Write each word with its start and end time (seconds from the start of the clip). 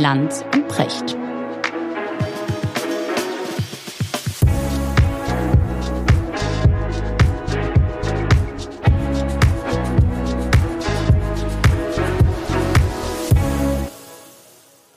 Lanz 0.00 0.42
und 0.54 0.66
Precht. 0.66 1.14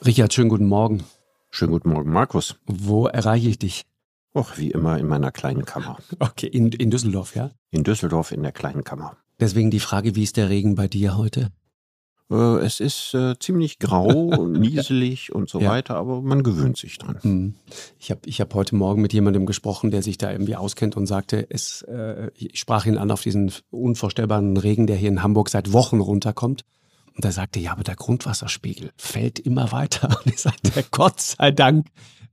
Richard, 0.06 0.32
schönen 0.32 0.48
guten 0.48 0.64
Morgen. 0.64 1.04
Schönen 1.50 1.72
guten 1.72 1.90
Morgen, 1.90 2.10
Markus. 2.10 2.56
Wo 2.64 3.06
erreiche 3.06 3.50
ich 3.50 3.58
dich? 3.58 3.84
Och, 4.34 4.56
wie 4.56 4.70
immer 4.70 4.98
in 4.98 5.06
meiner 5.06 5.32
kleinen 5.32 5.66
Kammer. 5.66 5.98
Okay, 6.18 6.46
in, 6.46 6.72
in 6.72 6.90
Düsseldorf, 6.90 7.36
ja? 7.36 7.50
In 7.70 7.84
Düsseldorf 7.84 8.32
in 8.32 8.42
der 8.42 8.52
kleinen 8.52 8.84
Kammer. 8.84 9.18
Deswegen 9.38 9.70
die 9.70 9.80
Frage, 9.80 10.16
wie 10.16 10.22
ist 10.22 10.38
der 10.38 10.48
Regen 10.48 10.76
bei 10.76 10.88
dir 10.88 11.18
heute? 11.18 11.50
Äh, 12.30 12.58
es 12.64 12.80
ist 12.80 13.14
äh, 13.14 13.38
ziemlich 13.38 13.78
grau, 13.78 14.46
nieselig 14.46 15.32
und 15.34 15.48
so 15.48 15.60
Ja. 15.60 15.70
weiter, 15.70 15.96
aber 15.96 16.22
man 16.22 16.42
gewöhnt 16.42 16.76
sich 16.76 16.96
dran. 16.98 17.18
Hm. 17.20 17.54
Ich 17.98 18.10
habe 18.10 18.20
ich 18.26 18.40
hab 18.40 18.54
heute 18.54 18.74
Morgen 18.76 19.02
mit 19.02 19.12
jemandem 19.12 19.46
gesprochen, 19.46 19.90
der 19.90 20.02
sich 20.02 20.16
da 20.18 20.32
irgendwie 20.32 20.56
auskennt 20.56 20.96
und 20.96 21.06
sagte, 21.06 21.46
es, 21.50 21.82
äh, 21.82 22.30
ich 22.34 22.58
sprach 22.58 22.86
ihn 22.86 22.98
an 22.98 23.10
auf 23.10 23.20
diesen 23.22 23.52
unvorstellbaren 23.70 24.56
Regen, 24.56 24.86
der 24.86 24.96
hier 24.96 25.08
in 25.10 25.22
Hamburg 25.22 25.48
seit 25.50 25.72
Wochen 25.72 26.00
runterkommt. 26.00 26.64
Und 27.16 27.24
er 27.24 27.30
sagte, 27.32 27.60
ja, 27.60 27.70
aber 27.72 27.84
der 27.84 27.94
Grundwasserspiegel 27.94 28.90
fällt 28.96 29.38
immer 29.38 29.70
weiter. 29.70 30.08
Und 30.24 30.32
ich 30.34 30.40
sagte, 30.40 30.84
Gott 30.90 31.20
sei 31.20 31.52
Dank 31.52 31.86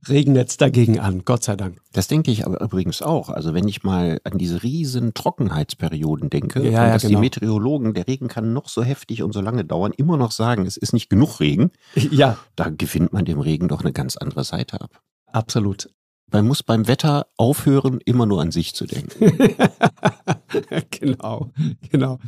regnet 0.08 0.48
es 0.50 0.56
dagegen 0.56 0.98
an. 0.98 1.24
Gott 1.24 1.44
sei 1.44 1.56
Dank. 1.56 1.80
Das 1.92 2.08
denke 2.08 2.30
ich 2.30 2.44
aber 2.46 2.60
übrigens 2.60 3.02
auch. 3.02 3.28
Also 3.28 3.54
wenn 3.54 3.68
ich 3.68 3.82
mal 3.84 4.20
an 4.24 4.38
diese 4.38 4.62
riesen 4.62 5.14
Trockenheitsperioden 5.14 6.30
denke, 6.30 6.62
Ja, 6.64 6.70
ja, 6.86 6.92
dass 6.92 7.02
genau. 7.02 7.16
die 7.16 7.20
Meteorologen, 7.20 7.94
der 7.94 8.08
Regen 8.08 8.28
kann 8.28 8.52
noch 8.52 8.68
so 8.68 8.82
heftig 8.82 9.22
und 9.22 9.32
so 9.32 9.40
lange 9.40 9.64
dauern, 9.64 9.92
immer 9.96 10.16
noch 10.16 10.32
sagen, 10.32 10.66
es 10.66 10.76
ist 10.76 10.92
nicht 10.92 11.08
genug 11.10 11.40
Regen, 11.40 11.70
Ja, 12.10 12.38
da 12.56 12.68
gewinnt 12.70 13.12
man 13.12 13.24
dem 13.24 13.40
Regen 13.40 13.68
doch 13.68 13.80
eine 13.82 13.92
ganz 13.92 14.16
andere 14.16 14.44
Seite 14.44 14.80
ab. 14.80 15.00
absolut. 15.26 15.88
Man 16.34 16.46
muss 16.46 16.62
beim 16.62 16.88
Wetter 16.88 17.26
aufhören, 17.36 18.00
immer 18.06 18.24
nur 18.24 18.40
an 18.40 18.52
sich 18.52 18.74
zu 18.74 18.86
denken. 18.86 19.36
genau, 20.90 21.50
genau. 21.90 22.18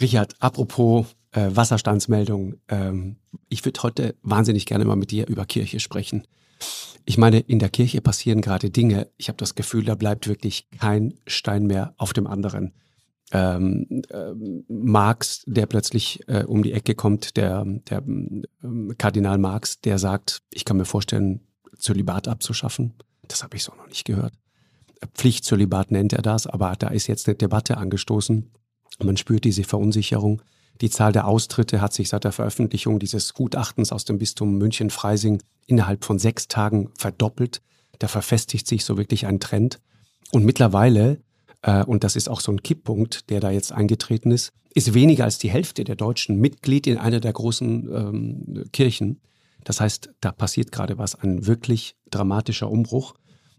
Richard, 0.00 0.34
apropos 0.40 1.06
äh, 1.32 1.50
Wasserstandsmeldung, 1.54 2.54
ähm, 2.68 3.16
ich 3.50 3.62
würde 3.64 3.82
heute 3.82 4.14
wahnsinnig 4.22 4.64
gerne 4.64 4.84
mal 4.86 4.96
mit 4.96 5.10
dir 5.10 5.26
über 5.28 5.44
Kirche 5.44 5.80
sprechen. 5.80 6.26
Ich 7.04 7.18
meine, 7.18 7.38
in 7.40 7.58
der 7.58 7.68
Kirche 7.68 8.00
passieren 8.00 8.40
gerade 8.40 8.70
Dinge. 8.70 9.08
Ich 9.16 9.28
habe 9.28 9.36
das 9.38 9.54
Gefühl, 9.54 9.84
da 9.84 9.94
bleibt 9.94 10.26
wirklich 10.26 10.68
kein 10.78 11.14
Stein 11.26 11.66
mehr 11.66 11.94
auf 11.98 12.12
dem 12.12 12.26
anderen. 12.26 12.72
Ähm, 13.32 14.02
ähm, 14.10 14.64
Marx, 14.68 15.42
der 15.46 15.66
plötzlich 15.66 16.20
äh, 16.28 16.44
um 16.44 16.62
die 16.62 16.72
Ecke 16.72 16.94
kommt, 16.94 17.36
der, 17.36 17.64
der 17.64 18.02
ähm, 18.06 18.94
Kardinal 18.98 19.38
Marx, 19.38 19.80
der 19.80 19.98
sagt, 19.98 20.42
ich 20.52 20.64
kann 20.64 20.76
mir 20.76 20.84
vorstellen, 20.84 21.40
Zölibat 21.76 22.28
abzuschaffen. 22.28 22.94
Das 23.28 23.42
habe 23.42 23.56
ich 23.56 23.64
so 23.64 23.72
noch 23.74 23.88
nicht 23.88 24.04
gehört. 24.04 24.32
Pflichtzölibat 25.14 25.90
nennt 25.90 26.12
er 26.12 26.22
das, 26.22 26.46
aber 26.46 26.74
da 26.78 26.88
ist 26.88 27.06
jetzt 27.06 27.28
eine 27.28 27.36
Debatte 27.36 27.76
angestoßen. 27.76 28.50
Man 29.02 29.16
spürt 29.16 29.44
diese 29.44 29.64
Verunsicherung. 29.64 30.42
Die 30.80 30.90
Zahl 30.90 31.12
der 31.12 31.26
Austritte 31.26 31.80
hat 31.80 31.92
sich 31.92 32.08
seit 32.08 32.24
der 32.24 32.32
Veröffentlichung 32.32 32.98
dieses 32.98 33.34
Gutachtens 33.34 33.92
aus 33.92 34.04
dem 34.04 34.18
Bistum 34.18 34.58
München-Freising 34.58 35.42
innerhalb 35.66 36.04
von 36.04 36.18
sechs 36.18 36.48
Tagen 36.48 36.90
verdoppelt. 36.98 37.62
Da 37.98 38.08
verfestigt 38.08 38.66
sich 38.66 38.84
so 38.84 38.98
wirklich 38.98 39.26
ein 39.26 39.40
Trend. 39.40 39.80
Und 40.32 40.44
mittlerweile, 40.44 41.20
äh, 41.62 41.84
und 41.84 42.04
das 42.04 42.16
ist 42.16 42.28
auch 42.28 42.40
so 42.40 42.52
ein 42.52 42.62
Kipppunkt, 42.62 43.30
der 43.30 43.40
da 43.40 43.50
jetzt 43.50 43.72
eingetreten 43.72 44.30
ist, 44.30 44.52
ist 44.74 44.92
weniger 44.92 45.24
als 45.24 45.38
die 45.38 45.50
Hälfte 45.50 45.84
der 45.84 45.96
Deutschen 45.96 46.36
Mitglied 46.36 46.86
in 46.86 46.98
einer 46.98 47.20
der 47.20 47.32
großen 47.32 47.88
ähm, 47.90 48.64
Kirchen. 48.72 49.22
Das 49.64 49.80
heißt, 49.80 50.10
da 50.20 50.32
passiert 50.32 50.70
gerade 50.70 50.98
was, 50.98 51.14
ein 51.14 51.46
wirklich 51.46 51.96
dramatischer 52.10 52.70
Umbruch. 52.70 53.14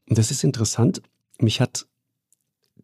Und 0.08 0.18
das 0.20 0.30
ist 0.30 0.44
interessant. 0.44 1.02
Mich 1.40 1.60
hat 1.60 1.88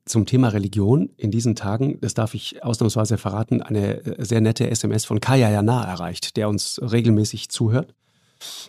zum 0.06 0.26
Thema 0.26 0.50
Religion 0.50 1.10
in 1.18 1.32
diesen 1.32 1.56
Tagen, 1.56 2.00
das 2.02 2.14
darf 2.14 2.34
ich 2.34 2.64
ausnahmsweise 2.64 3.18
verraten, 3.18 3.62
eine 3.62 4.06
äh, 4.06 4.26
sehr 4.26 4.42
nette 4.42 4.70
SMS 4.70 5.06
von 5.06 5.20
Kaya 5.20 5.50
Jana 5.50 5.84
erreicht, 5.84 6.36
der 6.38 6.50
uns 6.50 6.80
regelmäßig 6.82 7.50
zuhört. 7.50 7.94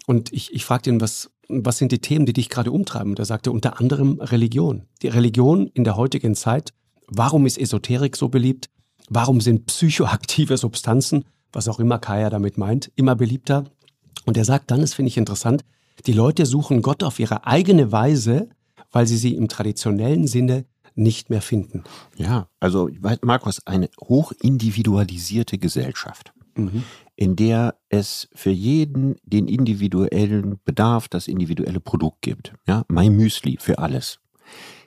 Und 0.06 0.32
ich, 0.32 0.54
ich 0.54 0.64
fragte 0.64 0.90
ihn, 0.90 1.00
was, 1.00 1.30
was 1.48 1.78
sind 1.78 1.90
die 1.90 1.98
Themen, 1.98 2.26
die 2.26 2.32
dich 2.32 2.48
gerade 2.48 2.70
umtreiben? 2.70 3.10
Und 3.10 3.18
er 3.18 3.24
sagte 3.24 3.50
unter 3.50 3.80
anderem 3.80 4.20
Religion. 4.20 4.84
Die 5.02 5.08
Religion 5.08 5.66
in 5.74 5.84
der 5.84 5.96
heutigen 5.96 6.34
Zeit. 6.34 6.72
Warum 7.08 7.46
ist 7.46 7.58
Esoterik 7.58 8.16
so 8.16 8.28
beliebt? 8.28 8.70
Warum 9.08 9.40
sind 9.40 9.66
psychoaktive 9.66 10.56
Substanzen, 10.56 11.24
was 11.52 11.68
auch 11.68 11.80
immer 11.80 11.98
Kaya 11.98 12.30
damit 12.30 12.56
meint, 12.56 12.90
immer 12.94 13.16
beliebter? 13.16 13.64
Und 14.24 14.36
er 14.36 14.44
sagt 14.44 14.70
dann, 14.70 14.80
das 14.80 14.94
finde 14.94 15.08
ich 15.08 15.18
interessant, 15.18 15.64
die 16.06 16.12
Leute 16.12 16.46
suchen 16.46 16.80
Gott 16.80 17.02
auf 17.02 17.18
ihre 17.18 17.46
eigene 17.46 17.92
Weise, 17.92 18.48
weil 18.90 19.06
sie 19.06 19.16
sie 19.16 19.34
im 19.34 19.48
traditionellen 19.48 20.26
Sinne 20.26 20.64
nicht 20.94 21.30
mehr 21.30 21.42
finden. 21.42 21.84
Ja, 22.16 22.48
also 22.60 22.88
Markus, 23.22 23.66
eine 23.66 23.88
hochindividualisierte 24.00 25.58
Gesellschaft, 25.58 26.32
in 27.16 27.36
der 27.36 27.76
es 27.88 28.28
für 28.34 28.50
jeden 28.50 29.16
den 29.24 29.48
individuellen 29.48 30.60
Bedarf, 30.64 31.08
das 31.08 31.28
individuelle 31.28 31.80
Produkt 31.80 32.22
gibt. 32.22 32.52
Ja, 32.66 32.84
My 32.88 33.10
Müsli 33.10 33.58
für 33.60 33.78
alles. 33.78 34.20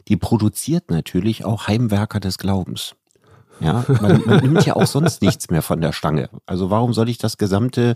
Die 0.07 0.17
produziert 0.17 0.89
natürlich 0.89 1.43
auch 1.43 1.67
Heimwerker 1.67 2.19
des 2.19 2.37
Glaubens. 2.37 2.95
Ja, 3.59 3.85
man, 4.01 4.21
man 4.25 4.39
nimmt 4.41 4.65
ja 4.65 4.75
auch 4.75 4.85
sonst 4.85 5.21
nichts 5.21 5.49
mehr 5.49 5.61
von 5.61 5.81
der 5.81 5.91
Stange. 5.91 6.29
Also 6.45 6.69
warum 6.69 6.93
soll 6.93 7.09
ich 7.09 7.17
das 7.17 7.37
gesamte 7.37 7.95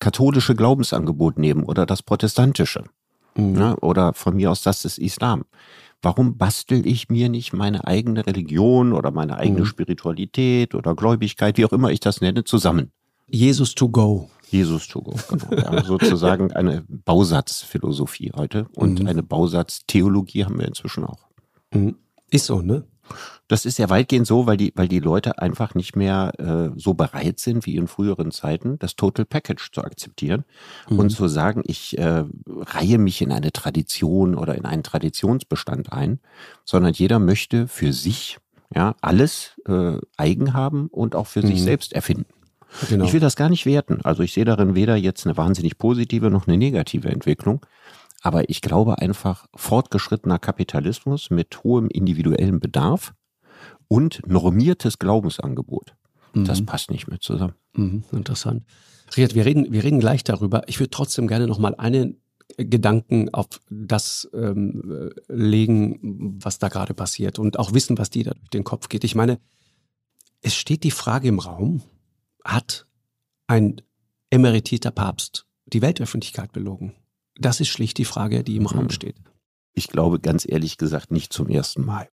katholische 0.00 0.54
Glaubensangebot 0.54 1.38
nehmen 1.38 1.64
oder 1.64 1.86
das 1.86 2.02
protestantische? 2.02 2.84
Ja, 3.36 3.76
oder 3.80 4.14
von 4.14 4.36
mir 4.36 4.50
aus 4.50 4.62
das 4.62 4.82
des 4.82 4.98
Islam. 4.98 5.44
Warum 6.02 6.36
bastel 6.38 6.86
ich 6.86 7.08
mir 7.08 7.28
nicht 7.28 7.52
meine 7.52 7.86
eigene 7.86 8.24
Religion 8.26 8.92
oder 8.92 9.10
meine 9.10 9.36
eigene 9.36 9.60
Mhm. 9.60 9.66
Spiritualität 9.66 10.74
oder 10.74 10.94
Gläubigkeit, 10.94 11.58
wie 11.58 11.64
auch 11.64 11.72
immer 11.72 11.90
ich 11.90 12.00
das 12.00 12.20
nenne, 12.20 12.44
zusammen? 12.44 12.92
Jesus 13.28 13.74
to 13.74 13.88
go. 13.88 14.30
Jesus 14.50 14.88
to 14.88 15.02
go, 15.02 15.14
genau. 15.28 15.54
Ja, 15.62 15.84
sozusagen 15.84 16.52
eine 16.52 16.84
Bausatzphilosophie 16.88 18.32
heute 18.34 18.66
und 18.74 19.00
Mhm. 19.00 19.06
eine 19.08 19.22
Bausatztheologie 19.22 20.44
haben 20.44 20.58
wir 20.58 20.68
inzwischen 20.68 21.04
auch. 21.04 21.26
Mhm. 21.72 21.96
Ist 22.30 22.46
so, 22.46 22.60
ne? 22.62 22.84
Das 23.48 23.64
ist 23.64 23.78
ja 23.78 23.88
weitgehend 23.88 24.26
so, 24.26 24.46
weil 24.46 24.56
die, 24.58 24.72
weil 24.76 24.88
die 24.88 25.00
Leute 25.00 25.38
einfach 25.38 25.74
nicht 25.74 25.96
mehr 25.96 26.32
äh, 26.38 26.78
so 26.78 26.94
bereit 26.94 27.38
sind 27.38 27.64
wie 27.66 27.76
in 27.76 27.88
früheren 27.88 28.30
Zeiten, 28.30 28.78
das 28.78 28.94
Total 28.96 29.24
Package 29.24 29.70
zu 29.72 29.82
akzeptieren 29.82 30.44
Mhm. 30.90 30.98
und 30.98 31.10
zu 31.10 31.28
sagen, 31.28 31.62
ich 31.64 31.96
äh, 31.98 32.24
reihe 32.46 32.98
mich 32.98 33.22
in 33.22 33.32
eine 33.32 33.52
Tradition 33.52 34.34
oder 34.34 34.54
in 34.54 34.64
einen 34.66 34.82
Traditionsbestand 34.82 35.92
ein, 35.92 36.20
sondern 36.64 36.92
jeder 36.92 37.18
möchte 37.18 37.68
für 37.68 37.92
sich 37.92 38.38
ja 38.74 38.94
alles 39.00 39.52
äh, 39.66 39.96
eigen 40.16 40.52
haben 40.52 40.88
und 40.88 41.14
auch 41.14 41.26
für 41.26 41.40
sich 41.42 41.60
Mhm. 41.60 41.64
selbst 41.64 41.92
erfinden. 41.94 42.26
Genau. 42.90 43.06
Ich 43.06 43.14
will 43.14 43.20
das 43.20 43.34
gar 43.34 43.48
nicht 43.48 43.64
werten. 43.64 44.00
Also 44.04 44.22
ich 44.22 44.34
sehe 44.34 44.44
darin 44.44 44.74
weder 44.74 44.94
jetzt 44.94 45.24
eine 45.26 45.38
wahnsinnig 45.38 45.78
positive 45.78 46.28
noch 46.30 46.46
eine 46.46 46.58
negative 46.58 47.08
Entwicklung. 47.08 47.64
Aber 48.22 48.48
ich 48.50 48.60
glaube 48.60 48.98
einfach, 48.98 49.46
fortgeschrittener 49.54 50.38
Kapitalismus 50.38 51.30
mit 51.30 51.62
hohem 51.62 51.88
individuellem 51.88 52.60
Bedarf 52.60 53.14
und 53.86 54.20
normiertes 54.26 54.98
Glaubensangebot, 54.98 55.94
das 56.34 56.60
Mhm. 56.60 56.66
passt 56.66 56.90
nicht 56.90 57.08
mehr 57.08 57.20
zusammen. 57.20 57.54
Mhm, 57.74 58.04
interessant. 58.12 58.64
Richard, 59.16 59.34
wir 59.34 59.46
reden, 59.46 59.72
wir 59.72 59.82
reden 59.84 60.00
gleich 60.00 60.24
darüber. 60.24 60.62
Ich 60.68 60.80
würde 60.80 60.90
trotzdem 60.90 61.28
gerne 61.28 61.46
noch 61.46 61.58
mal 61.58 61.74
einen 61.76 62.20
Gedanken 62.56 63.32
auf 63.32 63.46
das 63.70 64.28
ähm, 64.34 65.10
äh, 65.28 65.32
legen, 65.32 66.38
was 66.42 66.58
da 66.58 66.68
gerade 66.68 66.94
passiert 66.94 67.38
und 67.38 67.58
auch 67.58 67.72
wissen, 67.72 67.98
was 67.98 68.10
dir 68.10 68.24
da 68.24 68.32
durch 68.32 68.50
den 68.50 68.64
Kopf 68.64 68.88
geht. 68.88 69.04
Ich 69.04 69.14
meine, 69.14 69.38
es 70.40 70.54
steht 70.54 70.82
die 70.84 70.90
Frage 70.90 71.28
im 71.28 71.38
Raum, 71.38 71.82
hat 72.44 72.86
ein 73.46 73.80
emeritierter 74.30 74.90
Papst 74.90 75.46
die 75.66 75.82
Weltöffentlichkeit 75.82 76.52
belogen? 76.52 76.94
Das 77.38 77.60
ist 77.60 77.68
schlicht 77.68 77.98
die 77.98 78.04
Frage, 78.04 78.42
die 78.44 78.56
im 78.56 78.66
Raum 78.66 78.84
Mhm. 78.84 78.90
steht. 78.90 79.16
Ich 79.74 79.88
glaube 79.88 80.18
ganz 80.18 80.44
ehrlich 80.48 80.76
gesagt 80.76 81.10
nicht 81.12 81.32
zum 81.32 81.48
ersten 81.48 81.84
Mal. 81.84 82.08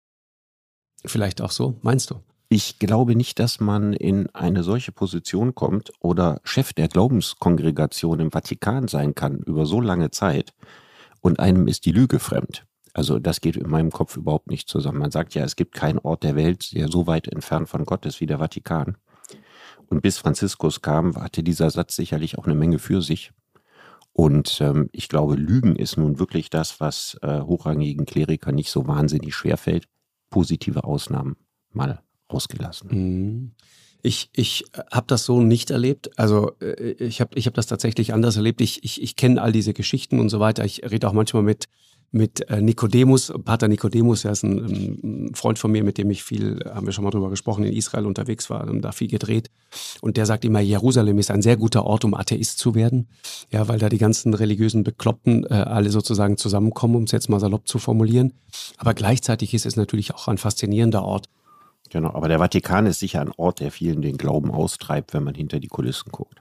Vielleicht 1.05 1.40
auch 1.40 1.50
so, 1.50 1.78
meinst 1.82 2.11
du? 2.11 2.17
Ich 2.49 2.78
glaube 2.78 3.14
nicht, 3.14 3.38
dass 3.38 3.61
man 3.61 3.93
in 3.93 4.28
eine 4.34 4.64
solche 4.64 4.93
Position 4.93 5.55
kommt 5.55 5.93
oder 6.00 6.40
Chef 6.43 6.72
der 6.72 6.88
Glaubenskongregation 6.88 8.19
im 8.19 8.32
Vatikan 8.32 8.88
sein 8.88 9.14
kann 9.14 9.38
über 9.38 9.67
so 9.67 9.81
lange 9.81 10.11
Zeit 10.11 10.52
und 11.20 11.38
einem 11.38 11.69
ist 11.69 11.84
die 11.84 11.93
Lüge 11.93 12.19
fremd. 12.19 12.66
Also 12.93 13.20
das 13.20 13.40
geht 13.40 13.56
in 13.56 13.70
meinem 13.70 13.93
Kopf 13.93 14.16
überhaupt 14.16 14.49
nicht 14.50 14.69
zusammen. 14.69 14.99
Man 14.99 15.12
sagt 15.12 15.34
ja, 15.34 15.44
es 15.44 15.55
gibt 15.55 15.75
keinen 15.75 15.99
Ort 16.00 16.25
der 16.25 16.34
Welt, 16.34 16.73
der 16.75 16.88
so 16.88 17.06
weit 17.06 17.28
entfernt 17.28 17.69
von 17.69 17.84
Gott 17.84 18.05
ist 18.05 18.20
wie 18.20 18.26
der 18.26 18.38
Vatikan. 18.38 18.96
Und 19.88 20.02
bis 20.02 20.19
Franziskus 20.19 20.82
kam, 20.82 21.14
hatte 21.16 21.44
dieser 21.44 21.70
Satz 21.70 21.94
sicherlich 21.94 22.37
auch 22.37 22.46
eine 22.46 22.55
Menge 22.56 22.78
für 22.81 23.00
sich. 23.00 23.32
Und 24.20 24.61
ähm, 24.61 24.90
ich 24.93 25.08
glaube, 25.08 25.34
Lügen 25.34 25.76
ist 25.76 25.96
nun 25.96 26.19
wirklich 26.19 26.50
das, 26.50 26.78
was 26.78 27.17
äh, 27.22 27.40
hochrangigen 27.40 28.05
Klerikern 28.05 28.55
nicht 28.55 28.70
so 28.70 28.87
wahnsinnig 28.87 29.34
schwer 29.34 29.56
fällt. 29.56 29.87
Positive 30.28 30.84
Ausnahmen 30.84 31.37
mal 31.72 32.02
ausgelassen. 32.28 32.90
Mhm. 32.90 33.52
Ich, 34.02 34.31
ich 34.35 34.64
habe 34.91 35.06
das 35.06 35.25
so 35.25 35.41
nicht 35.41 35.70
erlebt. 35.70 36.11
Also 36.19 36.52
äh, 36.61 36.93
ich 36.93 37.20
habe 37.20 37.38
ich 37.38 37.47
hab 37.47 37.55
das 37.55 37.67
tatsächlich 37.67 38.12
anders 38.12 38.37
erlebt. 38.37 38.61
Ich, 38.61 38.85
ich, 38.85 39.02
ich 39.02 39.17
kenne 39.17 39.41
all 39.41 39.52
diese 39.52 39.75
Geschichten 39.75 40.20
und 40.20 40.29
so 40.29 40.41
weiter. 40.41 40.64
Ich 40.64 40.82
rede 40.91 41.08
auch 41.08 41.12
manchmal 41.12 41.43
mit, 41.43 41.67
mit 42.12 42.49
äh, 42.50 42.61
Nikodemus, 42.61 43.32
Pater 43.44 43.69
Nikodemus, 43.69 44.25
er 44.25 44.32
ist 44.32 44.43
ein, 44.43 45.31
Freund 45.35 45.58
von 45.58 45.70
mir, 45.70 45.85
mit 45.85 45.97
dem 45.97 46.11
ich 46.11 46.25
viel, 46.25 46.58
haben 46.75 46.87
wir 46.87 46.93
schon 46.93 47.05
mal 47.05 47.11
drüber 47.11 47.31
gesprochen, 47.31 47.64
in 47.64 47.73
Israel 47.73 48.06
unterwegs 48.06 48.50
war 48.50 48.67
und 48.69 48.82
da 48.82 48.91
viel 48.91 49.08
gedreht. 49.08 49.49
Und 50.00 50.17
der 50.17 50.26
sagt 50.26 50.44
immer, 50.44 50.61
Jerusalem 50.61 51.19
ist 51.19 51.31
ein 51.31 51.43
sehr 51.43 51.56
guter 51.56 51.85
Ort, 51.85 52.05
um 52.05 52.14
Atheist 52.14 52.58
zu 52.58 52.75
werden. 52.75 53.08
Ja, 53.50 53.69
weil 53.69 53.79
da 53.79 53.88
die 53.88 53.99
ganzen 53.99 54.35
religiösen 54.35 54.82
Bekloppten 54.82 55.44
äh, 55.44 55.55
alle 55.55 55.91
sozusagen 55.91 56.37
zusammenkommen, 56.37 56.97
um 56.97 57.05
es 57.05 57.12
jetzt 57.12 57.29
mal 57.29 57.38
salopp 57.38 57.69
zu 57.69 57.79
formulieren. 57.79 58.32
Aber 58.76 58.94
gleichzeitig 58.94 59.55
ist 59.55 59.67
es 59.67 59.76
natürlich 59.76 60.14
auch 60.14 60.26
ein 60.26 60.38
faszinierender 60.38 61.05
Ort, 61.05 61.29
Genau, 61.90 62.14
aber 62.14 62.28
der 62.28 62.38
Vatikan 62.38 62.87
ist 62.87 63.00
sicher 63.00 63.20
ein 63.20 63.32
Ort, 63.37 63.60
der 63.60 63.70
vielen 63.70 64.00
den 64.00 64.16
Glauben 64.16 64.50
austreibt, 64.50 65.12
wenn 65.12 65.25
man 65.25 65.34
hinter 65.34 65.58
die 65.58 65.69
Kulissen 65.69 66.10
guckt. 66.12 66.40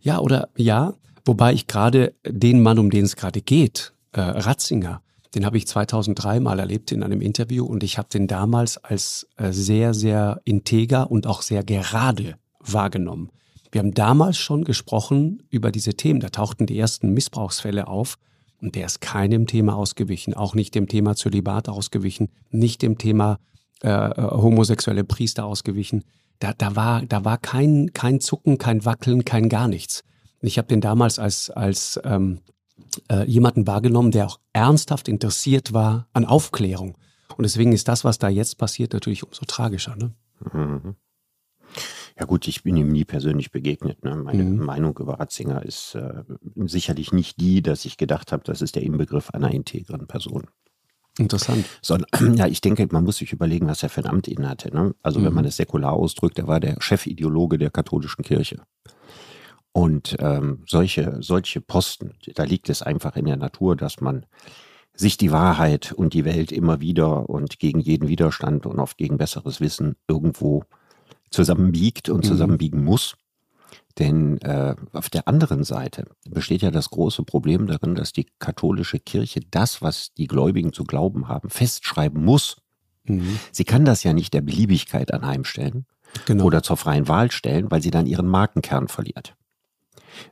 Ja, 0.00 0.18
oder 0.18 0.48
ja, 0.56 0.94
wobei 1.24 1.52
ich 1.52 1.66
gerade 1.66 2.14
den 2.26 2.62
Mann, 2.62 2.78
um 2.78 2.90
den 2.90 3.04
es 3.04 3.16
gerade 3.16 3.40
geht, 3.40 3.92
äh, 4.12 4.20
Ratzinger, 4.20 5.00
den 5.34 5.46
habe 5.46 5.56
ich 5.56 5.66
2003 5.66 6.40
mal 6.40 6.58
erlebt 6.58 6.90
in 6.90 7.02
einem 7.02 7.20
Interview 7.20 7.64
und 7.64 7.82
ich 7.82 7.98
habe 7.98 8.08
den 8.08 8.26
damals 8.26 8.78
als 8.78 9.28
äh, 9.36 9.52
sehr, 9.52 9.94
sehr 9.94 10.40
integer 10.44 11.10
und 11.10 11.26
auch 11.26 11.42
sehr 11.42 11.62
gerade 11.62 12.34
wahrgenommen. 12.60 13.30
Wir 13.70 13.80
haben 13.80 13.94
damals 13.94 14.38
schon 14.38 14.64
gesprochen 14.64 15.42
über 15.50 15.70
diese 15.70 15.94
Themen. 15.94 16.20
Da 16.20 16.30
tauchten 16.30 16.66
die 16.66 16.78
ersten 16.78 17.12
Missbrauchsfälle 17.12 17.86
auf 17.86 18.16
und 18.60 18.74
der 18.74 18.86
ist 18.86 19.00
keinem 19.00 19.46
Thema 19.46 19.76
ausgewichen, 19.76 20.34
auch 20.34 20.54
nicht 20.54 20.74
dem 20.74 20.88
Thema 20.88 21.14
Zölibat 21.14 21.68
ausgewichen, 21.68 22.30
nicht 22.50 22.82
dem 22.82 22.98
Thema 22.98 23.38
äh, 23.82 23.88
äh, 23.88 24.22
homosexuelle 24.22 25.04
Priester 25.04 25.44
ausgewichen. 25.44 26.04
Da, 26.40 26.52
da 26.52 26.76
war, 26.76 27.02
da 27.02 27.24
war 27.24 27.38
kein, 27.38 27.92
kein 27.92 28.20
Zucken, 28.20 28.58
kein 28.58 28.84
Wackeln, 28.84 29.24
kein 29.24 29.48
gar 29.48 29.68
nichts. 29.68 30.04
Ich 30.40 30.58
habe 30.58 30.68
den 30.68 30.80
damals 30.80 31.18
als, 31.18 31.50
als 31.50 32.00
ähm, 32.04 32.40
äh, 33.10 33.24
jemanden 33.24 33.66
wahrgenommen, 33.66 34.10
der 34.10 34.26
auch 34.26 34.38
ernsthaft 34.52 35.08
interessiert 35.08 35.72
war 35.72 36.08
an 36.12 36.24
Aufklärung. 36.24 36.96
Und 37.36 37.44
deswegen 37.44 37.72
ist 37.72 37.88
das, 37.88 38.04
was 38.04 38.18
da 38.18 38.28
jetzt 38.28 38.58
passiert, 38.58 38.92
natürlich 38.92 39.24
umso 39.24 39.44
tragischer. 39.44 39.96
Ne? 39.96 40.12
Mhm. 40.52 40.96
Ja 42.18 42.24
gut, 42.24 42.48
ich 42.48 42.64
bin 42.64 42.76
ihm 42.76 42.88
nie 42.88 43.04
persönlich 43.04 43.52
begegnet. 43.52 44.02
Ne? 44.04 44.16
Meine 44.16 44.42
mhm. 44.42 44.64
Meinung 44.64 44.98
über 44.98 45.20
Ratzinger 45.20 45.64
ist 45.64 45.94
äh, 45.94 46.24
sicherlich 46.56 47.12
nicht 47.12 47.40
die, 47.40 47.62
dass 47.62 47.84
ich 47.84 47.96
gedacht 47.96 48.32
habe, 48.32 48.42
das 48.44 48.60
ist 48.60 48.74
der 48.74 48.82
Inbegriff 48.82 49.30
einer 49.30 49.52
integren 49.52 50.06
Person. 50.08 50.48
Interessant. 51.18 51.66
Sondern, 51.82 52.08
ja, 52.36 52.46
ich 52.46 52.60
denke, 52.60 52.86
man 52.90 53.04
muss 53.04 53.18
sich 53.18 53.32
überlegen, 53.32 53.66
was 53.66 53.82
er 53.82 53.88
für 53.88 54.02
ein 54.02 54.10
Amt 54.10 54.28
innehatte. 54.28 54.74
Ne? 54.74 54.94
Also, 55.02 55.20
mhm. 55.20 55.26
wenn 55.26 55.34
man 55.34 55.44
es 55.44 55.56
säkular 55.56 55.92
ausdrückt, 55.92 56.38
er 56.38 56.46
war 56.46 56.60
der 56.60 56.76
Chefideologe 56.80 57.58
der 57.58 57.70
katholischen 57.70 58.24
Kirche. 58.24 58.62
Und 59.72 60.16
ähm, 60.20 60.64
solche, 60.66 61.18
solche 61.20 61.60
Posten, 61.60 62.14
da 62.34 62.44
liegt 62.44 62.68
es 62.68 62.82
einfach 62.82 63.16
in 63.16 63.26
der 63.26 63.36
Natur, 63.36 63.76
dass 63.76 64.00
man 64.00 64.26
sich 64.94 65.16
die 65.16 65.30
Wahrheit 65.30 65.92
und 65.92 66.14
die 66.14 66.24
Welt 66.24 66.50
immer 66.50 66.80
wieder 66.80 67.28
und 67.28 67.60
gegen 67.60 67.78
jeden 67.78 68.08
Widerstand 68.08 68.66
und 68.66 68.80
oft 68.80 68.98
gegen 68.98 69.18
besseres 69.18 69.60
Wissen 69.60 69.94
irgendwo 70.08 70.64
zusammenbiegt 71.30 72.08
und 72.08 72.24
mhm. 72.24 72.28
zusammenbiegen 72.28 72.82
muss. 72.82 73.16
Denn 73.98 74.38
äh, 74.42 74.76
auf 74.92 75.10
der 75.10 75.26
anderen 75.26 75.64
Seite 75.64 76.04
besteht 76.28 76.62
ja 76.62 76.70
das 76.70 76.90
große 76.90 77.24
Problem 77.24 77.66
darin, 77.66 77.94
dass 77.94 78.12
die 78.12 78.28
katholische 78.38 79.00
Kirche 79.00 79.40
das, 79.50 79.82
was 79.82 80.12
die 80.14 80.28
Gläubigen 80.28 80.72
zu 80.72 80.84
glauben 80.84 81.26
haben, 81.26 81.50
festschreiben 81.50 82.24
muss. 82.24 82.58
Mhm. 83.04 83.40
Sie 83.50 83.64
kann 83.64 83.84
das 83.84 84.04
ja 84.04 84.12
nicht 84.12 84.34
der 84.34 84.42
Beliebigkeit 84.42 85.12
anheimstellen 85.12 85.86
genau. 86.26 86.44
oder 86.44 86.62
zur 86.62 86.76
freien 86.76 87.08
Wahl 87.08 87.32
stellen, 87.32 87.70
weil 87.70 87.82
sie 87.82 87.90
dann 87.90 88.06
ihren 88.06 88.28
Markenkern 88.28 88.86
verliert. 88.86 89.34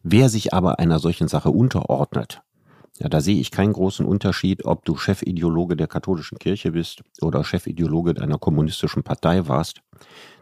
Wer 0.02 0.28
sich 0.28 0.54
aber 0.54 0.78
einer 0.78 0.98
solchen 1.00 1.28
Sache 1.28 1.50
unterordnet, 1.50 2.42
ja, 2.98 3.08
da 3.08 3.20
sehe 3.20 3.38
ich 3.38 3.50
keinen 3.50 3.74
großen 3.74 4.06
Unterschied, 4.06 4.64
ob 4.64 4.84
du 4.84 4.96
Chefideologe 4.96 5.76
der 5.76 5.86
katholischen 5.86 6.38
Kirche 6.38 6.72
bist 6.72 7.02
oder 7.20 7.44
Chefideologe 7.44 8.14
deiner 8.14 8.38
kommunistischen 8.38 9.02
Partei 9.02 9.48
warst. 9.48 9.82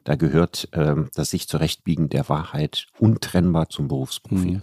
Da 0.05 0.17
gehört 0.17 0.69
ähm, 0.73 1.09
das 1.15 1.31
sich 1.31 1.49
zurechtbiegen 1.49 2.09
der 2.09 2.29
Wahrheit 2.29 2.87
untrennbar 2.99 3.71
zum 3.71 3.89
Berufsprofil. 3.89 4.57
Mhm. 4.57 4.63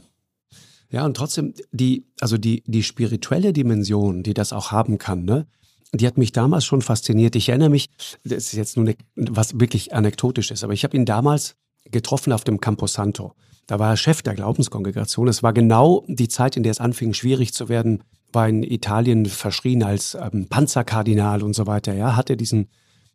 Ja, 0.91 1.05
und 1.05 1.15
trotzdem, 1.15 1.53
die, 1.71 2.05
also 2.19 2.37
die, 2.37 2.63
die 2.67 2.83
spirituelle 2.83 3.53
Dimension, 3.53 4.23
die 4.23 4.33
das 4.33 4.53
auch 4.53 4.71
haben 4.71 4.97
kann, 4.97 5.23
ne, 5.23 5.47
die 5.93 6.05
hat 6.05 6.17
mich 6.17 6.31
damals 6.31 6.65
schon 6.65 6.81
fasziniert. 6.81 7.35
Ich 7.35 7.49
erinnere 7.49 7.69
mich, 7.69 7.89
das 8.23 8.45
ist 8.45 8.53
jetzt 8.53 8.75
nur 8.75 8.85
ne, 8.85 8.95
was 9.15 9.59
wirklich 9.59 9.93
anekdotisch 9.93 10.51
ist, 10.51 10.63
aber 10.63 10.73
ich 10.73 10.83
habe 10.83 10.95
ihn 10.95 11.05
damals 11.05 11.55
getroffen 11.85 12.33
auf 12.33 12.43
dem 12.43 12.59
Camposanto. 12.59 13.33
Da 13.67 13.79
war 13.79 13.91
er 13.91 13.97
Chef 13.97 14.21
der 14.21 14.35
Glaubenskongregation. 14.35 15.27
Es 15.27 15.43
war 15.43 15.53
genau 15.53 16.03
die 16.07 16.27
Zeit, 16.27 16.57
in 16.57 16.63
der 16.63 16.71
es 16.71 16.79
anfing, 16.79 17.13
schwierig 17.13 17.53
zu 17.53 17.69
werden, 17.69 18.03
war 18.33 18.47
in 18.47 18.63
Italien 18.63 19.25
verschrien 19.25 19.83
als 19.83 20.15
ähm, 20.15 20.47
Panzerkardinal 20.47 21.43
und 21.43 21.53
so 21.53 21.67
weiter. 21.67 21.93
Ja, 21.93 22.15
hatte 22.15 22.37
diesen 22.37 22.67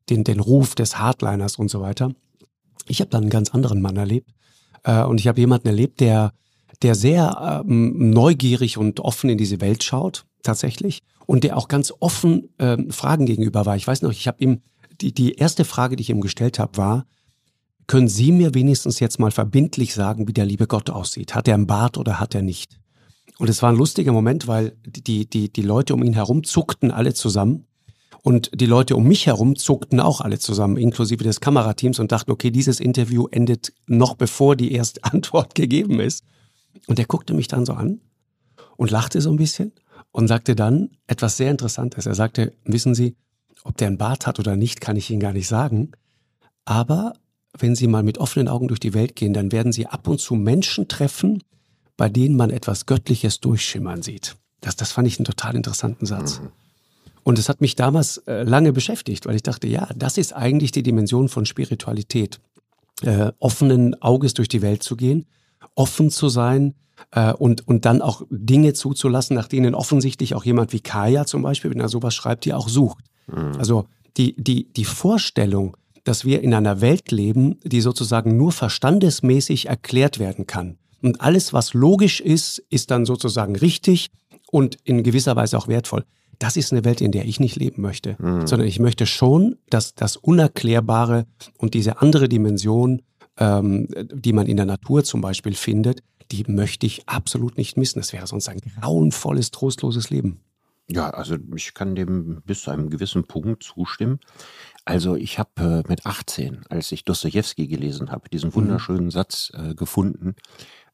den, 0.09 0.25
den 0.25 0.41
Ruf 0.41 0.75
des 0.75 0.99
Hardliners 0.99 1.57
und 1.57 1.71
so 1.71 1.81
weiter. 1.81 2.13
Ich 2.89 3.01
habe 3.01 3.11
dann 3.11 3.23
einen 3.23 3.31
ganz 3.31 3.51
anderen 3.51 3.81
Mann 3.81 3.97
erlebt 3.97 4.31
äh, 4.85 5.03
und 5.03 5.21
ich 5.21 5.29
habe 5.29 5.41
jemanden 5.41 5.69
erlebt, 5.69 6.01
der, 6.01 6.33
der 6.83 6.95
sehr 6.95 7.63
ähm, 7.67 8.11
neugierig 8.11 8.79
und 8.79 9.01
offen 9.01 9.31
in 9.31 9.39
diese 9.39 9.61
Welt 9.61 9.83
schaut, 9.83 10.25
tatsächlich, 10.43 11.03
und 11.27 11.43
der 11.45 11.57
auch 11.57 11.69
ganz 11.69 11.93
offen 12.01 12.49
ähm, 12.59 12.91
Fragen 12.91 13.27
gegenüber 13.27 13.67
war. 13.67 13.77
Ich 13.77 13.87
weiß 13.87 14.03
noch, 14.03 14.13
ich 14.13 14.29
habe 14.29 14.43
ihm, 14.43 14.61
die, 15.01 15.13
die 15.13 15.35
erste 15.35 15.65
Frage, 15.65 15.97
die 15.97 16.03
ich 16.03 16.11
ihm 16.11 16.21
gestellt 16.21 16.59
habe, 16.59 16.77
war, 16.77 17.07
können 17.87 18.09
Sie 18.09 18.33
mir 18.33 18.55
wenigstens 18.55 18.99
jetzt 19.01 19.19
mal 19.19 19.31
verbindlich 19.31 19.95
sagen, 19.95 20.27
wie 20.27 20.33
der 20.33 20.47
liebe 20.47 20.67
Gott 20.67 20.91
aussieht? 20.91 21.35
Hat 21.35 21.47
er 21.47 21.55
einen 21.55 21.67
Bart 21.67 21.99
oder 21.99 22.19
hat 22.19 22.35
er 22.35 22.43
nicht? 22.43 22.79
Und 23.39 23.49
es 23.49 23.63
war 23.63 23.71
ein 23.71 23.77
lustiger 23.77 24.13
Moment, 24.13 24.49
weil 24.49 24.77
die, 24.87 25.29
die, 25.29 25.53
die 25.53 25.63
Leute 25.63 25.95
um 25.95 26.03
ihn 26.03 26.15
herum 26.15 26.43
zuckten 26.43 26.91
alle 26.91 27.15
zusammen 27.15 27.67
und 28.27 28.51
die 28.61 28.67
Leute 28.67 28.97
um 28.97 29.05
mich 29.05 29.27
herum 29.27 29.55
zuckten 29.55 30.01
auch 30.01 30.21
alle 30.21 30.41
zusammen, 30.41 30.79
inklusive 30.79 31.23
des 31.23 31.41
Kamerateams 31.41 32.01
und 32.01 32.11
dachten, 32.11 32.33
okay, 32.33 32.51
dieses 32.51 32.81
Interview 32.81 33.29
endet 33.31 33.73
noch 33.87 34.17
bevor 34.17 34.57
die 34.57 34.73
erste 34.73 35.05
Antwort 35.05 35.55
gegeben 35.55 36.01
ist. 36.01 36.25
Und 36.89 36.99
er 36.99 37.05
guckte 37.05 37.35
mich 37.35 37.47
dann 37.47 37.65
so 37.65 37.75
an 37.75 38.01
und 38.77 38.91
lachte 38.91 39.21
so 39.21 39.31
ein 39.31 39.37
bisschen 39.37 39.71
und 40.11 40.27
sagte 40.27 40.57
dann 40.57 40.91
etwas 41.07 41.37
sehr 41.37 41.53
Interessantes. 41.53 42.07
Er 42.07 42.17
sagte, 42.17 42.53
wissen 42.65 42.97
Sie, 42.97 43.15
ob 43.63 43.77
der 43.77 43.87
einen 43.87 43.97
Bart 43.97 44.27
hat 44.27 44.41
oder 44.41 44.57
nicht, 44.57 44.81
kann 44.81 44.97
ich 44.97 45.09
Ihnen 45.09 45.21
gar 45.21 45.33
nicht 45.33 45.47
sagen. 45.47 45.93
Aber 46.65 47.13
wenn 47.57 47.77
Sie 47.77 47.87
mal 47.87 48.03
mit 48.03 48.19
offenen 48.19 48.49
Augen 48.49 48.67
durch 48.67 48.81
die 48.81 48.93
Welt 48.93 49.15
gehen, 49.15 49.35
dann 49.35 49.53
werden 49.53 49.71
Sie 49.71 49.87
ab 49.87 50.09
und 50.09 50.19
zu 50.19 50.35
Menschen 50.35 50.89
treffen, 50.89 51.45
bei 51.97 52.09
denen 52.09 52.35
man 52.35 52.51
etwas 52.51 52.87
Göttliches 52.87 53.39
durchschimmern 53.39 54.03
sieht. 54.03 54.35
Das, 54.63 54.75
das 54.75 54.91
fand 54.91 55.07
ich 55.07 55.17
einen 55.21 55.27
total 55.27 55.55
interessanten 55.55 56.07
Satz. 56.07 56.41
Mhm. 56.41 56.66
Und 57.27 57.41
es 57.41 57.49
hat 57.49 57.61
mich 57.61 57.75
damals 57.75 58.19
äh, 58.29 58.45
lange 58.45 58.73
beschäftigt, 58.73 59.27
weil 59.27 59.35
ich 59.35 59.43
dachte, 59.43 59.67
ja, 59.67 59.89
das 59.97 60.17
ist 60.17 60.33
eigentlich 60.33 60.71
die 60.71 60.85
Dimension 60.85 61.29
von 61.29 61.45
Spiritualität. 61.45 62.39
Äh, 63.03 63.33
offenen 63.41 64.01
Auges 64.01 64.33
durch 64.35 64.47
die 64.47 64.63
Welt 64.63 64.85
zu 64.85 64.95
gehen, 64.95 65.27
offen 65.75 66.11
zu 66.11 66.29
sein 66.29 66.77
äh, 67.11 67.33
und, 67.33 67.67
und 67.67 67.85
dann 67.85 68.01
auch 68.01 68.23
Dinge 68.31 68.75
zuzulassen, 68.75 69.35
nach 69.35 69.49
denen 69.49 69.75
offensichtlich 69.75 70.37
auch 70.37 70.45
jemand 70.45 70.73
wie 70.73 70.79
Kaya 70.79 71.27
zum 71.27 71.43
Beispiel, 71.43 71.73
wenn 71.73 71.81
er 71.81 71.89
sowas 71.89 72.15
schreibt, 72.15 72.45
die 72.45 72.55
auch 72.55 72.69
sucht. 72.69 73.05
Mhm. 73.27 73.57
Also 73.59 73.87
die, 74.17 74.37
die, 74.41 74.73
die 74.73 74.85
Vorstellung, 74.85 75.77
dass 76.05 76.25
wir 76.25 76.43
in 76.43 76.55
einer 76.55 76.81
Welt 76.81 77.11
leben, 77.11 77.59
die 77.65 77.81
sozusagen 77.81 78.37
nur 78.37 78.53
verstandesmäßig 78.53 79.67
erklärt 79.67 80.21
werden 80.21 80.47
kann. 80.47 80.79
Und 81.03 81.21
alles, 81.21 81.53
was 81.53 81.75
logisch 81.75 82.21
ist, 82.21 82.63
ist 82.71 82.93
dann 82.93 83.05
sozusagen 83.05 83.57
richtig 83.57 84.11
und 84.53 84.77
in 84.85 85.03
gewisser 85.03 85.35
Weise 85.35 85.59
auch 85.59 85.67
wertvoll 85.67 86.05
das 86.39 86.57
ist 86.57 86.73
eine 86.73 86.85
Welt, 86.85 87.01
in 87.01 87.13
der 87.13 87.25
ich 87.25 87.41
nicht 87.41 87.57
leben 87.57 87.83
möchte, 87.83 88.17
mhm. 88.19 88.47
sondern 88.47 88.69
ich 88.69 88.79
möchte 88.79 89.07
schon, 89.07 89.57
dass 89.71 89.95
das 89.95 90.17
Unerklärbare 90.17 91.27
und 91.59 91.75
diese 91.75 92.01
andere 92.01 92.29
Dimension, 92.29 93.03
ähm, 93.39 93.89
die 94.13 94.33
man 94.33 94.47
in 94.47 94.57
der 94.57 94.67
Natur 94.67 95.05
zum 95.05 95.21
Beispiel 95.21 95.55
findet, 95.55 96.03
die 96.31 96.45
möchte 96.49 96.87
ich 96.87 97.09
absolut 97.09 97.57
nicht 97.57 97.77
missen. 97.77 98.01
Das 98.01 98.13
wäre 98.13 98.27
sonst 98.27 98.49
ein 98.49 98.61
grauenvolles, 98.61 99.51
trostloses 99.51 100.11
Leben. 100.11 100.41
Ja, 100.89 101.11
also 101.11 101.37
ich 101.55 101.75
kann 101.75 101.97
dem 101.97 102.43
bis 102.45 102.63
zu 102.63 102.71
einem 102.71 102.91
gewissen 102.91 103.27
Punkt 103.27 103.63
zustimmen. 103.63 104.21
Also 104.85 105.17
ich 105.17 105.39
habe 105.39 105.85
äh, 105.85 105.89
mit 105.89 106.07
18, 106.07 106.65
als 106.69 106.93
ich 106.93 107.05
Dostoevsky 107.05 107.67
gelesen 107.67 108.11
habe, 108.11 108.29
diesen 108.29 108.51
mhm. 108.51 108.55
wunderschönen. 108.55 109.11
Satz 109.11 109.51
äh, 109.55 109.75
gefunden, 109.75 110.37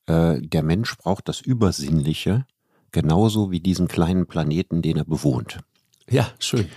äh, 0.07 0.41
der 0.41 0.63
Mensch 0.63 0.97
braucht 0.97 1.29
das 1.29 1.41
Übersinnliche, 1.43 2.47
genauso 2.93 3.51
wie 3.51 3.61
diesen 3.61 3.89
kleinen 3.89 4.27
Planeten, 4.27 4.83
den 4.83 4.97
er 4.97 5.05
bewohnt. 5.05 5.61
Ja, 6.09 6.29
schön. 6.39 6.69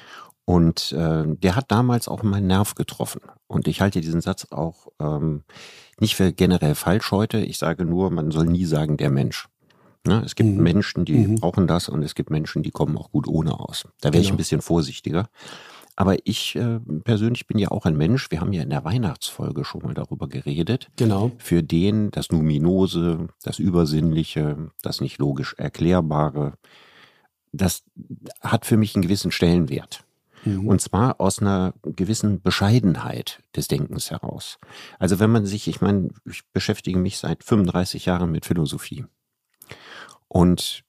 Und 0.45 0.91
äh, 0.91 1.23
der 1.25 1.55
hat 1.55 1.71
damals 1.71 2.07
auch 2.07 2.23
meinen 2.23 2.47
Nerv 2.47 2.75
getroffen. 2.75 3.21
Und 3.47 3.67
ich 3.67 3.81
halte 3.81 4.01
diesen 4.01 4.21
Satz 4.21 4.47
auch 4.51 4.87
ähm, 4.99 5.43
nicht 5.99 6.15
für 6.15 6.31
generell 6.31 6.75
falsch 6.75 7.11
heute. 7.11 7.39
Ich 7.39 7.57
sage 7.57 7.83
nur, 7.83 8.11
man 8.11 8.31
soll 8.31 8.45
nie 8.45 8.65
sagen, 8.65 8.97
der 8.97 9.09
Mensch. 9.09 9.47
Ne? 10.05 10.21
Es 10.23 10.35
gibt 10.35 10.49
mhm. 10.49 10.61
Menschen, 10.61 11.05
die 11.05 11.17
mhm. 11.17 11.35
brauchen 11.35 11.67
das 11.67 11.89
und 11.89 12.03
es 12.03 12.13
gibt 12.13 12.29
Menschen, 12.29 12.61
die 12.61 12.71
kommen 12.71 12.95
auch 12.97 13.11
gut 13.11 13.27
ohne 13.27 13.59
aus. 13.59 13.87
Da 14.01 14.09
wäre 14.09 14.13
genau. 14.13 14.23
ich 14.23 14.31
ein 14.31 14.37
bisschen 14.37 14.61
vorsichtiger. 14.61 15.29
Aber 15.95 16.17
ich 16.25 16.55
äh, 16.55 16.79
persönlich 17.03 17.47
bin 17.47 17.57
ja 17.57 17.71
auch 17.71 17.85
ein 17.85 17.95
Mensch. 17.95 18.29
Wir 18.29 18.41
haben 18.41 18.51
ja 18.51 18.63
in 18.63 18.69
der 18.69 18.83
Weihnachtsfolge 18.83 19.63
schon 19.63 19.83
mal 19.83 19.93
darüber 19.93 20.27
geredet. 20.27 20.89
Genau. 20.97 21.31
Für 21.37 21.63
den 21.63 22.11
das 22.11 22.31
Numinose, 22.31 23.27
das 23.43 23.59
Übersinnliche, 23.59 24.71
das 24.81 24.99
nicht 24.99 25.19
logisch 25.19 25.55
Erklärbare, 25.57 26.53
das 27.53 27.83
hat 28.41 28.65
für 28.65 28.77
mich 28.77 28.95
einen 28.95 29.03
gewissen 29.03 29.31
Stellenwert. 29.31 30.03
Mhm. 30.45 30.67
Und 30.67 30.81
zwar 30.81 31.19
aus 31.19 31.39
einer 31.39 31.73
gewissen 31.83 32.41
Bescheidenheit 32.41 33.41
des 33.55 33.67
Denkens 33.67 34.11
heraus. 34.11 34.59
Also 34.99 35.19
wenn 35.19 35.31
man 35.31 35.45
sich, 35.45 35.67
ich 35.67 35.81
meine, 35.81 36.09
ich 36.25 36.45
beschäftige 36.53 36.99
mich 36.99 37.17
seit 37.17 37.43
35 37.43 38.05
Jahren 38.05 38.31
mit 38.31 38.45
Philosophie. 38.45 39.05
Und 40.27 40.84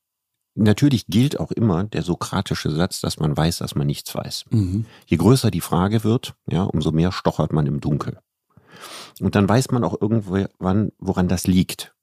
natürlich 0.56 1.06
gilt 1.06 1.38
auch 1.38 1.52
immer 1.52 1.84
der 1.84 2.02
sokratische 2.02 2.70
Satz, 2.70 3.00
dass 3.00 3.18
man 3.18 3.36
weiß, 3.36 3.58
dass 3.58 3.74
man 3.74 3.86
nichts 3.86 4.14
weiß. 4.14 4.44
Mhm. 4.50 4.86
Je 5.06 5.16
größer 5.16 5.50
die 5.50 5.60
Frage 5.60 6.04
wird, 6.04 6.34
ja, 6.46 6.64
umso 6.64 6.92
mehr 6.92 7.12
stochert 7.12 7.52
man 7.52 7.66
im 7.66 7.80
Dunkel. 7.80 8.18
Und 9.20 9.34
dann 9.34 9.48
weiß 9.48 9.70
man 9.70 9.84
auch 9.84 10.00
irgendwann, 10.00 10.92
woran 10.98 11.28
das 11.28 11.46
liegt. 11.46 11.94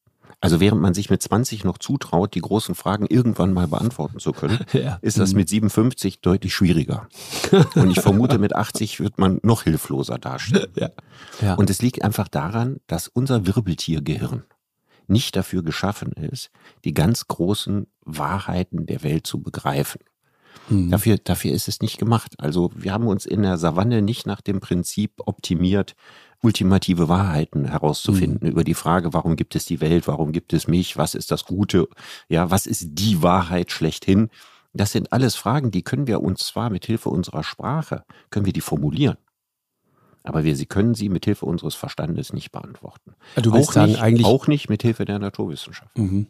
Also 0.44 0.60
während 0.60 0.82
man 0.82 0.94
sich 0.94 1.10
mit 1.10 1.22
20 1.22 1.64
noch 1.64 1.78
zutraut, 1.78 2.36
die 2.36 2.42
großen 2.42 2.76
Fragen 2.76 3.06
irgendwann 3.08 3.54
mal 3.54 3.68
beantworten 3.68 4.20
zu 4.20 4.34
können, 4.34 4.60
ja. 4.74 5.00
ist 5.02 5.18
das 5.18 5.32
mhm. 5.32 5.38
mit 5.38 5.50
57 5.50 6.20
deutlich 6.20 6.54
schwieriger. 6.54 7.08
Und 7.76 7.92
ich 7.92 8.02
vermute, 8.02 8.40
mit 8.40 8.54
80 8.54 9.00
wird 9.00 9.20
man 9.20 9.40
noch 9.42 9.64
hilfloser 9.64 10.18
dastehen. 10.18 10.68
Ja. 10.76 10.90
Ja. 11.42 11.54
Und 11.56 11.70
es 11.70 11.82
liegt 11.82 12.04
einfach 12.04 12.28
daran, 12.28 12.78
dass 12.88 13.08
unser 13.08 13.48
Wirbeltiergehirn 13.48 14.44
nicht 15.08 15.36
dafür 15.36 15.64
geschaffen 15.64 16.14
ist, 16.14 16.52
die 16.84 16.94
ganz 16.94 17.28
großen 17.28 17.88
Wahrheiten 18.02 18.86
der 18.86 19.04
Welt 19.04 19.28
zu 19.28 19.42
begreifen. 19.42 20.02
Mhm. 20.70 20.92
Dafür, 20.92 21.18
dafür 21.18 21.52
ist 21.52 21.68
es 21.68 21.82
nicht 21.82 21.98
gemacht. 21.98 22.34
Also 22.38 22.72
wir 22.76 22.94
haben 22.94 23.08
uns 23.08 23.26
in 23.26 23.42
der 23.42 23.58
Savanne 23.58 24.02
nicht 24.02 24.26
nach 24.26 24.42
dem 24.42 24.60
Prinzip 24.60 25.14
optimiert, 25.26 25.96
ultimative 26.42 27.08
Wahrheiten 27.08 27.66
herauszufinden 27.66 28.40
mhm. 28.42 28.52
über 28.52 28.64
die 28.64 28.74
Frage, 28.74 29.14
warum 29.14 29.36
gibt 29.36 29.56
es 29.56 29.66
die 29.66 29.82
Welt, 29.82 30.08
warum 30.08 30.32
gibt 30.32 30.54
es 30.54 30.68
mich, 30.68 30.98
was 30.98 31.16
ist 31.16 31.32
das 31.32 31.46
Gute, 31.46 31.88
ja, 32.28 32.52
was 32.52 32.66
ist 32.66 32.90
die 32.92 33.22
Wahrheit 33.22 33.72
schlechthin. 33.72 34.30
Das 34.74 34.92
sind 34.92 35.14
alles 35.14 35.36
Fragen, 35.36 35.72
die 35.72 35.84
können 35.84 36.08
wir 36.08 36.22
uns 36.22 36.48
zwar 36.48 36.70
mit 36.70 36.86
Hilfe 36.86 37.10
unserer 37.10 37.44
Sprache, 37.44 38.04
können 38.30 38.46
wir 38.46 38.54
die 38.54 38.62
formulieren. 38.62 39.18
Aber 40.24 40.44
wir 40.44 40.56
sie 40.56 40.66
können 40.66 40.96
sie 40.96 41.10
mit 41.10 41.26
Hilfe 41.26 41.46
unseres 41.46 41.76
Verstandes 41.76 42.34
nicht 42.34 42.52
beantworten. 42.52 43.14
Du 43.36 43.54
willst 43.54 43.70
auch 43.70 43.74
sagen, 43.74 43.92
nicht, 43.92 44.02
eigentlich 44.02 44.28
auch 44.28 44.48
nicht 44.48 44.70
mit 44.70 44.82
Hilfe 44.82 45.06
der 45.06 45.20
Naturwissenschaft. 45.20 45.98
Mhm. 45.98 46.28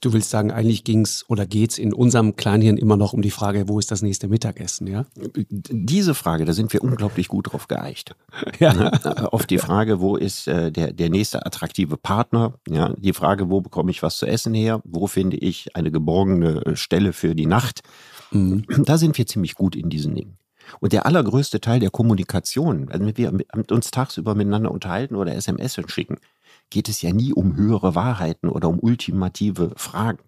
Du 0.00 0.12
willst 0.12 0.30
sagen, 0.30 0.50
eigentlich 0.50 0.84
ging's 0.84 1.24
oder 1.28 1.46
geht's 1.46 1.78
in 1.78 1.92
unserem 1.92 2.36
Kleinhirn 2.36 2.76
immer 2.76 2.96
noch 2.96 3.12
um 3.12 3.22
die 3.22 3.30
Frage, 3.30 3.68
wo 3.68 3.78
ist 3.78 3.90
das 3.90 4.02
nächste 4.02 4.28
Mittagessen, 4.28 4.86
ja? 4.86 5.06
Diese 5.46 6.14
Frage, 6.14 6.44
da 6.44 6.52
sind 6.52 6.72
wir 6.72 6.82
unglaublich 6.82 7.28
gut 7.28 7.52
drauf 7.52 7.68
geeicht. 7.68 8.14
Ja. 8.58 8.72
Ne? 8.72 9.32
Auf 9.32 9.44
die 9.46 9.58
Frage, 9.58 10.00
wo 10.00 10.16
ist 10.16 10.46
äh, 10.46 10.70
der, 10.70 10.92
der 10.92 11.10
nächste 11.10 11.44
attraktive 11.44 11.96
Partner? 11.96 12.54
Ja, 12.68 12.94
die 12.96 13.12
Frage, 13.12 13.50
wo 13.50 13.60
bekomme 13.60 13.90
ich 13.90 14.02
was 14.02 14.18
zu 14.18 14.26
essen 14.26 14.54
her? 14.54 14.80
Wo 14.84 15.06
finde 15.06 15.36
ich 15.36 15.74
eine 15.74 15.90
geborgene 15.90 16.64
äh, 16.64 16.76
Stelle 16.76 17.12
für 17.12 17.34
die 17.34 17.46
Nacht? 17.46 17.80
Mhm. 18.30 18.64
Da 18.84 18.98
sind 18.98 19.18
wir 19.18 19.26
ziemlich 19.26 19.54
gut 19.54 19.76
in 19.76 19.90
diesen 19.90 20.14
Dingen. 20.14 20.38
Und 20.80 20.92
der 20.92 21.06
allergrößte 21.06 21.60
Teil 21.60 21.80
der 21.80 21.90
Kommunikation, 21.90 22.88
also 22.88 23.04
wenn 23.04 23.16
wir 23.16 23.32
mit 23.32 23.72
uns 23.72 23.90
tagsüber 23.90 24.34
miteinander 24.34 24.70
unterhalten 24.70 25.16
oder 25.16 25.34
SMS 25.34 25.80
schicken, 25.86 26.18
geht 26.70 26.88
es 26.88 27.02
ja 27.02 27.12
nie 27.12 27.32
um 27.32 27.56
höhere 27.56 27.94
Wahrheiten 27.94 28.48
oder 28.48 28.68
um 28.68 28.78
ultimative 28.80 29.72
Fragen. 29.76 30.24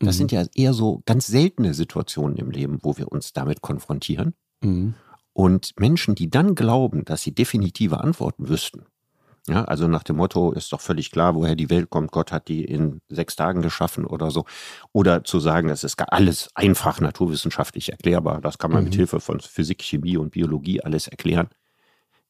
Das 0.00 0.16
mhm. 0.16 0.18
sind 0.18 0.32
ja 0.32 0.44
eher 0.54 0.74
so 0.74 1.02
ganz 1.06 1.26
seltene 1.26 1.74
Situationen 1.74 2.36
im 2.36 2.50
Leben, 2.50 2.78
wo 2.82 2.96
wir 2.96 3.10
uns 3.10 3.32
damit 3.32 3.62
konfrontieren. 3.62 4.34
Mhm. 4.62 4.94
Und 5.32 5.72
Menschen, 5.78 6.14
die 6.14 6.30
dann 6.30 6.54
glauben, 6.54 7.04
dass 7.04 7.22
sie 7.22 7.34
definitive 7.34 8.00
Antworten 8.00 8.48
wüssten, 8.48 8.84
ja, 9.48 9.64
also 9.64 9.88
nach 9.88 10.04
dem 10.04 10.16
Motto, 10.16 10.52
ist 10.52 10.72
doch 10.72 10.80
völlig 10.80 11.10
klar, 11.10 11.34
woher 11.34 11.56
die 11.56 11.68
Welt 11.68 11.90
kommt. 11.90 12.12
Gott 12.12 12.30
hat 12.30 12.46
die 12.46 12.64
in 12.64 13.00
sechs 13.08 13.34
Tagen 13.34 13.60
geschaffen 13.60 14.06
oder 14.06 14.30
so. 14.30 14.44
Oder 14.92 15.24
zu 15.24 15.40
sagen, 15.40 15.68
das 15.68 15.82
ist 15.82 16.00
alles 16.12 16.50
einfach 16.54 17.00
naturwissenschaftlich 17.00 17.90
erklärbar. 17.90 18.40
Das 18.40 18.58
kann 18.58 18.70
man 18.70 18.80
mhm. 18.80 18.84
mit 18.84 18.94
Hilfe 18.94 19.18
von 19.18 19.40
Physik, 19.40 19.82
Chemie 19.82 20.16
und 20.16 20.30
Biologie 20.30 20.80
alles 20.80 21.08
erklären. 21.08 21.48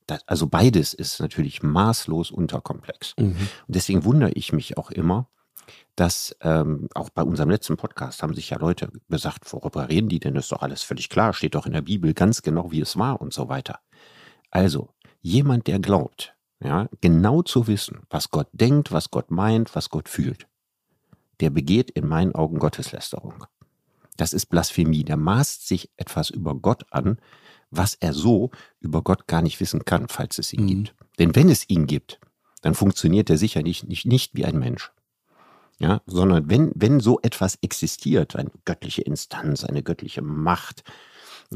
Das, 0.07 0.26
also 0.26 0.47
beides 0.47 0.95
ist 0.95 1.21
natürlich 1.21 1.62
maßlos 1.62 2.31
unterkomplex. 2.31 3.14
Mhm. 3.19 3.37
Und 3.37 3.38
deswegen 3.69 4.04
wundere 4.04 4.31
ich 4.33 4.54
mich 4.54 4.78
auch 4.78 4.90
immer, 4.90 5.28
dass 5.97 6.35
ähm, 6.40 6.88
auch 6.95 7.11
bei 7.11 7.23
unserem 7.23 7.50
letzten 7.50 7.76
Podcast 7.76 8.23
haben 8.23 8.35
sich 8.35 8.50
ja 8.50 8.59
Leute 8.59 8.90
gesagt, 9.11 9.52
worüber 9.52 9.90
reden 9.90 10.09
die 10.09 10.19
denn? 10.19 10.35
Das 10.35 10.47
ist 10.47 10.52
doch 10.52 10.62
alles 10.62 10.83
völlig 10.83 11.11
klar, 11.11 11.35
steht 11.35 11.54
doch 11.54 11.66
in 11.66 11.73
der 11.73 11.83
Bibel 11.83 12.14
ganz 12.14 12.40
genau, 12.40 12.73
wie 12.73 12.81
es 12.81 12.97
war 12.97 13.21
und 13.21 13.35
so 13.35 13.50
weiter. 13.50 13.81
Also, 14.50 14.88
jemand, 15.21 15.66
der 15.66 15.78
glaubt, 15.78 16.35
ja, 16.62 16.88
genau 17.00 17.42
zu 17.42 17.66
wissen, 17.66 18.00
was 18.11 18.31
Gott 18.31 18.49
denkt, 18.52 18.92
was 18.92 19.11
Gott 19.11 19.31
meint, 19.31 19.75
was 19.75 19.90
Gott 19.90 20.09
fühlt, 20.09 20.47
der 21.40 21.50
begeht 21.50 21.90
in 21.90 22.07
meinen 22.07 22.35
Augen 22.35 22.59
Gotteslästerung. 22.59 23.45
Das 24.16 24.33
ist 24.33 24.47
Blasphemie. 24.47 25.04
Der 25.04 25.16
maßt 25.16 25.66
sich 25.66 25.90
etwas 25.97 26.31
über 26.31 26.54
Gott 26.54 26.85
an, 26.90 27.19
was 27.71 27.95
er 27.95 28.12
so 28.12 28.50
über 28.81 29.02
Gott 29.02 29.26
gar 29.26 29.42
nicht 29.42 29.59
wissen 29.61 29.85
kann, 29.85 30.09
falls 30.09 30.38
es 30.38 30.52
ihn 30.52 30.62
mhm. 30.62 30.69
gibt. 30.69 30.95
Denn 31.19 31.35
wenn 31.35 31.49
es 31.49 31.69
ihn 31.69 31.87
gibt, 31.87 32.21
dann 32.61 32.75
funktioniert 32.75 33.31
er 33.31 33.38
sicher 33.38 33.62
nicht, 33.62 33.88
nicht, 33.88 34.07
nicht 34.07 34.35
wie 34.35 34.45
ein 34.45 34.59
Mensch. 34.59 34.92
Ja, 35.78 36.00
sondern 36.07 36.49
wenn, 36.49 36.71
wenn 36.76 37.00
so 37.00 37.19
etwas 37.23 37.59
existiert, 37.61 38.37
eine 38.37 38.52
göttliche 38.64 39.02
Instanz, 39.02 39.64
eine 39.64 39.83
göttliche 39.83 40.23
Macht, 40.23 40.85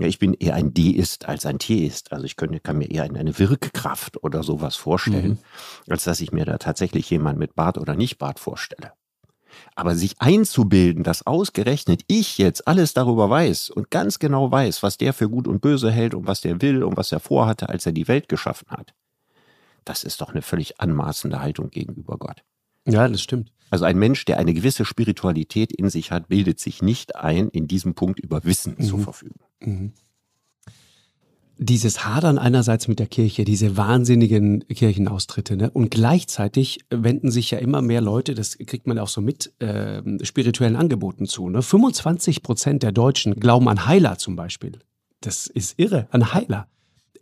ich 0.05 0.19
bin 0.19 0.35
eher 0.35 0.55
ein 0.55 0.75
Deist 0.75 1.29
als 1.29 1.47
ein 1.47 1.59
Theist. 1.59 2.12
Also 2.12 2.25
ich 2.25 2.37
könnte, 2.37 2.61
kann 2.61 2.79
mir 2.79 2.91
eher 2.91 3.05
eine 3.05 3.38
Wirkkraft 3.38 4.23
oder 4.23 4.43
sowas 4.43 4.76
vorstellen, 4.76 5.38
mhm. 5.87 5.93
als 5.93 6.05
dass 6.05 6.21
ich 6.21 6.33
mir 6.33 6.45
da 6.45 6.59
tatsächlich 6.59 7.09
jemand 7.11 7.38
mit 7.38 7.55
Bart 7.55 7.79
oder 7.79 7.95
nicht 7.95 8.19
Bart 8.19 8.38
vorstelle. 8.38 8.93
Aber 9.75 9.95
sich 9.95 10.21
einzubilden, 10.21 11.03
dass 11.03 11.26
ausgerechnet 11.26 12.03
ich 12.09 12.38
jetzt 12.38 12.69
alles 12.69 12.95
darüber 12.95 13.31
weiß 13.31 13.71
und 13.71 13.91
ganz 13.91 14.19
genau 14.19 14.50
weiß, 14.50 14.83
was 14.83 14.99
der 14.99 15.12
für 15.12 15.31
gut 15.31 15.49
und 15.49 15.61
böse 15.61 15.91
hält 15.91 16.15
und 16.15 16.26
was 16.26 16.41
der 16.41 16.61
will 16.61 16.83
und 16.83 16.97
was 16.97 17.12
er 17.12 17.21
vorhatte, 17.21 17.69
als 17.69 17.87
er 17.87 17.93
die 17.93 18.09
Welt 18.09 18.29
geschaffen 18.29 18.69
hat, 18.71 18.95
das 19.85 20.05
ist 20.05 20.21
doch 20.21 20.31
eine 20.31 20.43
völlig 20.43 20.81
anmaßende 20.81 21.41
Haltung 21.41 21.71
gegenüber 21.71 22.19
Gott. 22.19 22.43
Ja, 22.87 23.09
das 23.09 23.23
stimmt. 23.23 23.50
Also 23.70 23.85
ein 23.85 23.99
Mensch, 23.99 24.25
der 24.25 24.38
eine 24.38 24.54
gewisse 24.54 24.85
Spiritualität 24.85 25.73
in 25.73 25.90
sich 25.90 26.11
hat, 26.11 26.28
bildet 26.28 26.61
sich 26.61 26.82
nicht 26.82 27.16
ein, 27.16 27.49
in 27.49 27.66
diesem 27.66 27.94
Punkt 27.94 28.20
über 28.20 28.44
Wissen 28.44 28.76
mhm. 28.78 28.85
zu 28.85 28.99
verfügen. 28.99 29.40
Mhm. 29.61 29.92
Dieses 31.58 32.04
Hadern 32.04 32.38
einerseits 32.38 32.87
mit 32.87 32.99
der 32.99 33.06
Kirche, 33.06 33.44
diese 33.44 33.78
wahnsinnigen 33.78 34.68
Kirchenaustritte, 34.68 35.56
ne? 35.56 35.70
und 35.70 35.90
gleichzeitig 35.90 36.80
wenden 36.90 37.30
sich 37.30 37.50
ja 37.50 37.58
immer 37.58 37.80
mehr 37.80 38.02
Leute, 38.02 38.35
das 38.35 38.58
kriegt 38.58 38.87
man 38.87 38.99
auch 38.99 39.08
so 39.08 39.23
mit, 39.23 39.54
äh, 39.61 40.02
spirituellen 40.23 40.76
Angeboten 40.76 41.26
zu. 41.26 41.49
Ne? 41.49 41.62
25 41.62 42.42
Prozent 42.42 42.82
der 42.82 42.92
Deutschen 42.92 43.40
glauben 43.40 43.70
an 43.70 43.87
Heiler 43.87 44.18
zum 44.18 44.37
Beispiel. 44.37 44.80
Das 45.23 45.46
ist 45.46 45.78
irre, 45.78 46.08
an 46.11 46.35
Heiler. 46.35 46.68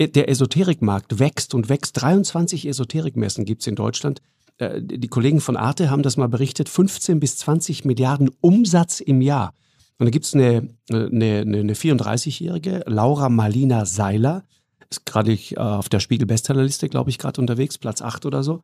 Der 0.01 0.29
Esoterikmarkt 0.29 1.21
wächst 1.21 1.55
und 1.55 1.69
wächst. 1.69 2.03
23 2.03 2.67
Esoterikmessen 2.67 3.45
gibt 3.45 3.61
es 3.61 3.69
in 3.69 3.77
Deutschland. 3.77 4.21
Äh, 4.59 4.81
die 4.83 5.09
Kollegen 5.09 5.41
von 5.41 5.57
Arte 5.57 5.91
haben 5.91 6.03
das 6.03 6.17
mal 6.17 6.29
berichtet, 6.29 6.69
15 6.69 7.21
bis 7.21 7.39
20 7.39 7.85
Milliarden 7.85 8.31
Umsatz 8.41 9.01
im 9.01 9.21
Jahr. 9.21 9.55
Und 9.99 10.07
da 10.07 10.11
gibt 10.11 10.25
es 10.25 10.35
eine, 10.35 10.69
eine, 10.91 11.41
eine 11.41 11.75
34-jährige, 11.75 12.83
Laura 12.87 13.29
Marlina 13.29 13.87
Seiler, 13.87 14.45
ist 14.91 15.07
gerade 15.07 15.33
äh, 15.33 15.57
auf 15.57 15.89
der 15.89 16.01
Spiegel-Bestsellerliste, 16.01 16.89
glaube 16.89 17.11
ich, 17.11 17.19
gerade 17.19 17.41
unterwegs, 17.41 17.79
Platz 17.79 18.03
8 18.03 18.27
oder 18.27 18.43
so. 18.43 18.63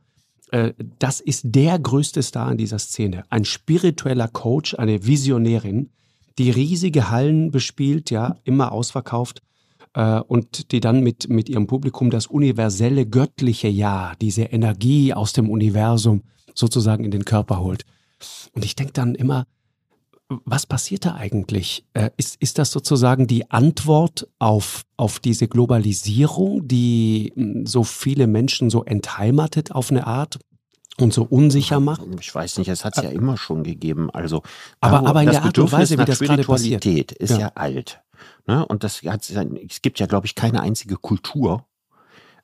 Äh, 0.51 0.73
das 0.99 1.21
ist 1.21 1.43
der 1.45 1.79
größte 1.79 2.23
Star 2.23 2.51
in 2.51 2.59
dieser 2.59 2.79
Szene. 2.79 3.25
Ein 3.31 3.45
spiritueller 3.45 4.29
Coach, 4.29 4.75
eine 4.75 5.07
Visionärin, 5.07 5.91
die 6.39 6.51
riesige 6.51 7.11
Hallen 7.11 7.51
bespielt, 7.51 8.11
ja, 8.11 8.37
immer 8.45 8.73
ausverkauft 8.73 9.43
äh, 9.95 10.21
und 10.21 10.73
die 10.73 10.81
dann 10.81 11.03
mit, 11.03 11.29
mit 11.29 11.49
ihrem 11.49 11.67
Publikum 11.67 12.11
das 12.11 12.27
universelle, 12.27 13.07
göttliche 13.07 13.69
Ja, 13.69 14.13
diese 14.21 14.43
Energie 14.43 15.15
aus 15.15 15.33
dem 15.33 15.49
Universum 15.51 16.23
sozusagen 16.55 17.05
in 17.05 17.11
den 17.11 17.25
Körper 17.25 17.61
holt. 17.61 17.85
Und 18.53 18.65
ich 18.65 18.77
denke 18.77 18.93
dann 18.93 19.15
immer, 19.15 19.47
was 20.45 20.65
passiert 20.65 21.05
da 21.05 21.15
eigentlich? 21.15 21.85
Äh, 21.93 22.11
ist, 22.17 22.37
ist 22.41 22.59
das 22.59 22.71
sozusagen 22.71 23.27
die 23.27 23.51
Antwort 23.51 24.29
auf, 24.39 24.85
auf 24.97 25.19
diese 25.19 25.49
Globalisierung, 25.49 26.69
die 26.69 27.33
hm, 27.35 27.67
so 27.67 27.83
viele 27.83 28.27
Menschen 28.27 28.71
so 28.71 28.85
entheimatet 28.85 29.73
auf 29.73 29.91
eine 29.91 30.07
Art? 30.07 30.39
und 30.99 31.15
so 31.15 31.23
unsicher 31.23 31.81
macht? 31.81 32.03
Ich 32.21 32.35
weiß 32.35 32.59
nicht, 32.59 32.69
es 32.69 32.85
hat 32.85 32.99
es 32.99 33.05
ja 33.05 33.09
immer 33.11 33.39
schon 33.39 33.65
gegeben. 33.65 34.11
Also, 34.11 34.43
aber, 34.81 35.07
aber 35.07 35.23
in 35.23 35.31
der 35.31 35.43
Art 35.43 35.59
und 35.59 35.73
Weise, 35.73 35.99
wie 35.99 36.05
das 36.05 36.19
gerade 36.19 36.45
passiert, 36.45 36.85
ist 36.85 37.31
ja, 37.31 37.39
ja 37.39 37.53
alt. 37.55 38.03
Ne? 38.47 38.65
Und 38.67 38.85
das 38.85 39.03
hat, 39.03 39.29
es 39.31 39.83
gibt 39.83 40.01
ja, 40.01 40.07
glaube 40.07 40.27
ich, 40.27 40.35
keine 40.35 40.61
einzige 40.61 40.97
Kultur, 40.97 41.67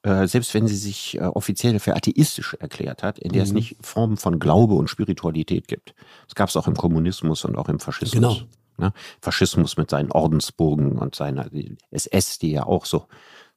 äh, 0.02 0.26
selbst 0.26 0.54
wenn 0.54 0.66
sie 0.66 0.76
sich 0.76 1.16
äh, 1.18 1.22
offiziell 1.22 1.78
für 1.78 1.96
atheistisch 1.96 2.54
erklärt 2.60 3.02
hat, 3.02 3.18
in 3.18 3.32
der 3.32 3.42
mhm. 3.42 3.48
es 3.48 3.52
nicht 3.52 3.76
Formen 3.80 4.16
von 4.16 4.38
Glaube 4.38 4.74
und 4.74 4.88
Spiritualität 4.88 5.68
gibt. 5.68 5.94
Das 6.26 6.34
gab 6.34 6.48
es 6.48 6.56
auch 6.56 6.68
im 6.68 6.76
Kommunismus 6.76 7.44
und 7.44 7.56
auch 7.56 7.68
im 7.68 7.80
Faschismus. 7.80 8.12
Genau. 8.12 8.48
Ne? 8.78 8.92
Faschismus 9.20 9.76
mit 9.76 9.90
seinen 9.90 10.12
Ordensbogen 10.12 10.98
und 10.98 11.14
seiner 11.14 11.48
SS, 11.90 12.38
die 12.38 12.52
ja 12.52 12.66
auch 12.66 12.84
so 12.84 13.06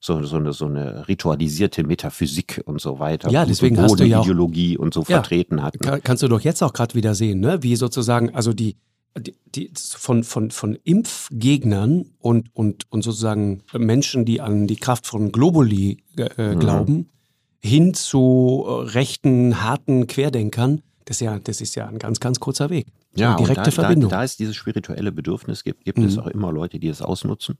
so, 0.01 0.23
so, 0.23 0.37
eine, 0.37 0.53
so 0.53 0.65
eine 0.65 1.07
ritualisierte 1.07 1.83
Metaphysik 1.83 2.61
und 2.65 2.79
so 2.79 2.99
weiter. 2.99 3.29
Ja, 3.29 3.45
deswegen 3.45 3.75
und 3.75 3.81
so 3.81 3.93
hast 3.93 3.99
du 3.99 4.05
ja 4.05 4.21
Ideologie 4.21 4.77
und 4.77 4.93
so 4.93 5.01
ja, 5.01 5.17
vertreten 5.17 5.61
hat. 5.61 5.75
Kannst 6.03 6.23
du 6.23 6.27
doch 6.29 6.39
jetzt 6.39 6.63
auch 6.63 6.71
gerade 6.71 6.95
wieder 6.95 7.15
sehen, 7.15 7.41
ne? 7.41 7.61
wie 7.63 7.75
sozusagen, 7.75 8.33
also 8.33 8.53
die, 8.53 8.77
die, 9.17 9.35
die, 9.55 9.71
von, 9.75 10.23
von, 10.23 10.51
von 10.51 10.77
Impfgegnern 10.83 12.05
und, 12.19 12.49
und, 12.53 12.85
und 12.91 13.01
sozusagen 13.03 13.63
Menschen, 13.73 14.25
die 14.25 14.41
an 14.41 14.67
die 14.67 14.75
Kraft 14.75 15.07
von 15.07 15.31
Globuli 15.31 16.03
äh, 16.17 16.55
mhm. 16.55 16.59
glauben, 16.59 17.09
hin 17.61 17.93
zu 17.93 18.65
äh, 18.65 18.71
rechten, 18.91 19.61
harten 19.61 20.07
Querdenkern, 20.07 20.81
das 21.05 21.17
ist, 21.17 21.21
ja, 21.21 21.39
das 21.39 21.59
ist 21.59 21.75
ja 21.75 21.87
ein 21.87 21.97
ganz, 21.97 22.19
ganz 22.19 22.39
kurzer 22.39 22.69
Weg. 22.69 22.87
Ja, 23.15 23.35
direkte 23.35 23.63
da, 23.63 23.71
Verbindung. 23.71 24.11
Da, 24.11 24.17
da 24.17 24.23
es 24.23 24.37
dieses 24.37 24.55
spirituelle 24.55 25.11
Bedürfnis 25.11 25.63
gibt, 25.63 25.83
gibt 25.83 25.97
mhm. 25.97 26.05
es 26.05 26.17
auch 26.19 26.27
immer 26.27 26.51
Leute, 26.51 26.79
die 26.79 26.87
es 26.87 27.01
ausnutzen. 27.01 27.57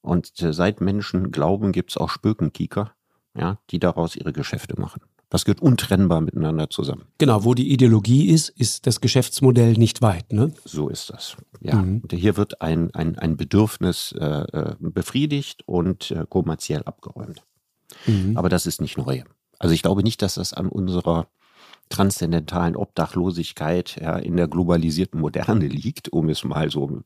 Und 0.00 0.40
äh, 0.40 0.52
seit 0.54 0.80
Menschen 0.80 1.30
glauben, 1.30 1.72
gibt 1.72 1.90
es 1.90 1.96
auch 1.98 2.08
Spökenkieker, 2.08 2.92
ja, 3.36 3.58
die 3.70 3.78
daraus 3.78 4.16
ihre 4.16 4.32
Geschäfte 4.32 4.80
machen. 4.80 5.02
Das 5.30 5.44
gehört 5.44 5.62
untrennbar 5.62 6.20
miteinander 6.20 6.68
zusammen. 6.70 7.04
Genau, 7.18 7.44
wo 7.44 7.54
die 7.54 7.72
Ideologie 7.72 8.28
ist, 8.28 8.48
ist 8.48 8.86
das 8.88 9.00
Geschäftsmodell 9.00 9.74
nicht 9.74 10.02
weit. 10.02 10.32
Ne? 10.32 10.52
So 10.64 10.88
ist 10.88 11.10
das. 11.10 11.36
Ja, 11.60 11.76
mhm. 11.76 12.02
hier 12.12 12.36
wird 12.36 12.60
ein, 12.60 12.92
ein, 12.94 13.16
ein 13.16 13.36
Bedürfnis 13.36 14.12
äh, 14.18 14.24
äh, 14.24 14.74
befriedigt 14.80 15.62
und 15.66 16.10
äh, 16.10 16.26
kommerziell 16.28 16.82
abgeräumt. 16.82 17.44
Mhm. 18.06 18.36
Aber 18.36 18.48
das 18.48 18.66
ist 18.66 18.80
nicht 18.80 18.98
neu. 18.98 19.22
Also 19.60 19.72
ich 19.72 19.82
glaube 19.82 20.02
nicht, 20.02 20.20
dass 20.20 20.34
das 20.34 20.52
an 20.52 20.68
unserer 20.68 21.28
transzendentalen 21.90 22.74
Obdachlosigkeit 22.74 24.00
ja, 24.00 24.16
in 24.16 24.36
der 24.36 24.48
globalisierten 24.48 25.20
Moderne 25.20 25.66
liegt, 25.68 26.08
um 26.08 26.28
es 26.28 26.42
mal 26.42 26.70
so 26.70 27.02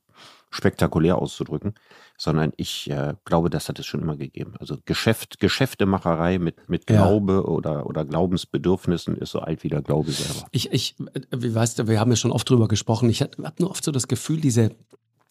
spektakulär 0.54 1.18
auszudrücken, 1.18 1.74
sondern 2.16 2.52
ich 2.56 2.88
äh, 2.90 3.14
glaube, 3.24 3.50
das 3.50 3.68
hat 3.68 3.78
es 3.78 3.86
schon 3.86 4.00
immer 4.00 4.16
gegeben. 4.16 4.54
Also 4.60 4.76
Geschäft, 4.84 5.40
Geschäftemacherei 5.40 6.38
mit, 6.38 6.68
mit 6.68 6.86
Glaube 6.86 7.32
ja. 7.34 7.40
oder, 7.40 7.86
oder 7.86 8.04
Glaubensbedürfnissen 8.04 9.16
ist 9.16 9.30
so 9.30 9.40
alt 9.40 9.64
wie 9.64 9.68
der 9.68 9.82
Glaube 9.82 10.12
selber. 10.12 10.46
Ich, 10.52 10.72
ich, 10.72 10.96
wie 11.30 11.54
weißt 11.54 11.78
du, 11.78 11.88
wir 11.88 11.98
haben 11.98 12.10
ja 12.10 12.16
schon 12.16 12.30
oft 12.32 12.48
drüber 12.48 12.68
gesprochen. 12.68 13.10
Ich 13.10 13.20
habe 13.20 13.52
nur 13.58 13.70
oft 13.70 13.84
so 13.84 13.90
das 13.90 14.06
Gefühl, 14.06 14.40
diese, 14.40 14.70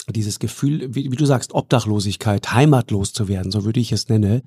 dieses 0.10 0.40
Gefühl, 0.40 0.94
wie, 0.94 1.12
wie 1.12 1.16
du 1.16 1.26
sagst, 1.26 1.54
Obdachlosigkeit, 1.54 2.54
heimatlos 2.54 3.14
zu 3.14 3.28
werden, 3.28 3.52
so 3.52 3.64
würde 3.64 3.80
ich 3.80 3.92
es 3.92 4.10
nennen, 4.10 4.42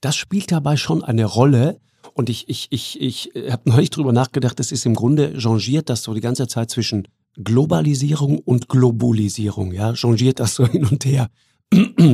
das 0.00 0.16
spielt 0.16 0.50
dabei 0.50 0.76
schon 0.76 1.04
eine 1.04 1.26
Rolle. 1.26 1.78
Und 2.14 2.28
ich, 2.28 2.48
ich, 2.48 2.70
ich, 2.70 3.00
ich 3.00 3.30
habe 3.50 3.68
neulich 3.70 3.90
drüber 3.90 4.12
nachgedacht, 4.12 4.58
es 4.60 4.72
ist 4.72 4.86
im 4.86 4.94
Grunde 4.94 5.38
changiert 5.38 5.90
das 5.90 6.02
so 6.02 6.14
die 6.14 6.20
ganze 6.20 6.48
Zeit 6.48 6.70
zwischen 6.70 7.06
Globalisierung 7.36 8.38
und 8.38 8.68
Globulisierung, 8.68 9.72
ja, 9.72 9.94
changiert 9.94 10.40
das 10.40 10.54
so 10.54 10.66
hin 10.66 10.86
und 10.86 11.04
her. 11.04 11.28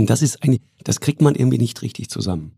Das 0.06 0.22
ist 0.22 0.42
eine, 0.42 0.58
das 0.84 1.00
kriegt 1.00 1.20
man 1.20 1.34
irgendwie 1.34 1.58
nicht 1.58 1.82
richtig 1.82 2.10
zusammen. 2.10 2.52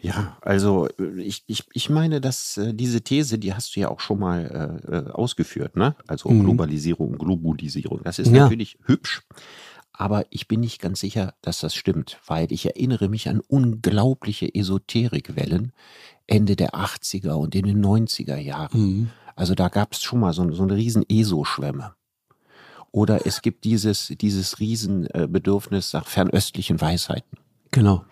Ja, 0.00 0.36
also 0.42 0.88
ich, 1.16 1.44
ich, 1.46 1.64
ich 1.72 1.88
meine, 1.88 2.20
dass 2.20 2.58
äh, 2.58 2.74
diese 2.74 3.00
These, 3.00 3.38
die 3.38 3.54
hast 3.54 3.74
du 3.74 3.80
ja 3.80 3.88
auch 3.88 4.00
schon 4.00 4.18
mal 4.18 4.82
äh, 4.90 4.96
äh 4.96 5.10
ausgeführt, 5.10 5.76
ne? 5.76 5.96
Also 6.06 6.28
mhm. 6.28 6.44
Globalisierung, 6.44 7.16
Globulisierung. 7.16 8.02
Das 8.02 8.18
ist 8.18 8.30
ja. 8.30 8.42
natürlich 8.42 8.78
hübsch, 8.84 9.22
aber 9.94 10.26
ich 10.28 10.46
bin 10.46 10.60
nicht 10.60 10.82
ganz 10.82 11.00
sicher, 11.00 11.34
dass 11.40 11.60
das 11.60 11.74
stimmt, 11.74 12.18
weil 12.26 12.52
ich 12.52 12.66
erinnere 12.66 13.08
mich 13.08 13.28
an 13.30 13.40
unglaubliche 13.40 14.52
Esoterikwellen 14.54 15.72
Ende 16.26 16.56
der 16.56 16.74
80er 16.74 17.32
und 17.32 17.54
in 17.54 17.64
den 17.64 17.82
90er 17.82 18.36
Jahren. 18.36 18.78
Mhm. 18.78 19.10
Also 19.36 19.54
da 19.54 19.68
gab 19.68 19.92
es 19.92 20.02
schon 20.02 20.20
mal 20.20 20.32
so, 20.32 20.50
so 20.52 20.62
eine 20.62 20.76
riesen 20.76 21.04
ESO-Schwemme. 21.08 21.94
Oder 22.92 23.26
es 23.26 23.42
gibt 23.42 23.64
dieses, 23.64 24.12
dieses 24.20 24.60
Riesenbedürfnis 24.60 25.92
nach 25.92 26.06
fernöstlichen 26.06 26.80
Weisheiten. 26.80 27.38
Genau. 27.72 28.04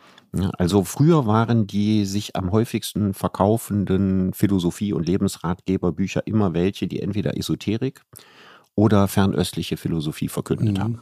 Also 0.58 0.82
früher 0.82 1.26
waren 1.26 1.66
die 1.66 2.06
sich 2.06 2.36
am 2.36 2.50
häufigsten 2.52 3.12
verkaufenden 3.12 4.32
Philosophie- 4.32 4.94
und 4.94 5.06
Lebensratgeberbücher 5.06 6.26
immer 6.26 6.54
welche, 6.54 6.88
die 6.88 7.00
entweder 7.00 7.36
Esoterik 7.36 8.02
oder 8.74 9.08
fernöstliche 9.08 9.76
Philosophie 9.76 10.28
verkündet 10.28 10.78
mhm. 10.78 10.82
haben 10.82 11.00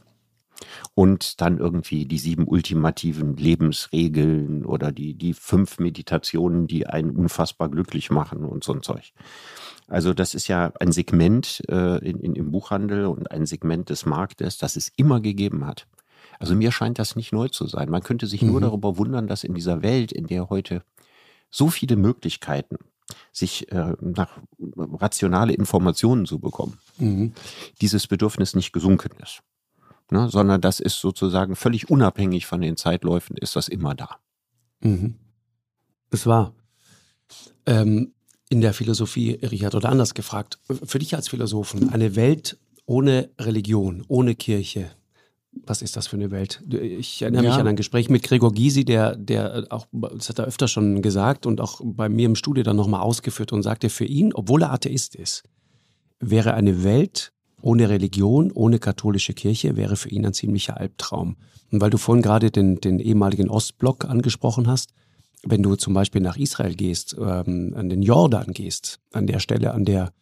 und 0.94 1.40
dann 1.40 1.58
irgendwie 1.58 2.06
die 2.06 2.18
sieben 2.18 2.46
ultimativen 2.46 3.36
Lebensregeln 3.36 4.64
oder 4.64 4.92
die, 4.92 5.14
die 5.14 5.34
fünf 5.34 5.78
Meditationen, 5.78 6.66
die 6.66 6.86
einen 6.86 7.10
unfassbar 7.10 7.68
glücklich 7.68 8.10
machen 8.10 8.44
und 8.44 8.64
so 8.64 8.72
ein 8.72 8.82
Zeug. 8.82 9.12
Also 9.90 10.14
das 10.14 10.34
ist 10.34 10.48
ja 10.48 10.72
ein 10.80 10.92
Segment 10.92 11.62
äh, 11.68 11.98
in, 11.98 12.20
in, 12.20 12.34
im 12.34 12.50
Buchhandel 12.50 13.06
und 13.06 13.30
ein 13.30 13.44
Segment 13.44 13.90
des 13.90 14.06
Marktes, 14.06 14.56
das 14.56 14.76
es 14.76 14.90
immer 14.96 15.20
gegeben 15.20 15.66
hat. 15.66 15.86
Also 16.38 16.54
mir 16.54 16.72
scheint 16.72 16.98
das 16.98 17.16
nicht 17.16 17.32
neu 17.32 17.48
zu 17.48 17.66
sein. 17.66 17.90
Man 17.90 18.02
könnte 18.02 18.26
sich 18.26 18.40
mhm. 18.42 18.52
nur 18.52 18.60
darüber 18.62 18.96
wundern, 18.96 19.26
dass 19.26 19.44
in 19.44 19.52
dieser 19.52 19.82
Welt, 19.82 20.12
in 20.12 20.26
der 20.26 20.48
heute 20.48 20.82
so 21.50 21.68
viele 21.68 21.96
Möglichkeiten 21.96 22.76
sich 23.32 23.70
äh, 23.72 23.94
nach 24.00 24.38
rationale 24.58 25.52
Informationen 25.52 26.24
zu 26.24 26.38
bekommen, 26.38 26.78
mhm. 26.98 27.32
dieses 27.80 28.06
Bedürfnis 28.06 28.54
nicht 28.54 28.72
gesunken 28.72 29.10
ist 29.20 29.42
ne, 30.10 30.28
sondern 30.28 30.60
das 30.60 30.80
ist 30.80 31.00
sozusagen 31.00 31.56
völlig 31.56 31.90
unabhängig 31.90 32.46
von 32.46 32.60
den 32.60 32.76
Zeitläufen, 32.76 33.36
ist 33.36 33.56
das 33.56 33.68
immer 33.68 33.94
da. 33.94 34.16
Mhm. 34.80 35.16
Das 36.10 36.26
war 36.26 36.52
ähm, 37.66 38.12
in 38.50 38.60
der 38.60 38.74
Philosophie, 38.74 39.38
Richard, 39.42 39.74
oder 39.74 39.88
anders 39.88 40.12
gefragt, 40.12 40.58
für 40.84 40.98
dich 40.98 41.14
als 41.14 41.28
Philosophen, 41.28 41.90
eine 41.90 42.16
Welt 42.16 42.58
ohne 42.84 43.30
Religion, 43.38 44.04
ohne 44.08 44.34
Kirche, 44.34 44.90
was 45.52 45.82
ist 45.82 45.96
das 45.96 46.08
für 46.08 46.16
eine 46.16 46.30
Welt? 46.30 46.62
Ich 46.68 47.22
erinnere 47.22 47.44
ja. 47.44 47.50
mich 47.50 47.58
an 47.58 47.66
ein 47.66 47.76
Gespräch 47.76 48.08
mit 48.08 48.22
Gregor 48.22 48.52
Gysi, 48.52 48.84
der, 48.84 49.16
der 49.16 49.66
auch, 49.70 49.86
das 49.92 50.28
hat 50.28 50.38
er 50.38 50.46
öfter 50.46 50.68
schon 50.68 51.00
gesagt 51.00 51.46
und 51.46 51.60
auch 51.60 51.80
bei 51.82 52.08
mir 52.08 52.26
im 52.26 52.36
Studio 52.36 52.62
dann 52.62 52.76
nochmal 52.76 53.00
ausgeführt 53.00 53.52
und 53.52 53.62
sagte, 53.62 53.88
für 53.88 54.04
ihn, 54.04 54.32
obwohl 54.34 54.62
er 54.62 54.72
Atheist 54.72 55.14
ist, 55.14 55.44
wäre 56.18 56.54
eine 56.54 56.84
Welt 56.84 57.32
ohne 57.62 57.88
Religion, 57.88 58.50
ohne 58.52 58.78
katholische 58.78 59.34
Kirche 59.34 59.76
wäre 59.76 59.96
für 59.96 60.08
ihn 60.08 60.26
ein 60.26 60.32
ziemlicher 60.32 60.76
Albtraum. 60.76 61.36
Und 61.70 61.80
weil 61.80 61.90
du 61.90 61.98
vorhin 61.98 62.22
gerade 62.22 62.50
den, 62.50 62.80
den 62.80 62.98
ehemaligen 62.98 63.48
Ostblock 63.48 64.04
angesprochen 64.06 64.66
hast, 64.66 64.92
wenn 65.44 65.62
du 65.62 65.76
zum 65.76 65.94
Beispiel 65.94 66.20
nach 66.20 66.36
Israel 66.36 66.74
gehst, 66.74 67.16
ähm, 67.18 67.74
an 67.76 67.88
den 67.88 68.02
Jordan 68.02 68.52
gehst, 68.52 69.00
an 69.12 69.26
der 69.26 69.38
Stelle, 69.38 69.72
an 69.72 69.84
der 69.84 70.12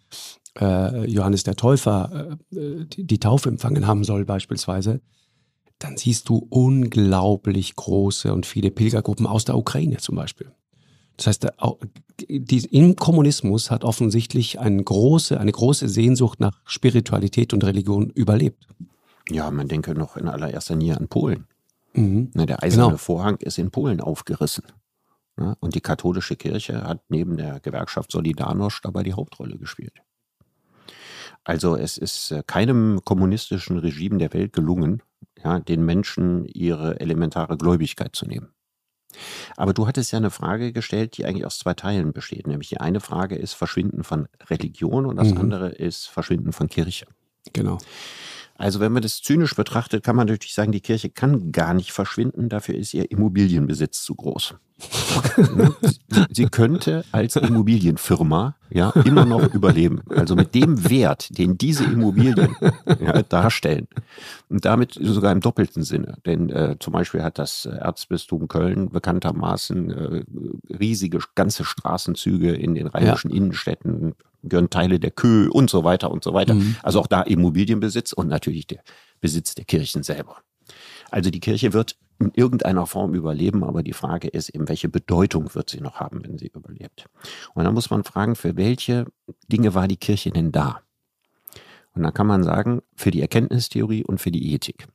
äh, 0.60 1.10
Johannes 1.10 1.42
der 1.42 1.56
Täufer 1.56 2.38
äh, 2.50 2.84
die, 2.86 3.04
die 3.04 3.18
Taufe 3.18 3.48
empfangen 3.48 3.86
haben 3.86 4.04
soll 4.04 4.24
beispielsweise, 4.24 5.00
dann 5.78 5.96
siehst 5.96 6.28
du 6.28 6.46
unglaublich 6.50 7.76
große 7.76 8.32
und 8.32 8.46
viele 8.46 8.70
Pilgergruppen 8.70 9.26
aus 9.26 9.44
der 9.44 9.56
Ukraine 9.56 9.98
zum 9.98 10.16
Beispiel. 10.16 10.52
Das 11.16 11.26
heißt, 11.26 11.48
die, 12.28 12.64
im 12.70 12.94
Kommunismus 12.94 13.72
hat 13.72 13.82
offensichtlich 13.84 14.60
eine 14.60 14.82
große, 14.82 15.38
eine 15.38 15.50
große 15.50 15.88
Sehnsucht 15.88 16.38
nach 16.38 16.60
Spiritualität 16.64 17.52
und 17.52 17.64
Religion 17.64 18.10
überlebt. 18.10 18.68
Ja, 19.28 19.50
man 19.50 19.66
denke 19.66 19.94
noch 19.94 20.16
in 20.16 20.28
allererster 20.28 20.76
Linie 20.76 20.96
an 20.96 21.08
Polen. 21.08 21.46
Mhm. 21.94 22.30
der 22.34 22.62
eiserne 22.62 22.90
genau. 22.90 22.96
Vorhang 22.98 23.36
ist 23.38 23.58
in 23.58 23.70
Polen 23.70 24.00
aufgerissen. 24.00 24.62
Und 25.60 25.74
die 25.74 25.80
katholische 25.80 26.36
Kirche 26.36 26.82
hat 26.82 27.02
neben 27.08 27.36
der 27.36 27.60
Gewerkschaft 27.60 28.10
Solidarność 28.10 28.80
dabei 28.82 29.02
die 29.02 29.14
Hauptrolle 29.14 29.58
gespielt. 29.58 30.02
Also 31.44 31.76
es 31.76 31.96
ist 31.96 32.30
äh, 32.30 32.42
keinem 32.46 33.00
kommunistischen 33.04 33.78
Regime 33.78 34.18
der 34.18 34.32
Welt 34.34 34.52
gelungen, 34.52 35.02
ja, 35.42 35.60
den 35.60 35.84
Menschen 35.84 36.44
ihre 36.44 37.00
elementare 37.00 37.56
Gläubigkeit 37.56 38.14
zu 38.14 38.26
nehmen. 38.26 38.48
Aber 39.56 39.72
du 39.72 39.86
hattest 39.86 40.12
ja 40.12 40.18
eine 40.18 40.30
Frage 40.30 40.72
gestellt, 40.72 41.16
die 41.16 41.24
eigentlich 41.24 41.46
aus 41.46 41.58
zwei 41.58 41.74
Teilen 41.74 42.12
besteht. 42.12 42.46
Nämlich 42.46 42.68
die 42.68 42.80
eine 42.80 43.00
Frage 43.00 43.36
ist 43.36 43.54
Verschwinden 43.54 44.04
von 44.04 44.28
Religion 44.50 45.06
und 45.06 45.16
das 45.16 45.30
mhm. 45.30 45.38
andere 45.38 45.70
ist 45.70 46.06
Verschwinden 46.06 46.52
von 46.52 46.68
Kirche. 46.68 47.06
Genau. 47.52 47.78
Also 48.58 48.80
wenn 48.80 48.92
man 48.92 49.02
das 49.02 49.22
zynisch 49.22 49.54
betrachtet, 49.54 50.02
kann 50.04 50.16
man 50.16 50.26
natürlich 50.26 50.52
sagen, 50.52 50.72
die 50.72 50.80
Kirche 50.80 51.10
kann 51.10 51.52
gar 51.52 51.74
nicht 51.74 51.92
verschwinden, 51.92 52.48
dafür 52.48 52.74
ist 52.74 52.92
ihr 52.92 53.08
Immobilienbesitz 53.10 54.02
zu 54.02 54.16
groß. 54.16 54.56
Sie 56.30 56.46
könnte 56.46 57.04
als 57.10 57.36
Immobilienfirma 57.36 58.56
ja 58.70 58.90
immer 59.04 59.24
noch 59.24 59.54
überleben. 59.54 60.02
Also 60.08 60.36
mit 60.36 60.54
dem 60.54 60.88
Wert, 60.88 61.36
den 61.38 61.56
diese 61.56 61.84
Immobilien 61.84 62.56
ja, 63.00 63.22
darstellen 63.22 63.88
und 64.48 64.64
damit 64.64 64.98
sogar 65.00 65.32
im 65.32 65.40
doppelten 65.40 65.82
Sinne. 65.82 66.18
Denn 66.26 66.50
äh, 66.50 66.76
zum 66.78 66.92
Beispiel 66.92 67.22
hat 67.22 67.38
das 67.38 67.66
Erzbistum 67.66 68.48
Köln 68.48 68.90
bekanntermaßen 68.90 69.90
äh, 69.90 70.24
riesige 70.78 71.18
ganze 71.34 71.64
Straßenzüge 71.64 72.52
in 72.52 72.74
den 72.74 72.86
rheinischen 72.86 73.30
ja. 73.30 73.36
Innenstädten, 73.36 74.14
gehören 74.48 74.70
Teile 74.70 74.98
der 74.98 75.10
Kö 75.10 75.48
und 75.48 75.70
so 75.70 75.84
weiter 75.84 76.10
und 76.10 76.24
so 76.24 76.34
weiter. 76.34 76.54
Mhm. 76.54 76.76
Also 76.82 77.00
auch 77.00 77.06
da 77.06 77.22
Immobilienbesitz 77.22 78.12
und 78.12 78.28
natürlich 78.28 78.66
der 78.66 78.82
Besitz 79.20 79.54
der 79.54 79.64
Kirchen 79.64 80.02
selber. 80.02 80.36
Also 81.10 81.30
die 81.30 81.40
Kirche 81.40 81.72
wird 81.72 81.96
in 82.18 82.32
irgendeiner 82.34 82.86
Form 82.86 83.14
überleben, 83.14 83.64
aber 83.64 83.82
die 83.82 83.92
Frage 83.92 84.28
ist 84.28 84.48
eben, 84.50 84.68
welche 84.68 84.88
Bedeutung 84.88 85.54
wird 85.54 85.70
sie 85.70 85.80
noch 85.80 86.00
haben, 86.00 86.22
wenn 86.24 86.36
sie 86.36 86.48
überlebt? 86.48 87.06
Und 87.54 87.64
dann 87.64 87.74
muss 87.74 87.90
man 87.90 88.04
fragen, 88.04 88.34
für 88.34 88.56
welche 88.56 89.06
Dinge 89.50 89.74
war 89.74 89.88
die 89.88 89.96
Kirche 89.96 90.30
denn 90.30 90.52
da? 90.52 90.80
Und 91.94 92.02
dann 92.02 92.14
kann 92.14 92.26
man 92.26 92.42
sagen, 92.42 92.82
für 92.94 93.10
die 93.10 93.20
Erkenntnistheorie 93.20 94.04
und 94.04 94.20
für 94.20 94.30
die 94.30 94.52
Ethik. 94.52 94.86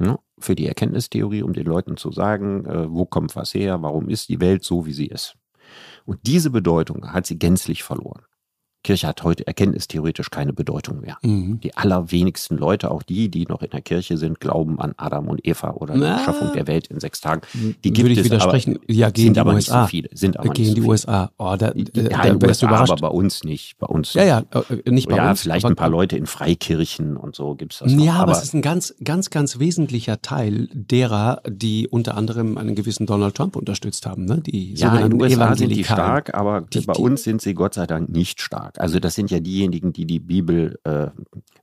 Ja, 0.00 0.18
für 0.38 0.54
die 0.54 0.66
Erkenntnistheorie, 0.66 1.42
um 1.42 1.52
den 1.52 1.66
Leuten 1.66 1.98
zu 1.98 2.12
sagen, 2.12 2.64
äh, 2.64 2.90
wo 2.90 3.04
kommt 3.04 3.36
was 3.36 3.52
her, 3.52 3.82
warum 3.82 4.08
ist 4.08 4.30
die 4.30 4.40
Welt 4.40 4.64
so, 4.64 4.86
wie 4.86 4.94
sie 4.94 5.06
ist. 5.06 5.36
Und 6.06 6.26
diese 6.26 6.50
Bedeutung 6.50 7.12
hat 7.12 7.26
sie 7.26 7.38
gänzlich 7.38 7.82
verloren. 7.82 8.22
Kirche 8.82 9.06
hat 9.06 9.22
heute 9.22 9.46
erkenntnistheoretisch 9.46 10.30
keine 10.30 10.52
Bedeutung 10.52 11.00
mehr. 11.00 11.18
Mhm. 11.22 11.60
Die 11.60 11.76
allerwenigsten 11.76 12.56
Leute, 12.56 12.90
auch 12.90 13.02
die, 13.02 13.28
die 13.28 13.46
noch 13.46 13.62
in 13.62 13.70
der 13.70 13.80
Kirche 13.80 14.16
sind, 14.16 14.40
glauben 14.40 14.80
an 14.80 14.94
Adam 14.96 15.28
und 15.28 15.46
Eva 15.46 15.72
oder 15.72 15.94
Na, 15.96 16.18
die 16.18 16.24
Schaffung 16.24 16.52
der 16.52 16.66
Welt 16.66 16.88
in 16.88 17.00
sechs 17.00 17.20
Tagen. 17.20 17.42
Die 17.54 17.92
gibt 17.92 18.08
Würde 18.08 18.20
ich 18.20 18.24
widersprechen. 18.24 18.76
Aber, 18.76 18.92
ja, 18.92 19.10
gehen 19.10 19.24
sind 19.24 19.36
die 19.36 19.40
aber 19.40 19.54
USA. 19.54 19.82
nicht 19.82 19.82
so 19.82 19.90
viele. 19.90 20.08
Sind 20.12 20.38
aber 20.38 20.48
gehen 20.50 20.64
nicht 20.64 20.76
so 20.76 20.82
die 20.82 20.88
USA. 20.88 21.30
Oh, 21.38 21.54
da, 21.58 21.72
ja, 21.74 21.82
da 21.92 22.22
in 22.24 22.44
USA, 22.44 22.66
überrascht. 22.66 22.92
aber 22.92 23.08
bei 23.08 23.14
uns 23.14 23.44
nicht. 23.44 23.78
Bei 23.78 23.86
uns. 23.86 24.14
Ja, 24.14 24.24
ja, 24.24 24.42
äh, 24.50 24.90
nicht 24.90 25.08
bei 25.08 25.16
ja, 25.16 25.30
uns. 25.30 25.42
vielleicht 25.42 25.66
ein 25.66 25.76
paar 25.76 25.88
Leute 25.88 26.16
in 26.16 26.26
Freikirchen 26.26 27.16
und 27.16 27.36
so 27.36 27.54
gibt 27.54 27.74
es 27.74 27.78
das. 27.80 27.92
Ja, 27.92 28.14
aber, 28.14 28.22
aber 28.22 28.32
es 28.32 28.42
ist 28.42 28.54
ein 28.54 28.62
ganz, 28.62 28.94
ganz, 29.02 29.30
ganz 29.30 29.58
wesentlicher 29.58 30.20
Teil 30.22 30.68
derer, 30.72 31.42
die 31.48 31.88
unter 31.88 32.16
anderem 32.16 32.58
einen 32.58 32.74
gewissen 32.74 33.06
Donald 33.06 33.34
Trump 33.34 33.56
unterstützt 33.56 34.06
haben. 34.06 34.24
Ne? 34.24 34.40
Die 34.40 34.74
ja, 34.74 34.96
in 34.98 35.10
den 35.10 35.22
USA 35.22 35.54
sind 35.54 35.70
die 35.70 35.84
stark, 35.84 36.34
aber 36.34 36.62
die, 36.62 36.80
bei 36.80 36.94
uns 36.94 37.22
sind 37.22 37.40
sie 37.40 37.54
Gott 37.54 37.74
sei 37.74 37.86
Dank 37.86 38.08
nicht 38.08 38.40
stark. 38.40 38.71
Also 38.78 38.98
das 38.98 39.14
sind 39.14 39.30
ja 39.30 39.38
die 39.38 39.52
diejenigen, 39.52 39.92
die 39.92 40.06
die 40.06 40.18
Bibel 40.18 40.78
äh, 40.84 41.08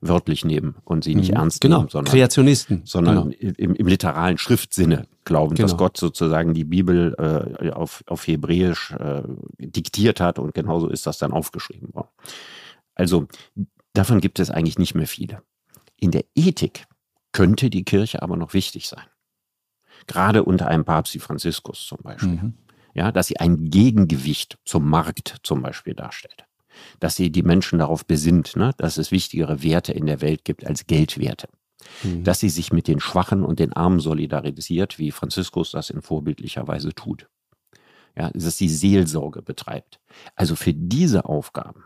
wörtlich 0.00 0.44
nehmen 0.44 0.76
und 0.84 1.04
sie 1.04 1.14
nicht 1.14 1.30
mhm. 1.30 1.36
ernst 1.36 1.60
genau. 1.60 1.78
nehmen, 1.78 1.88
sondern 1.88 2.10
Kreationisten, 2.10 2.82
sondern 2.84 3.30
genau. 3.30 3.52
im, 3.58 3.74
im, 3.74 3.86
literalen 3.86 4.38
Schriftsinne 4.38 5.06
glauben, 5.24 5.54
genau. 5.54 5.66
dass 5.66 5.76
Gott 5.76 5.96
sozusagen 5.96 6.54
die 6.54 6.64
Bibel 6.64 7.14
äh, 7.18 7.70
auf, 7.70 8.04
auf 8.06 8.26
Hebräisch 8.26 8.92
äh, 8.92 9.22
diktiert 9.58 10.20
hat 10.20 10.38
und 10.38 10.54
genauso 10.54 10.88
ist 10.88 11.06
das 11.06 11.18
dann 11.18 11.32
aufgeschrieben 11.32 11.92
worden. 11.94 12.08
Also 12.94 13.26
davon 13.92 14.20
gibt 14.20 14.38
es 14.38 14.50
eigentlich 14.50 14.78
nicht 14.78 14.94
mehr 14.94 15.08
viele. 15.08 15.42
In 15.96 16.12
der 16.12 16.24
Ethik 16.34 16.86
könnte 17.32 17.70
die 17.70 17.84
Kirche 17.84 18.22
aber 18.22 18.36
noch 18.36 18.54
wichtig 18.54 18.88
sein. 18.88 19.04
Gerade 20.06 20.44
unter 20.44 20.68
einem 20.68 20.84
Papst 20.84 21.14
wie 21.14 21.18
Franziskus 21.18 21.86
zum 21.86 21.98
Beispiel. 22.02 22.30
Mhm. 22.30 22.54
Ja, 22.94 23.12
dass 23.12 23.28
sie 23.28 23.38
ein 23.38 23.70
Gegengewicht 23.70 24.58
zum 24.64 24.88
Markt 24.88 25.36
zum 25.42 25.62
Beispiel 25.62 25.94
darstellt 25.94 26.46
dass 26.98 27.16
sie 27.16 27.30
die 27.30 27.42
Menschen 27.42 27.78
darauf 27.78 28.06
besinnt, 28.06 28.56
ne, 28.56 28.72
dass 28.76 28.96
es 28.96 29.10
wichtigere 29.10 29.62
Werte 29.62 29.92
in 29.92 30.06
der 30.06 30.20
Welt 30.20 30.44
gibt 30.44 30.66
als 30.66 30.86
Geldwerte. 30.86 31.48
Mhm. 32.02 32.24
Dass 32.24 32.40
sie 32.40 32.50
sich 32.50 32.72
mit 32.72 32.88
den 32.88 33.00
Schwachen 33.00 33.42
und 33.42 33.58
den 33.58 33.72
Armen 33.72 34.00
solidarisiert, 34.00 34.98
wie 34.98 35.10
Franziskus 35.10 35.70
das 35.70 35.90
in 35.90 36.02
vorbildlicher 36.02 36.68
Weise 36.68 36.94
tut. 36.94 37.28
Ja, 38.16 38.30
dass 38.30 38.56
sie 38.56 38.68
Seelsorge 38.68 39.40
betreibt. 39.40 40.00
Also 40.34 40.56
für 40.56 40.74
diese 40.74 41.24
Aufgaben 41.24 41.84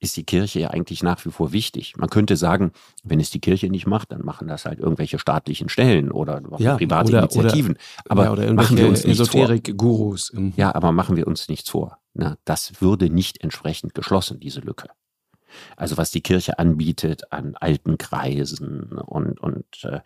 ist 0.00 0.16
die 0.16 0.24
Kirche 0.24 0.60
ja 0.60 0.70
eigentlich 0.70 1.02
nach 1.02 1.24
wie 1.24 1.30
vor 1.30 1.52
wichtig. 1.52 1.96
Man 1.96 2.08
könnte 2.08 2.36
sagen, 2.36 2.72
wenn 3.04 3.20
es 3.20 3.30
die 3.30 3.38
Kirche 3.38 3.68
nicht 3.68 3.86
macht, 3.86 4.12
dann 4.12 4.24
machen 4.24 4.48
das 4.48 4.64
halt 4.64 4.80
irgendwelche 4.80 5.18
staatlichen 5.18 5.68
Stellen 5.68 6.10
oder 6.10 6.42
ja, 6.58 6.76
private 6.76 7.10
oder, 7.10 7.18
Initiativen. 7.20 7.72
Oder, 7.72 8.10
aber 8.10 8.24
ja, 8.24 8.32
oder 8.32 8.54
machen 8.54 8.78
wir 8.78 8.88
uns 8.88 9.04
Esoterik-Gurus. 9.04 10.32
Ja, 10.56 10.74
aber 10.74 10.92
machen 10.92 11.16
wir 11.16 11.26
uns 11.26 11.48
nichts 11.48 11.68
vor. 11.68 11.98
Na, 12.14 12.36
das 12.44 12.80
würde 12.80 13.10
nicht 13.10 13.42
entsprechend 13.42 13.94
geschlossen, 13.94 14.40
diese 14.40 14.60
Lücke. 14.60 14.88
Also 15.76 15.96
was 15.96 16.10
die 16.10 16.20
Kirche 16.20 16.58
anbietet 16.58 17.32
an 17.32 17.56
alten 17.56 17.98
Kreisen 17.98 18.92
und, 18.92 19.40
und 19.40 19.64
äh, 19.82 20.00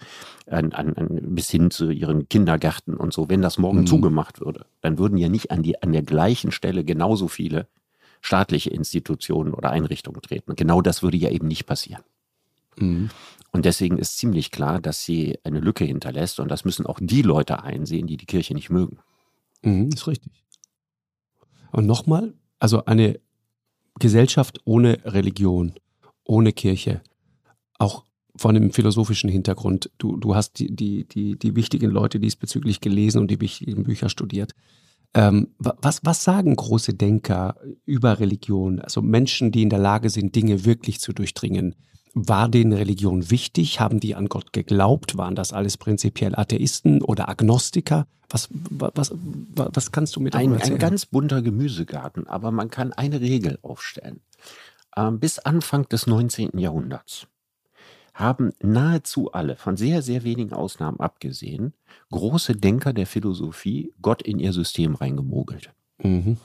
an, 0.46 0.72
an, 0.72 0.96
bis 1.35 1.50
hin 1.50 1.70
zu 1.70 1.90
ihren 1.90 2.28
Kindergärten 2.28 2.96
und 2.96 3.12
so, 3.12 3.28
wenn 3.28 3.42
das 3.42 3.59
morgen 3.59 3.80
mhm. 3.80 3.87
zugemacht 3.87 4.40
würde, 4.40 4.66
dann 4.80 4.98
würden 4.98 5.18
ja 5.18 5.28
nicht 5.28 5.50
an, 5.50 5.62
die, 5.62 5.83
an 5.83 5.92
der 5.92 6.02
gleichen 6.02 6.50
Stelle 6.50 6.85
genauso 6.85 7.28
viele 7.28 7.68
staatliche 8.24 8.70
Institutionen 8.70 9.52
oder 9.52 9.70
Einrichtungen 9.70 10.22
treten. 10.22 10.56
Genau 10.56 10.80
das 10.80 11.02
würde 11.02 11.18
ja 11.18 11.28
eben 11.28 11.46
nicht 11.46 11.66
passieren. 11.66 12.02
Mhm. 12.76 13.10
Und 13.52 13.66
deswegen 13.66 13.98
ist 13.98 14.16
ziemlich 14.16 14.50
klar, 14.50 14.80
dass 14.80 15.04
sie 15.04 15.38
eine 15.44 15.60
Lücke 15.60 15.84
hinterlässt 15.84 16.40
und 16.40 16.48
das 16.48 16.64
müssen 16.64 16.87
auch 16.87 16.98
die 17.02 17.20
Leute 17.20 17.62
einsehen, 17.62 18.06
die 18.06 18.16
die 18.16 18.24
Kirche 18.24 18.54
nicht 18.54 18.70
mögen. 18.70 18.98
Mhm, 19.62 19.90
ist 19.90 20.06
richtig. 20.06 20.32
Und 21.70 21.87
nochmal, 21.87 22.32
also 22.58 22.87
eine 22.87 23.20
Gesellschaft 24.00 24.58
ohne 24.64 25.04
Religion, 25.04 25.74
ohne 26.24 26.54
Kirche, 26.54 27.02
auch 27.78 28.04
von 28.37 28.54
dem 28.54 28.72
philosophischen 28.72 29.28
Hintergrund. 29.28 29.90
Du, 29.98 30.16
du 30.16 30.34
hast 30.34 30.58
die, 30.58 30.74
die, 30.74 31.06
die, 31.06 31.38
die 31.38 31.54
wichtigen 31.56 31.90
Leute 31.90 32.18
diesbezüglich 32.18 32.80
gelesen 32.80 33.20
und 33.20 33.30
die 33.30 33.40
wichtigen 33.40 33.84
Bücher 33.84 34.08
studiert. 34.08 34.54
Ähm, 35.14 35.48
was, 35.59 36.00
was 36.03 36.24
sagen 36.24 36.57
große 36.57 36.94
Denker 36.94 37.57
über 37.87 38.18
Religion? 38.18 38.81
Also 38.81 39.00
Menschen, 39.00 39.53
die 39.53 39.62
in 39.62 39.70
der 39.70 39.79
Lage 39.79 40.11
sind, 40.11 40.35
Dinge 40.35 40.64
wirklich 40.64 41.00
zu 41.00 41.12
durchdringen. 41.12 41.77
War 42.14 42.48
denen 42.48 42.72
Religion 42.72 43.31
wichtig? 43.31 43.81
Haben 43.81 44.00
die 44.00 44.14
an 44.14 44.29
Gott 44.29 44.53
geglaubt? 44.53 45.16
Waren 45.16 45.35
das 45.35 45.53
alles 45.53 45.77
prinzipiell 45.77 46.35
Atheisten 46.35 47.03
oder 47.03 47.29
Agnostiker? 47.29 48.07
Was, 48.29 48.48
was, 48.70 49.12
was, 49.55 49.68
was 49.72 49.92
kannst 49.92 50.16
du 50.16 50.20
mit 50.20 50.35
ein, 50.35 50.53
erzählen? 50.53 50.74
Ein 50.74 50.79
ganz 50.79 51.07
bunter 51.07 51.42
Gemüsegarten, 51.42 52.27
aber 52.27 52.50
man 52.50 52.70
kann 52.70 52.92
eine 52.92 53.20
Regel 53.20 53.59
aufstellen. 53.62 54.20
Ähm, 54.96 55.20
bis 55.20 55.38
Anfang 55.38 55.88
des 55.88 56.07
19. 56.07 56.59
Jahrhunderts 56.59 57.29
haben 58.14 58.53
nahezu 58.62 59.33
alle, 59.33 59.57
von 59.57 59.77
sehr, 59.77 60.00
sehr 60.00 60.22
wenigen 60.22 60.53
Ausnahmen 60.53 61.00
abgesehen, 61.00 61.74
große 62.11 62.55
Denker 62.55 62.92
der 62.92 63.07
Philosophie 63.07 63.92
Gott 64.00 64.22
in 64.22 64.38
ihr 64.38 64.53
System 64.53 64.94
reingemogelt. 64.94 65.72
Mhm. 66.03 66.38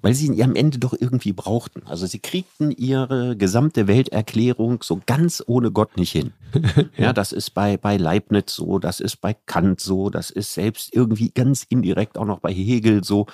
Weil 0.00 0.14
sie 0.14 0.26
ihn 0.26 0.42
am 0.42 0.54
Ende 0.54 0.78
doch 0.78 0.94
irgendwie 0.98 1.32
brauchten. 1.32 1.82
Also 1.86 2.06
sie 2.06 2.18
kriegten 2.18 2.70
ihre 2.70 3.36
gesamte 3.36 3.88
Welterklärung 3.88 4.82
so 4.82 5.00
ganz 5.06 5.42
ohne 5.46 5.70
Gott 5.70 5.96
nicht 5.96 6.12
hin. 6.12 6.32
ja, 6.96 7.12
das 7.12 7.32
ist 7.32 7.50
bei, 7.50 7.76
bei 7.76 7.96
Leibniz 7.96 8.54
so, 8.54 8.78
das 8.78 9.00
ist 9.00 9.16
bei 9.16 9.34
Kant 9.46 9.80
so, 9.80 10.10
das 10.10 10.30
ist 10.30 10.54
selbst 10.54 10.94
irgendwie 10.94 11.30
ganz 11.30 11.64
indirekt 11.68 12.18
auch 12.18 12.26
noch 12.26 12.40
bei 12.40 12.52
Hegel 12.52 13.02
so. 13.02 13.26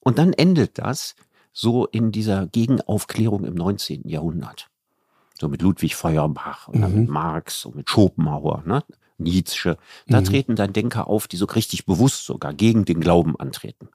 Und 0.00 0.18
dann 0.18 0.32
endet 0.32 0.78
das 0.78 1.14
so 1.52 1.86
in 1.86 2.10
dieser 2.10 2.46
Gegenaufklärung 2.48 3.44
im 3.44 3.54
19. 3.54 4.08
Jahrhundert 4.08 4.68
so 5.38 5.48
mit 5.48 5.62
Ludwig 5.62 5.96
Feuerbach 5.96 6.68
und 6.68 6.80
mhm. 6.80 7.00
mit 7.00 7.08
Marx 7.08 7.64
und 7.64 7.76
mit 7.76 7.90
Schopenhauer, 7.90 8.62
ne? 8.66 8.84
Nietzsche. 9.18 9.76
Da 10.06 10.20
mhm. 10.20 10.24
treten 10.24 10.56
dann 10.56 10.72
Denker 10.72 11.06
auf, 11.06 11.28
die 11.28 11.36
so 11.36 11.44
richtig 11.46 11.86
bewusst 11.86 12.24
sogar 12.24 12.52
gegen 12.52 12.84
den 12.84 13.00
Glauben 13.00 13.38
antreten. 13.38 13.88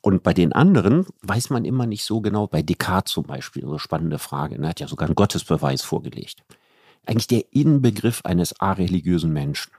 Und 0.00 0.22
bei 0.22 0.34
den 0.34 0.52
anderen 0.52 1.06
weiß 1.22 1.50
man 1.50 1.64
immer 1.64 1.86
nicht 1.86 2.04
so 2.04 2.20
genau, 2.20 2.46
bei 2.46 2.62
Descartes 2.62 3.12
zum 3.12 3.24
Beispiel, 3.24 3.62
so 3.62 3.78
spannende 3.78 4.18
Frage, 4.18 4.56
er 4.56 4.60
ne? 4.60 4.68
hat 4.68 4.80
ja 4.80 4.88
sogar 4.88 5.06
einen 5.06 5.14
Gottesbeweis 5.14 5.82
vorgelegt. 5.82 6.42
Eigentlich 7.06 7.28
der 7.28 7.52
Inbegriff 7.52 8.22
eines 8.24 8.60
areligiösen 8.60 9.32
Menschen. 9.32 9.72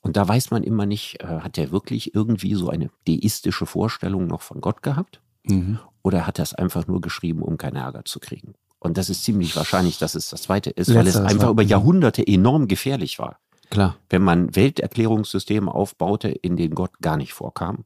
Und 0.00 0.16
da 0.16 0.26
weiß 0.26 0.50
man 0.50 0.62
immer 0.62 0.86
nicht, 0.86 1.20
äh, 1.20 1.40
hat 1.40 1.58
er 1.58 1.72
wirklich 1.72 2.14
irgendwie 2.14 2.54
so 2.54 2.70
eine 2.70 2.90
deistische 3.06 3.66
Vorstellung 3.66 4.26
noch 4.26 4.42
von 4.42 4.60
Gott 4.60 4.82
gehabt? 4.82 5.20
Mhm. 5.42 5.80
Oder 6.02 6.26
hat 6.26 6.38
er 6.38 6.44
es 6.44 6.54
einfach 6.54 6.86
nur 6.86 7.00
geschrieben, 7.00 7.42
um 7.42 7.58
keinen 7.58 7.76
Ärger 7.76 8.04
zu 8.04 8.20
kriegen? 8.20 8.54
Und 8.86 8.96
das 8.96 9.10
ist 9.10 9.24
ziemlich 9.24 9.54
wahrscheinlich, 9.56 9.98
dass 9.98 10.14
es 10.14 10.30
das 10.30 10.42
zweite 10.42 10.70
ist, 10.70 10.88
Letzteres 10.88 11.16
weil 11.16 11.26
es 11.26 11.30
einfach 11.30 11.50
über 11.50 11.62
Jahrhunderte 11.62 12.26
enorm 12.26 12.68
gefährlich 12.68 13.18
war. 13.18 13.38
Klar. 13.68 13.96
Wenn 14.08 14.22
man 14.22 14.54
Welterklärungssysteme 14.54 15.74
aufbaute, 15.74 16.28
in 16.28 16.56
denen 16.56 16.74
Gott 16.74 17.00
gar 17.00 17.16
nicht 17.16 17.34
vorkam. 17.34 17.84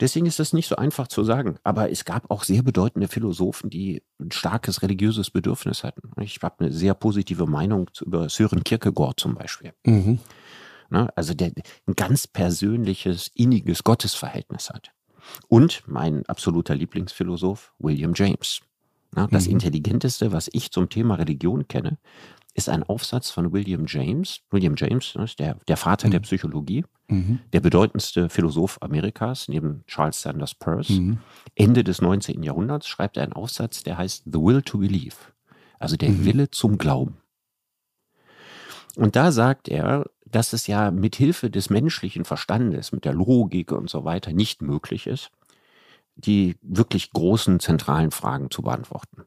Deswegen 0.00 0.24
ist 0.24 0.38
das 0.38 0.52
nicht 0.54 0.68
so 0.68 0.76
einfach 0.76 1.08
zu 1.08 1.24
sagen. 1.24 1.58
Aber 1.62 1.90
es 1.90 2.04
gab 2.06 2.30
auch 2.30 2.44
sehr 2.44 2.62
bedeutende 2.62 3.08
Philosophen, 3.08 3.68
die 3.68 4.02
ein 4.18 4.30
starkes 4.30 4.80
religiöses 4.82 5.30
Bedürfnis 5.30 5.84
hatten. 5.84 6.10
Ich 6.22 6.38
habe 6.42 6.54
eine 6.60 6.72
sehr 6.72 6.94
positive 6.94 7.46
Meinung 7.46 7.90
über 8.00 8.28
Sören 8.30 8.64
Kierkegaard 8.64 9.20
zum 9.20 9.34
Beispiel. 9.34 9.74
Mhm. 9.84 10.20
Also 10.90 11.34
der 11.34 11.50
ein 11.86 11.94
ganz 11.96 12.26
persönliches, 12.28 13.30
inniges 13.34 13.82
Gottesverhältnis 13.82 14.70
hat. 14.70 14.92
Und 15.48 15.82
mein 15.86 16.24
absoluter 16.26 16.74
Lieblingsphilosoph, 16.76 17.74
William 17.78 18.12
James. 18.14 18.60
Ja, 19.16 19.26
das 19.26 19.46
mhm. 19.46 19.52
Intelligenteste, 19.52 20.32
was 20.32 20.48
ich 20.52 20.70
zum 20.70 20.88
Thema 20.88 21.14
Religion 21.16 21.68
kenne, 21.68 21.98
ist 22.54 22.68
ein 22.68 22.84
Aufsatz 22.84 23.30
von 23.30 23.52
William 23.52 23.84
James. 23.86 24.40
William 24.50 24.74
James 24.76 25.14
ist 25.16 25.40
der, 25.40 25.56
der 25.66 25.76
Vater 25.76 26.06
mhm. 26.06 26.12
der 26.12 26.20
Psychologie, 26.20 26.84
mhm. 27.08 27.40
der 27.52 27.60
bedeutendste 27.60 28.28
Philosoph 28.28 28.80
Amerikas 28.80 29.48
neben 29.48 29.84
Charles 29.86 30.22
Sanders 30.22 30.54
Peirce. 30.54 30.90
Mhm. 30.90 31.18
Ende 31.56 31.82
des 31.82 32.00
19. 32.00 32.42
Jahrhunderts 32.42 32.86
schreibt 32.86 33.16
er 33.16 33.24
einen 33.24 33.32
Aufsatz, 33.32 33.82
der 33.82 33.98
heißt 33.98 34.24
The 34.26 34.38
Will 34.38 34.62
to 34.62 34.78
Believe, 34.78 35.16
also 35.78 35.96
der 35.96 36.10
mhm. 36.10 36.24
Wille 36.24 36.50
zum 36.50 36.78
Glauben. 36.78 37.16
Und 38.96 39.16
da 39.16 39.32
sagt 39.32 39.68
er, 39.68 40.08
dass 40.24 40.52
es 40.52 40.68
ja 40.68 40.92
mit 40.92 41.16
Hilfe 41.16 41.50
des 41.50 41.70
menschlichen 41.70 42.24
Verstandes, 42.24 42.92
mit 42.92 43.04
der 43.04 43.14
Logik 43.14 43.72
und 43.72 43.90
so 43.90 44.04
weiter 44.04 44.32
nicht 44.32 44.62
möglich 44.62 45.08
ist, 45.08 45.30
die 46.16 46.56
wirklich 46.62 47.10
großen 47.10 47.60
zentralen 47.60 48.10
Fragen 48.10 48.50
zu 48.50 48.62
beantworten. 48.62 49.24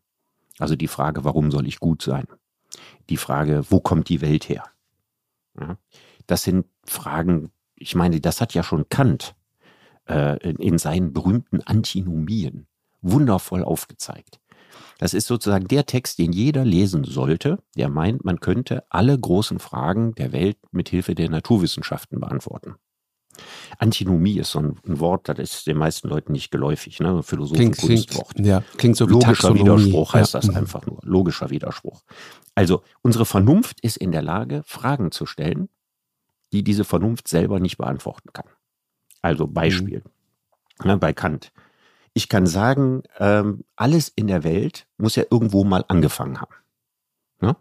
Also 0.60 0.76
die 0.76 0.88
Frage, 0.88 1.24
warum 1.24 1.52
soll 1.52 1.68
ich 1.68 1.80
gut 1.80 2.02
sein? 2.02 2.26
Die 3.10 3.18
Frage, 3.18 3.64
wo 3.70 3.80
kommt 3.80 4.10
die 4.10 4.22
Welt 4.22 4.50
her? 4.50 4.64
Das 6.26 6.44
sind 6.44 6.66
Fragen, 6.84 7.52
ich 7.76 7.96
meine, 7.96 8.20
das 8.22 8.42
hat 8.42 8.54
ja 8.54 8.64
schon 8.64 8.90
Kant 8.90 9.36
äh, 10.08 10.38
in 10.52 10.78
seinen 10.78 11.14
berühmten 11.14 11.62
Antinomien 11.62 12.68
wundervoll 13.02 13.64
aufgezeigt. 13.64 14.40
Das 15.00 15.14
ist 15.14 15.28
sozusagen 15.28 15.68
der 15.68 15.86
Text, 15.86 16.20
den 16.20 16.32
jeder 16.32 16.66
lesen 16.66 17.04
sollte, 17.04 17.60
der 17.76 17.90
meint, 17.90 18.26
man 18.26 18.40
könnte 18.40 18.84
alle 18.90 19.18
großen 19.18 19.60
Fragen 19.60 20.14
der 20.16 20.32
Welt 20.32 20.58
mit 20.72 20.90
Hilfe 20.90 21.16
der 21.16 21.30
Naturwissenschaften 21.30 22.20
beantworten. 22.20 22.76
Antinomie 23.78 24.40
ist 24.40 24.52
so 24.52 24.60
ein, 24.60 24.78
ein, 24.88 25.00
Wort, 25.00 25.30
das 25.30 25.38
ist 25.40 25.68
den 25.68 25.78
meisten 25.78 26.08
Leuten 26.08 26.32
nicht 26.32 26.52
geläufig, 26.52 27.00
ne? 27.00 27.24
Philosophen-Kunstwort. 27.24 28.36
Klingt, 28.36 28.48
ja, 28.48 28.64
klingt 28.78 28.98
so 28.98 29.06
Logischer. 29.06 29.54
Widerspruch 29.54 30.14
heißt 30.14 30.34
ja. 30.34 30.40
das 30.40 30.50
einfach 30.50 30.86
nur. 30.86 31.00
Logischer 31.04 31.50
Widerspruch. 31.50 32.04
Also, 32.56 32.84
unsere 33.02 33.26
Vernunft 33.26 33.80
ist 33.82 33.98
in 33.98 34.12
der 34.12 34.22
Lage, 34.22 34.64
Fragen 34.66 35.12
zu 35.12 35.26
stellen, 35.26 35.70
die 36.52 36.64
diese 36.64 36.84
Vernunft 36.84 37.28
selber 37.28 37.60
nicht 37.60 37.78
beantworten 37.78 38.30
kann. 38.34 38.46
Also 39.22 39.48
Beispiel 39.48 40.04
mhm. 40.80 40.88
ne, 40.88 40.98
bei 40.98 41.14
Kant. 41.14 41.52
Ich 42.14 42.30
kann 42.30 42.48
sagen, 42.48 43.04
ähm, 43.20 43.64
alles 43.76 44.10
in 44.10 44.28
der 44.28 44.44
Welt 44.44 44.88
muss 44.98 45.16
ja 45.16 45.24
irgendwo 45.30 45.64
mal 45.64 45.86
angefangen 45.88 46.42
haben. 46.42 46.56
Ne? 47.42 47.56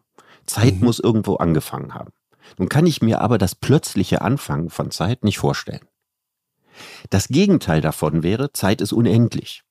Zeit 0.46 0.76
mhm. 0.76 0.84
muss 0.84 1.00
irgendwo 1.00 1.36
angefangen 1.36 1.94
haben. 1.94 2.12
Nun 2.58 2.68
kann 2.68 2.86
ich 2.86 3.02
mir 3.02 3.20
aber 3.20 3.38
das 3.38 3.54
plötzliche 3.54 4.22
Anfangen 4.22 4.70
von 4.70 4.90
Zeit 4.90 5.24
nicht 5.24 5.38
vorstellen. 5.38 5.86
Das 7.10 7.28
Gegenteil 7.28 7.80
davon 7.80 8.22
wäre, 8.22 8.52
Zeit 8.52 8.80
ist 8.80 8.92
unendlich. 8.92 9.62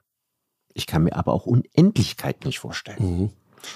Ich 0.74 0.88
kann 0.88 1.04
mir 1.04 1.16
aber 1.16 1.34
auch 1.34 1.46
Unendlichkeit 1.46 2.46
nicht 2.46 2.60
vorstellen. 2.60 3.20
Mhm. 3.20 3.30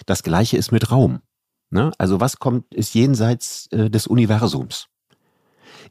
Das 0.06 0.24
gleiche 0.24 0.58
ist 0.58 0.72
mit 0.72 0.92
Raum. 0.92 1.22
Ne? 1.70 1.92
Also 1.98 2.20
was 2.20 2.40
kommt, 2.40 2.74
ist 2.74 2.94
jenseits 2.94 3.68
äh, 3.72 3.90
des 3.90 4.08
Universums. 4.08 4.88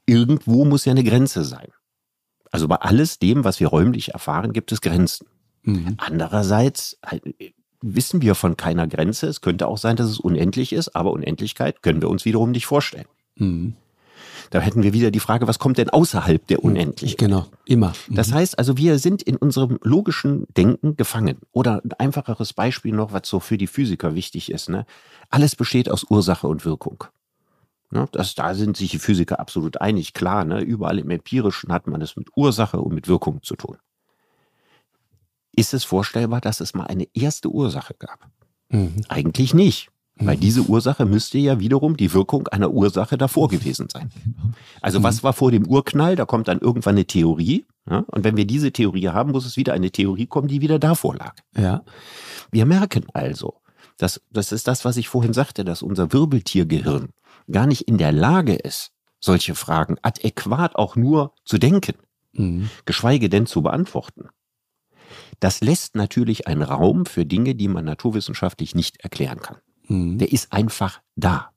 Irgendwo 0.07 0.64
muss 0.64 0.85
ja 0.85 0.92
eine 0.92 1.05
Grenze 1.05 1.44
sein. 1.44 1.68
Also 2.51 2.68
bei 2.68 2.77
alles 2.77 3.18
dem, 3.18 3.44
was 3.44 3.61
wir 3.61 3.68
räumlich 3.68 4.12
erfahren, 4.12 4.53
gibt 4.53 4.73
es 4.73 4.81
Grenzen. 4.81 5.29
Mhm. 5.62 5.94
Andererseits 5.99 6.99
halt, 7.05 7.23
wissen 7.81 8.23
wir 8.23 8.35
von 8.35 8.57
keiner 8.57 8.87
Grenze. 8.87 9.27
Es 9.27 9.41
könnte 9.41 9.67
auch 9.67 9.79
sein, 9.79 9.97
dass 9.97 10.09
es 10.09 10.19
unendlich 10.19 10.73
ist, 10.73 10.95
aber 10.97 11.12
Unendlichkeit 11.12 11.83
können 11.83 12.03
wir 12.03 12.11
uns 12.11 12.25
wiederum 12.25 12.51
nicht 12.51 12.67
vorstellen. 12.67 13.07
Mhm. 13.37 13.75
Da 14.51 14.61
hätten 14.61 14.83
wir 14.83 14.93
wieder 14.93 15.11
die 15.11 15.21
Frage, 15.21 15.47
was 15.47 15.59
kommt 15.59 15.79
denn 15.79 15.91
außerhalb 15.91 16.47
der 16.47 16.64
Unendlichkeit? 16.64 17.29
Genau, 17.29 17.47
immer. 17.67 17.93
Mhm. 18.09 18.14
Das 18.14 18.33
heißt 18.33 18.59
also, 18.59 18.77
wir 18.77 18.99
sind 18.99 19.23
in 19.23 19.37
unserem 19.37 19.79
logischen 19.83 20.47
Denken 20.57 20.97
gefangen. 20.97 21.38
Oder 21.53 21.83
ein 21.85 21.93
einfacheres 21.99 22.53
Beispiel 22.53 22.93
noch, 22.93 23.12
was 23.12 23.29
so 23.29 23.41
für 23.41 23.59
die 23.59 23.67
Physiker 23.67 24.14
wichtig 24.14 24.51
ist. 24.51 24.69
Ne? 24.71 24.87
Alles 25.31 25.55
besteht 25.55 25.91
aus 25.91 26.05
Ursache 26.09 26.47
und 26.47 26.64
Wirkung. 26.64 27.05
Ne? 27.91 28.09
Das, 28.12 28.35
da 28.35 28.55
sind 28.55 28.77
sich 28.77 28.91
die 28.91 28.99
Physiker 28.99 29.38
absolut 29.38 29.81
einig. 29.81 30.14
Klar, 30.14 30.45
ne? 30.45 30.61
überall 30.61 30.99
im 30.99 31.11
Empirischen 31.11 31.73
hat 31.73 31.87
man 31.87 32.01
es 32.01 32.17
mit 32.17 32.29
Ursache 32.35 32.81
und 32.81 32.95
mit 32.95 33.09
Wirkung 33.09 33.43
zu 33.43 33.55
tun. 33.55 33.77
Ist 35.59 35.75
es 35.75 35.85
vorstellbar, 35.85 36.40
dass 36.40 36.61
es 36.61 36.75
mal 36.75 36.87
eine 36.87 37.09
erste 37.14 37.49
Ursache 37.49 37.94
gab? 37.99 38.29
Mhm. 38.68 39.03
Eigentlich 39.09 39.55
nicht. 39.55 39.90
Weil 40.21 40.37
mhm. 40.37 40.40
diese 40.40 40.62
Ursache 40.62 41.05
müsste 41.05 41.38
ja 41.38 41.61
wiederum 41.61 41.97
die 41.97 42.12
Wirkung 42.12 42.49
einer 42.49 42.71
Ursache 42.71 43.16
davor 43.16 43.49
gewesen 43.49 43.88
sein. 43.88 44.11
Also 44.81 45.03
was 45.03 45.18
mhm. 45.18 45.23
war 45.25 45.33
vor 45.33 45.51
dem 45.51 45.66
Urknall? 45.66 46.16
Da 46.16 46.27
kommt 46.27 46.49
dann 46.49 46.61
irgendwann 46.61 46.94
eine 46.94 47.07
Theorie. 47.07 47.66
Ja? 47.88 48.05
Und 48.09 48.25
wenn 48.25 48.37
wir 48.37 48.47
diese 48.47 48.73
Theorie 48.73 49.09
haben, 49.09 49.33
muss 49.33 49.47
es 49.47 49.57
wieder 49.57 49.73
eine 49.73 49.90
Theorie 49.90 50.27
kommen, 50.27 50.49
die 50.49 50.61
wieder 50.61 50.79
davor 50.79 51.16
lag. 51.16 51.35
Ja. 51.57 51.83
Wir 52.51 52.66
merken 52.66 53.07
also, 53.12 53.55
dass, 53.97 54.21
das 54.31 54.53
ist 54.53 54.68
das, 54.68 54.85
was 54.85 54.97
ich 54.97 55.09
vorhin 55.09 55.33
sagte, 55.33 55.64
dass 55.64 55.83
unser 55.83 56.12
Wirbeltiergehirn 56.12 57.11
gar 57.51 57.66
nicht 57.66 57.83
in 57.83 57.99
der 57.99 58.12
Lage 58.12 58.55
ist, 58.55 58.92
solche 59.21 59.55
Fragen 59.55 59.97
adäquat 60.03 60.77
auch 60.77 60.97
nur 60.97 61.33
zu 61.44 61.59
denken, 61.59 61.94
mhm. 62.33 62.71
geschweige 62.85 63.29
denn 63.29 63.47
zu 63.47 63.62
beantworten. 63.62 64.29
Das 65.40 65.61
lässt 65.61 65.94
natürlich 65.94 66.46
einen 66.46 66.62
Raum 66.62 67.07
für 67.07 67.24
Dinge, 67.24 67.55
die 67.55 67.68
man 67.68 67.85
naturwissenschaftlich 67.85 68.74
nicht 68.74 69.01
erklären 69.01 69.40
kann. 69.40 69.59
Mhm. 69.87 70.18
Der 70.18 70.33
ist 70.33 70.53
einfach 70.53 71.01
da. 71.16 71.51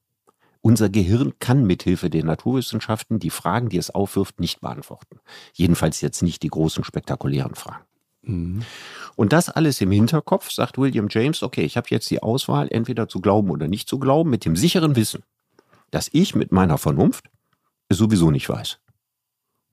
Unser 0.61 0.89
Gehirn 0.89 1.33
kann 1.39 1.65
mithilfe 1.65 2.11
der 2.11 2.23
Naturwissenschaften 2.23 3.17
die 3.17 3.31
Fragen, 3.31 3.69
die 3.69 3.77
es 3.77 3.89
aufwirft, 3.89 4.39
nicht 4.39 4.61
beantworten. 4.61 5.19
Jedenfalls 5.53 6.01
jetzt 6.01 6.21
nicht 6.21 6.43
die 6.43 6.49
großen, 6.49 6.83
spektakulären 6.83 7.55
Fragen. 7.55 7.83
Mhm. 8.21 8.61
Und 9.15 9.33
das 9.33 9.49
alles 9.49 9.81
im 9.81 9.91
Hinterkopf 9.91 10.51
sagt 10.51 10.77
William 10.77 11.07
James, 11.09 11.41
okay, 11.41 11.63
ich 11.63 11.77
habe 11.77 11.87
jetzt 11.89 12.09
die 12.11 12.21
Auswahl, 12.21 12.67
entweder 12.69 13.07
zu 13.07 13.21
glauben 13.21 13.49
oder 13.49 13.67
nicht 13.67 13.89
zu 13.89 13.97
glauben, 13.97 14.29
mit 14.29 14.45
dem 14.45 14.55
sicheren 14.55 14.95
Wissen, 14.95 15.23
dass 15.89 16.09
ich 16.13 16.35
mit 16.35 16.51
meiner 16.51 16.77
Vernunft 16.77 17.25
es 17.89 17.97
sowieso 17.97 18.29
nicht 18.29 18.47
weiß. 18.47 18.79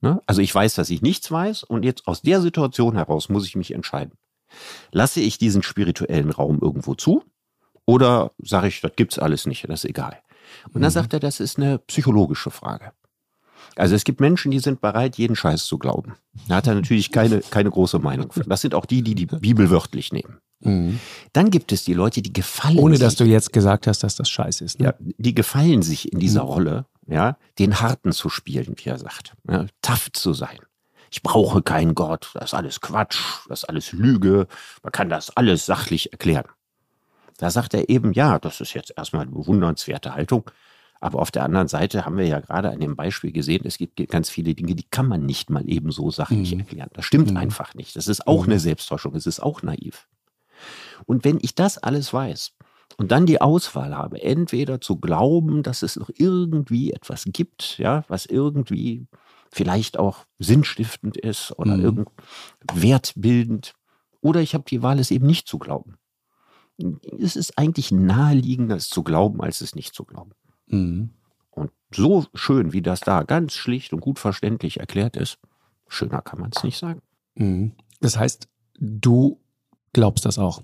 Ne? 0.01 0.21
Also 0.25 0.41
ich 0.41 0.53
weiß, 0.53 0.75
dass 0.75 0.89
ich 0.89 1.01
nichts 1.01 1.29
weiß 1.31 1.63
und 1.63 1.83
jetzt 1.83 2.07
aus 2.07 2.21
der 2.21 2.41
Situation 2.41 2.95
heraus 2.95 3.29
muss 3.29 3.45
ich 3.45 3.55
mich 3.55 3.73
entscheiden. 3.73 4.13
Lasse 4.91 5.19
ich 5.19 5.37
diesen 5.37 5.61
spirituellen 5.61 6.31
Raum 6.31 6.59
irgendwo 6.61 6.95
zu 6.95 7.23
oder 7.85 8.31
sage 8.39 8.67
ich, 8.67 8.81
das 8.81 8.93
gibt's 8.95 9.19
alles 9.19 9.45
nicht, 9.45 9.67
das 9.69 9.83
ist 9.83 9.89
egal. 9.89 10.19
Und 10.67 10.81
dann 10.81 10.91
mhm. 10.91 10.93
sagt 10.93 11.13
er, 11.13 11.19
das 11.19 11.39
ist 11.39 11.57
eine 11.57 11.79
psychologische 11.79 12.51
Frage. 12.51 12.91
Also 13.75 13.95
es 13.95 14.03
gibt 14.03 14.19
Menschen, 14.19 14.51
die 14.51 14.59
sind 14.59 14.81
bereit, 14.81 15.17
jeden 15.17 15.35
Scheiß 15.35 15.65
zu 15.65 15.77
glauben. 15.77 16.15
Da 16.47 16.55
hat 16.55 16.67
er 16.67 16.75
natürlich 16.75 17.11
keine, 17.11 17.41
keine 17.41 17.69
große 17.69 17.99
Meinung 17.99 18.31
für. 18.31 18.43
Das 18.43 18.61
sind 18.61 18.73
auch 18.73 18.85
die, 18.85 19.03
die 19.03 19.15
die 19.15 19.25
Bibel 19.25 19.69
wörtlich 19.69 20.11
nehmen. 20.11 20.39
Mhm. 20.61 20.99
Dann 21.33 21.49
gibt 21.51 21.71
es 21.71 21.83
die 21.83 21.93
Leute, 21.93 22.21
die 22.21 22.33
gefallen 22.33 22.77
Ohne 22.77 22.95
sich. 22.95 23.05
dass 23.05 23.15
du 23.15 23.23
jetzt 23.23 23.53
gesagt 23.53 23.87
hast, 23.87 24.03
dass 24.03 24.15
das 24.15 24.29
Scheiß 24.29 24.61
ist. 24.61 24.79
Ne? 24.79 24.87
Ja, 24.87 24.93
die 24.99 25.35
gefallen 25.35 25.81
sich 25.81 26.11
in 26.11 26.19
dieser 26.19 26.43
mhm. 26.43 26.49
Rolle, 26.49 26.85
ja, 27.11 27.37
den 27.57 27.79
Harten 27.81 28.11
zu 28.11 28.29
spielen, 28.29 28.75
wie 28.77 28.89
er 28.89 28.99
sagt. 28.99 29.33
Ja, 29.49 29.65
tough 29.81 30.11
zu 30.11 30.33
sein. 30.33 30.59
Ich 31.11 31.23
brauche 31.23 31.61
keinen 31.61 31.95
Gott, 31.95 32.31
das 32.35 32.45
ist 32.45 32.53
alles 32.53 32.81
Quatsch, 32.81 33.19
das 33.47 33.63
ist 33.63 33.69
alles 33.69 33.91
Lüge, 33.93 34.47
man 34.83 34.91
kann 34.91 35.09
das 35.09 35.35
alles 35.35 35.65
sachlich 35.65 36.11
erklären. 36.11 36.45
Da 37.37 37.49
sagt 37.49 37.73
er 37.73 37.89
eben, 37.89 38.13
ja, 38.13 38.37
das 38.37 38.61
ist 38.61 38.73
jetzt 38.73 38.93
erstmal 38.95 39.23
eine 39.23 39.31
bewundernswerte 39.31 40.13
Haltung. 40.13 40.51
Aber 40.99 41.19
auf 41.19 41.31
der 41.31 41.43
anderen 41.43 41.69
Seite 41.69 42.05
haben 42.05 42.17
wir 42.17 42.27
ja 42.27 42.41
gerade 42.41 42.69
an 42.69 42.81
dem 42.81 42.97
Beispiel 42.97 43.31
gesehen, 43.31 43.63
es 43.65 43.77
gibt 43.77 44.05
ganz 44.09 44.29
viele 44.29 44.53
Dinge, 44.53 44.75
die 44.75 44.83
kann 44.83 45.07
man 45.07 45.25
nicht 45.25 45.49
mal 45.49 45.67
eben 45.69 45.91
so 45.91 46.11
sachlich 46.11 46.53
mhm. 46.53 46.59
erklären. 46.59 46.89
Das 46.93 47.05
stimmt 47.05 47.31
mhm. 47.31 47.37
einfach 47.37 47.73
nicht. 47.73 47.95
Das 47.95 48.09
ist 48.09 48.27
auch 48.27 48.45
mhm. 48.45 48.51
eine 48.51 48.59
Selbsttäuschung. 48.59 49.15
Es 49.15 49.25
ist 49.25 49.39
auch 49.39 49.63
naiv. 49.63 50.07
Und 51.05 51.23
wenn 51.23 51.39
ich 51.41 51.55
das 51.55 51.77
alles 51.77 52.13
weiß 52.13 52.51
und 52.97 53.11
dann 53.11 53.25
die 53.25 53.41
Auswahl 53.41 53.95
habe, 53.95 54.21
entweder 54.21 54.81
zu 54.81 54.97
glauben, 54.97 55.63
dass 55.63 55.83
es 55.83 55.95
noch 55.95 56.09
irgendwie 56.13 56.91
etwas 56.91 57.25
gibt, 57.27 57.77
ja, 57.77 58.03
was 58.07 58.25
irgendwie 58.25 59.07
vielleicht 59.51 59.97
auch 59.97 60.25
sinnstiftend 60.37 61.17
ist 61.17 61.57
oder 61.57 61.77
mhm. 61.77 61.83
irgend 61.83 62.09
wertbildend, 62.73 63.73
oder 64.21 64.41
ich 64.41 64.53
habe 64.53 64.65
die 64.67 64.81
Wahl, 64.81 64.99
es 64.99 65.11
eben 65.11 65.27
nicht 65.27 65.47
zu 65.47 65.59
glauben 65.59 65.95
es 67.19 67.35
ist 67.35 67.57
eigentlich 67.57 67.91
naheliegender, 67.91 68.75
es 68.75 68.89
zu 68.89 69.03
glauben, 69.03 69.41
als 69.41 69.61
es 69.61 69.75
nicht 69.75 69.93
zu 69.93 70.05
glauben. 70.05 70.31
Mhm. 70.67 71.11
Und 71.51 71.71
so 71.93 72.25
schön, 72.33 72.73
wie 72.73 72.81
das 72.81 73.01
da 73.01 73.23
ganz 73.23 73.53
schlicht 73.53 73.93
und 73.93 73.99
gut 73.99 74.19
verständlich 74.19 74.79
erklärt 74.79 75.17
ist, 75.17 75.39
schöner 75.87 76.21
kann 76.21 76.39
man 76.39 76.51
es 76.55 76.63
nicht 76.63 76.77
sagen. 76.77 77.01
Mhm. 77.35 77.73
Das 77.99 78.17
heißt, 78.17 78.47
du 78.79 79.39
glaubst 79.93 80.25
das 80.25 80.37
auch? 80.37 80.61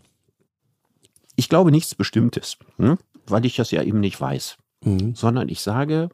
Ich 1.35 1.49
glaube 1.49 1.71
nichts 1.71 1.95
Bestimmtes, 1.95 2.57
hm? 2.77 2.97
weil 3.27 3.45
ich 3.45 3.55
das 3.55 3.71
ja 3.71 3.83
eben 3.83 3.99
nicht 3.99 4.19
weiß, 4.19 4.57
mhm. 4.83 5.15
sondern 5.15 5.49
ich 5.49 5.61
sage, 5.61 6.09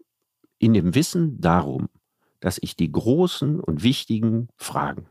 in 0.58 0.74
dem 0.74 0.96
Wissen 0.96 1.40
darum, 1.42 1.90
dass 2.40 2.58
ich 2.62 2.76
die 2.76 2.92
großen 2.92 3.60
und 3.60 3.84
wichtigen 3.84 4.50
Fragen 4.58 5.08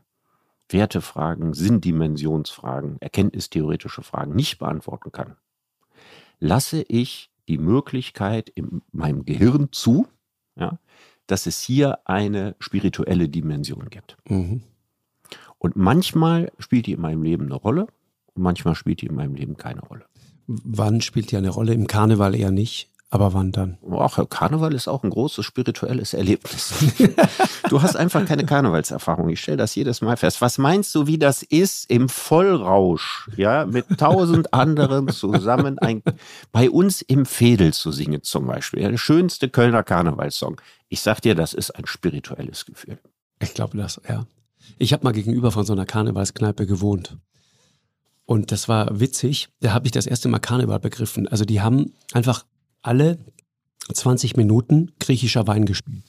Wertefragen, 0.73 1.53
Sinndimensionsfragen, 1.53 2.97
erkenntnistheoretische 3.01 4.03
Fragen 4.03 4.35
nicht 4.35 4.57
beantworten 4.57 5.11
kann, 5.11 5.35
lasse 6.39 6.83
ich 6.87 7.29
die 7.47 7.57
Möglichkeit 7.57 8.49
in 8.49 8.81
meinem 8.91 9.25
Gehirn 9.25 9.69
zu, 9.71 10.07
ja, 10.55 10.79
dass 11.27 11.45
es 11.45 11.61
hier 11.61 11.99
eine 12.07 12.55
spirituelle 12.59 13.29
Dimension 13.29 13.89
gibt. 13.89 14.17
Mhm. 14.27 14.63
Und 15.57 15.75
manchmal 15.75 16.51
spielt 16.59 16.87
die 16.87 16.93
in 16.93 17.01
meinem 17.01 17.23
Leben 17.23 17.45
eine 17.45 17.55
Rolle 17.55 17.87
manchmal 18.35 18.75
spielt 18.75 19.01
die 19.01 19.07
in 19.07 19.15
meinem 19.15 19.35
Leben 19.35 19.57
keine 19.57 19.81
Rolle. 19.81 20.05
Wann 20.47 21.01
spielt 21.01 21.31
die 21.31 21.37
eine 21.37 21.49
Rolle? 21.49 21.73
Im 21.73 21.87
Karneval 21.87 22.35
eher 22.35 22.51
nicht. 22.51 22.91
Aber 23.13 23.33
wann 23.33 23.51
dann? 23.51 23.77
Ach, 23.91 24.17
Karneval 24.29 24.73
ist 24.73 24.87
auch 24.87 25.03
ein 25.03 25.09
großes 25.09 25.45
spirituelles 25.45 26.13
Erlebnis. 26.13 26.73
du 27.69 27.81
hast 27.81 27.97
einfach 27.97 28.25
keine 28.25 28.45
Karnevalserfahrung. 28.45 29.27
Ich 29.27 29.41
stelle 29.41 29.57
das 29.57 29.75
jedes 29.75 29.99
Mal 29.99 30.15
fest. 30.15 30.39
Was 30.39 30.57
meinst 30.57 30.95
du, 30.95 31.07
wie 31.07 31.17
das 31.17 31.43
ist 31.43 31.91
im 31.91 32.07
Vollrausch, 32.07 33.29
ja, 33.35 33.65
mit 33.65 33.85
tausend 33.97 34.53
anderen 34.53 35.09
zusammen 35.09 35.77
ein, 35.77 36.03
bei 36.53 36.69
uns 36.69 37.01
im 37.01 37.25
Fädel 37.25 37.73
zu 37.73 37.91
singen 37.91 38.23
zum 38.23 38.47
Beispiel? 38.47 38.79
Der 38.79 38.95
schönste 38.95 39.49
Kölner 39.49 39.83
Karnevalssong. 39.83 40.61
Ich 40.87 41.01
sag 41.01 41.19
dir, 41.19 41.35
das 41.35 41.53
ist 41.53 41.71
ein 41.71 41.87
spirituelles 41.87 42.65
Gefühl. 42.65 42.97
Ich 43.41 43.53
glaube 43.53 43.77
das, 43.77 43.99
ja. 44.07 44.25
Ich 44.77 44.93
habe 44.93 45.03
mal 45.03 45.11
gegenüber 45.11 45.51
von 45.51 45.65
so 45.65 45.73
einer 45.73 45.85
Karnevalskneipe 45.85 46.65
gewohnt. 46.65 47.17
Und 48.25 48.51
das 48.51 48.69
war 48.69 48.99
witzig. 48.99 49.49
Da 49.59 49.73
habe 49.73 49.87
ich 49.87 49.91
das 49.91 50.05
erste 50.05 50.29
Mal 50.29 50.39
Karneval 50.39 50.79
begriffen. 50.79 51.27
Also 51.27 51.45
die 51.45 51.61
haben 51.61 51.93
einfach 52.13 52.45
alle 52.81 53.19
20 53.93 54.37
Minuten 54.37 54.91
griechischer 54.99 55.47
Wein 55.47 55.65
gespielt. 55.65 56.03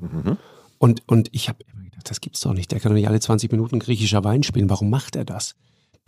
Mhm. 0.00 0.38
Und, 0.78 1.02
und 1.06 1.28
ich 1.32 1.48
habe 1.48 1.58
immer 1.72 1.84
gedacht, 1.84 2.10
das 2.10 2.20
gibt's 2.20 2.40
doch 2.40 2.54
nicht. 2.54 2.72
Der 2.72 2.80
kann 2.80 2.90
doch 2.90 2.96
nicht 2.96 3.08
alle 3.08 3.20
20 3.20 3.50
Minuten 3.50 3.78
griechischer 3.80 4.24
Wein 4.24 4.42
spielen. 4.42 4.70
Warum 4.70 4.90
macht 4.90 5.16
er 5.16 5.24
das? 5.24 5.54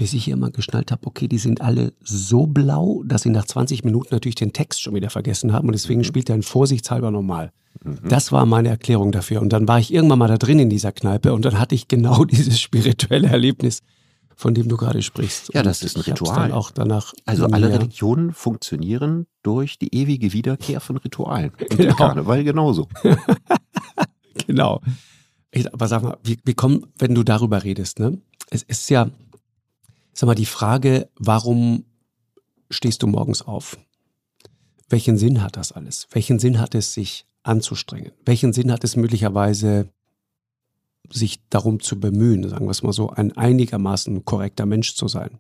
bis 0.01 0.15
ich 0.15 0.29
irgendwann 0.29 0.53
geschnallt 0.53 0.93
habe, 0.93 1.07
okay, 1.07 1.29
die 1.29 1.37
sind 1.37 1.61
alle 1.61 1.93
so 2.03 2.47
blau, 2.47 3.03
dass 3.05 3.21
sie 3.21 3.29
nach 3.29 3.45
20 3.45 3.85
Minuten 3.85 4.15
natürlich 4.15 4.35
den 4.35 4.55
Text 4.55 4.81
schon 4.81 4.95
wieder 4.95 5.11
vergessen 5.11 5.53
haben 5.53 5.69
und 5.69 5.73
deswegen 5.73 6.01
mhm. 6.01 6.05
spielt 6.05 6.31
er 6.31 6.37
ihn 6.37 6.43
vorsichtshalber 6.43 7.11
normal. 7.11 7.53
Mhm. 7.85 8.09
Das 8.09 8.33
war 8.33 8.47
meine 8.47 8.71
Erklärung 8.71 9.13
dafür. 9.13 9.43
Und 9.43 9.53
dann 9.53 9.69
war 9.69 9.79
ich 9.79 9.93
irgendwann 9.93 10.19
mal 10.19 10.29
da 10.29 10.39
drin 10.39 10.59
in 10.59 10.71
dieser 10.71 10.93
Kneipe 10.93 11.35
und 11.35 11.45
dann 11.45 11.59
hatte 11.59 11.75
ich 11.75 11.87
genau 11.87 12.25
dieses 12.31 12.59
spirituelle 12.59 13.29
Erlebnis, 13.29 13.83
von 14.41 14.55
dem 14.55 14.69
du 14.69 14.79
gerade 14.79 15.03
sprichst. 15.03 15.53
Ja, 15.53 15.63
das 15.63 15.83
ist 15.83 15.97
ein 15.97 16.01
Ritual. 16.01 16.53
Auch 16.53 16.71
danach 16.71 17.13
also 17.27 17.45
alle 17.45 17.71
Religionen 17.71 18.33
funktionieren 18.33 19.27
durch 19.43 19.79
die 19.79 19.95
ewige 19.95 20.33
Wiederkehr 20.33 20.81
von 20.81 20.97
Ritualen. 20.97 21.51
Und 21.51 21.69
genau. 21.69 21.83
der 21.83 21.95
Karneval 21.95 22.43
genauso. 22.43 22.89
genau. 24.47 24.81
Aber 25.73 25.89
sag 25.89 26.03
mal, 26.03 26.17
wie, 26.25 26.39
wie 26.45 26.55
kommen, 26.55 26.87
wenn 26.99 27.15
du 27.15 27.23
darüber 27.23 27.65
redest, 27.65 27.99
ne? 27.99 28.19
Es 28.49 28.63
ist 28.63 28.89
ja, 28.89 29.11
sag 30.15 30.27
mal, 30.27 30.35
die 30.35 30.47
Frage, 30.47 31.11
warum 31.17 31.85
stehst 32.71 33.03
du 33.03 33.09
morgens 33.09 33.43
auf? 33.43 33.79
Welchen 34.89 35.19
Sinn 35.19 35.43
hat 35.43 35.59
das 35.59 35.71
alles? 35.71 36.09
Welchen 36.13 36.39
Sinn 36.39 36.59
hat 36.59 36.75
es, 36.75 36.95
sich 36.95 37.27
anzustrengen? 37.43 38.13
Welchen 38.25 38.55
Sinn 38.55 38.73
hat 38.73 38.85
es 38.85 38.97
möglicherweise, 38.97 39.91
sich 41.13 41.41
darum 41.51 41.81
zu 41.81 41.99
bemühen, 41.99 42.49
sagen 42.49 42.67
wir 42.67 42.71
es 42.71 42.83
mal 42.83 42.93
so, 42.93 43.11
ein 43.11 43.37
einigermaßen 43.37 44.25
korrekter 44.25 44.67
Mensch 44.67 44.95
zu 44.95 45.09
sein? 45.09 45.39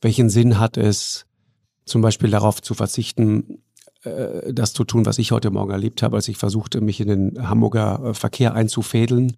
Welchen 0.00 0.30
Sinn 0.30 0.58
hat 0.58 0.76
es, 0.76 1.26
zum 1.84 2.02
Beispiel 2.02 2.30
darauf 2.30 2.62
zu 2.62 2.74
verzichten, 2.74 3.62
äh, 4.04 4.52
das 4.52 4.72
zu 4.72 4.84
tun, 4.84 5.06
was 5.06 5.18
ich 5.18 5.32
heute 5.32 5.50
Morgen 5.50 5.70
erlebt 5.70 6.02
habe, 6.02 6.16
als 6.16 6.28
ich 6.28 6.36
versuchte, 6.36 6.80
mich 6.80 7.00
in 7.00 7.08
den 7.08 7.48
Hamburger 7.48 8.02
äh, 8.04 8.14
Verkehr 8.14 8.54
einzufädeln? 8.54 9.36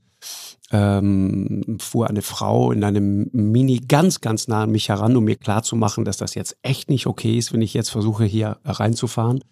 Ähm, 0.71 1.79
fuhr 1.81 2.09
eine 2.09 2.23
Frau 2.23 2.73
in 2.73 2.85
einem 2.85 3.29
Mini 3.33 3.81
ganz, 3.81 4.21
ganz 4.21 4.49
nah 4.49 4.63
an 4.63 4.71
mich 4.71 4.89
heran, 4.89 5.17
um 5.17 5.25
mir 5.25 5.37
klarzumachen, 5.37 6.05
dass 6.05 6.17
das 6.17 6.35
jetzt 6.35 6.57
echt 6.63 6.89
nicht 6.89 7.07
okay 7.07 7.37
ist, 7.37 7.53
wenn 7.53 7.61
ich 7.61 7.75
jetzt 7.75 7.91
versuche, 7.91 8.25
hier 8.25 8.59
reinzufahren 8.65 9.43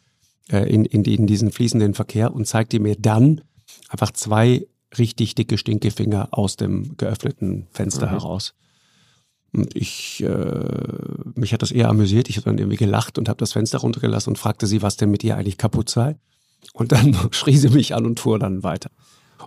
äh, 0.51 0.73
in, 0.73 0.85
in, 0.85 1.05
in 1.05 1.27
diesen 1.27 1.51
fließenden 1.51 1.94
Verkehr 1.94 2.33
und 2.33 2.46
zeigte 2.46 2.81
mir 2.81 2.96
dann 2.96 3.42
einfach 3.88 4.12
zwei 4.12 4.66
richtig 4.98 5.35
dicke 5.35 5.59
Stinkefinger 5.59 6.29
aus 6.33 6.57
dem 6.57 6.96
geöffneten 6.96 7.66
Fenster 7.70 8.07
mhm. 8.07 8.11
heraus. 8.11 8.55
Und 9.53 9.74
ich, 9.76 10.22
äh, 10.22 10.68
mich 11.35 11.53
hat 11.53 11.62
das 11.62 11.72
eher 11.72 11.88
amüsiert. 11.88 12.29
Ich 12.29 12.37
habe 12.37 12.44
dann 12.44 12.59
irgendwie 12.59 12.76
gelacht 12.76 13.18
und 13.18 13.29
habe 13.29 13.38
das 13.38 13.53
Fenster 13.53 13.79
runtergelassen 13.79 14.31
und 14.31 14.37
fragte 14.37 14.66
sie, 14.66 14.83
was 14.83 14.96
denn 14.96 15.11
mit 15.11 15.24
ihr 15.24 15.37
eigentlich 15.37 15.59
kaputt 15.59 15.88
sei. 15.88 16.16
Und 16.72 16.92
dann 16.92 17.16
schrie 17.33 17.57
sie 17.57 17.70
mich 17.70 17.94
an 17.94 18.07
und 18.07 18.20
fuhr 18.20 18.38
dann 18.38 18.62
weiter. 18.62 18.90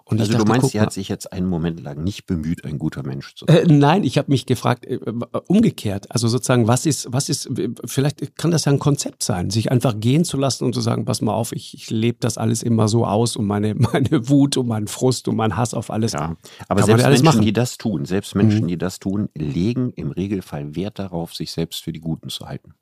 Und 0.05 0.19
also 0.19 0.33
dachte, 0.33 0.45
du 0.45 0.51
meinst, 0.51 0.69
sie 0.71 0.81
hat 0.81 0.91
sich 0.91 1.07
jetzt 1.07 1.31
einen 1.31 1.47
Moment 1.47 1.79
lang 1.79 2.03
nicht 2.03 2.25
bemüht, 2.25 2.65
ein 2.65 2.77
guter 2.77 3.03
Mensch 3.03 3.35
zu 3.35 3.45
sein? 3.45 3.55
Äh, 3.55 3.73
nein, 3.73 4.03
ich 4.03 4.17
habe 4.17 4.29
mich 4.31 4.45
gefragt, 4.45 4.85
äh, 4.85 4.99
umgekehrt. 5.47 6.11
Also 6.11 6.27
sozusagen, 6.27 6.67
was 6.67 6.85
ist, 6.85 7.07
was 7.09 7.29
ist, 7.29 7.49
vielleicht 7.85 8.35
kann 8.35 8.51
das 8.51 8.65
ja 8.65 8.73
ein 8.73 8.79
Konzept 8.79 9.23
sein, 9.23 9.49
sich 9.49 9.71
einfach 9.71 9.97
gehen 9.97 10.25
zu 10.25 10.35
lassen 10.35 10.65
und 10.65 10.73
zu 10.73 10.81
sagen, 10.81 11.05
pass 11.05 11.21
mal 11.21 11.33
auf, 11.33 11.53
ich, 11.53 11.73
ich 11.73 11.89
lebe 11.89 12.17
das 12.19 12.37
alles 12.37 12.63
immer 12.63 12.89
so 12.89 13.05
aus 13.05 13.37
und 13.37 13.45
meine, 13.45 13.75
meine 13.93 14.27
Wut 14.27 14.57
und 14.57 14.67
mein 14.67 14.87
Frust 14.87 15.29
und 15.29 15.37
mein 15.37 15.55
Hass 15.55 15.73
auf 15.73 15.89
alles. 15.89 16.11
Ja, 16.11 16.35
aber 16.67 16.83
selbst 16.83 17.05
Menschen, 17.05 17.25
machen. 17.25 17.41
die 17.41 17.53
das 17.53 17.77
tun, 17.77 18.03
selbst 18.03 18.35
Menschen, 18.35 18.63
mhm. 18.63 18.67
die 18.67 18.77
das 18.77 18.99
tun, 18.99 19.29
legen 19.35 19.93
im 19.95 20.11
Regelfall 20.11 20.75
Wert 20.75 20.99
darauf, 20.99 21.33
sich 21.33 21.51
selbst 21.51 21.81
für 21.81 21.93
die 21.93 22.01
Guten 22.01 22.29
zu 22.29 22.45
halten. 22.45 22.73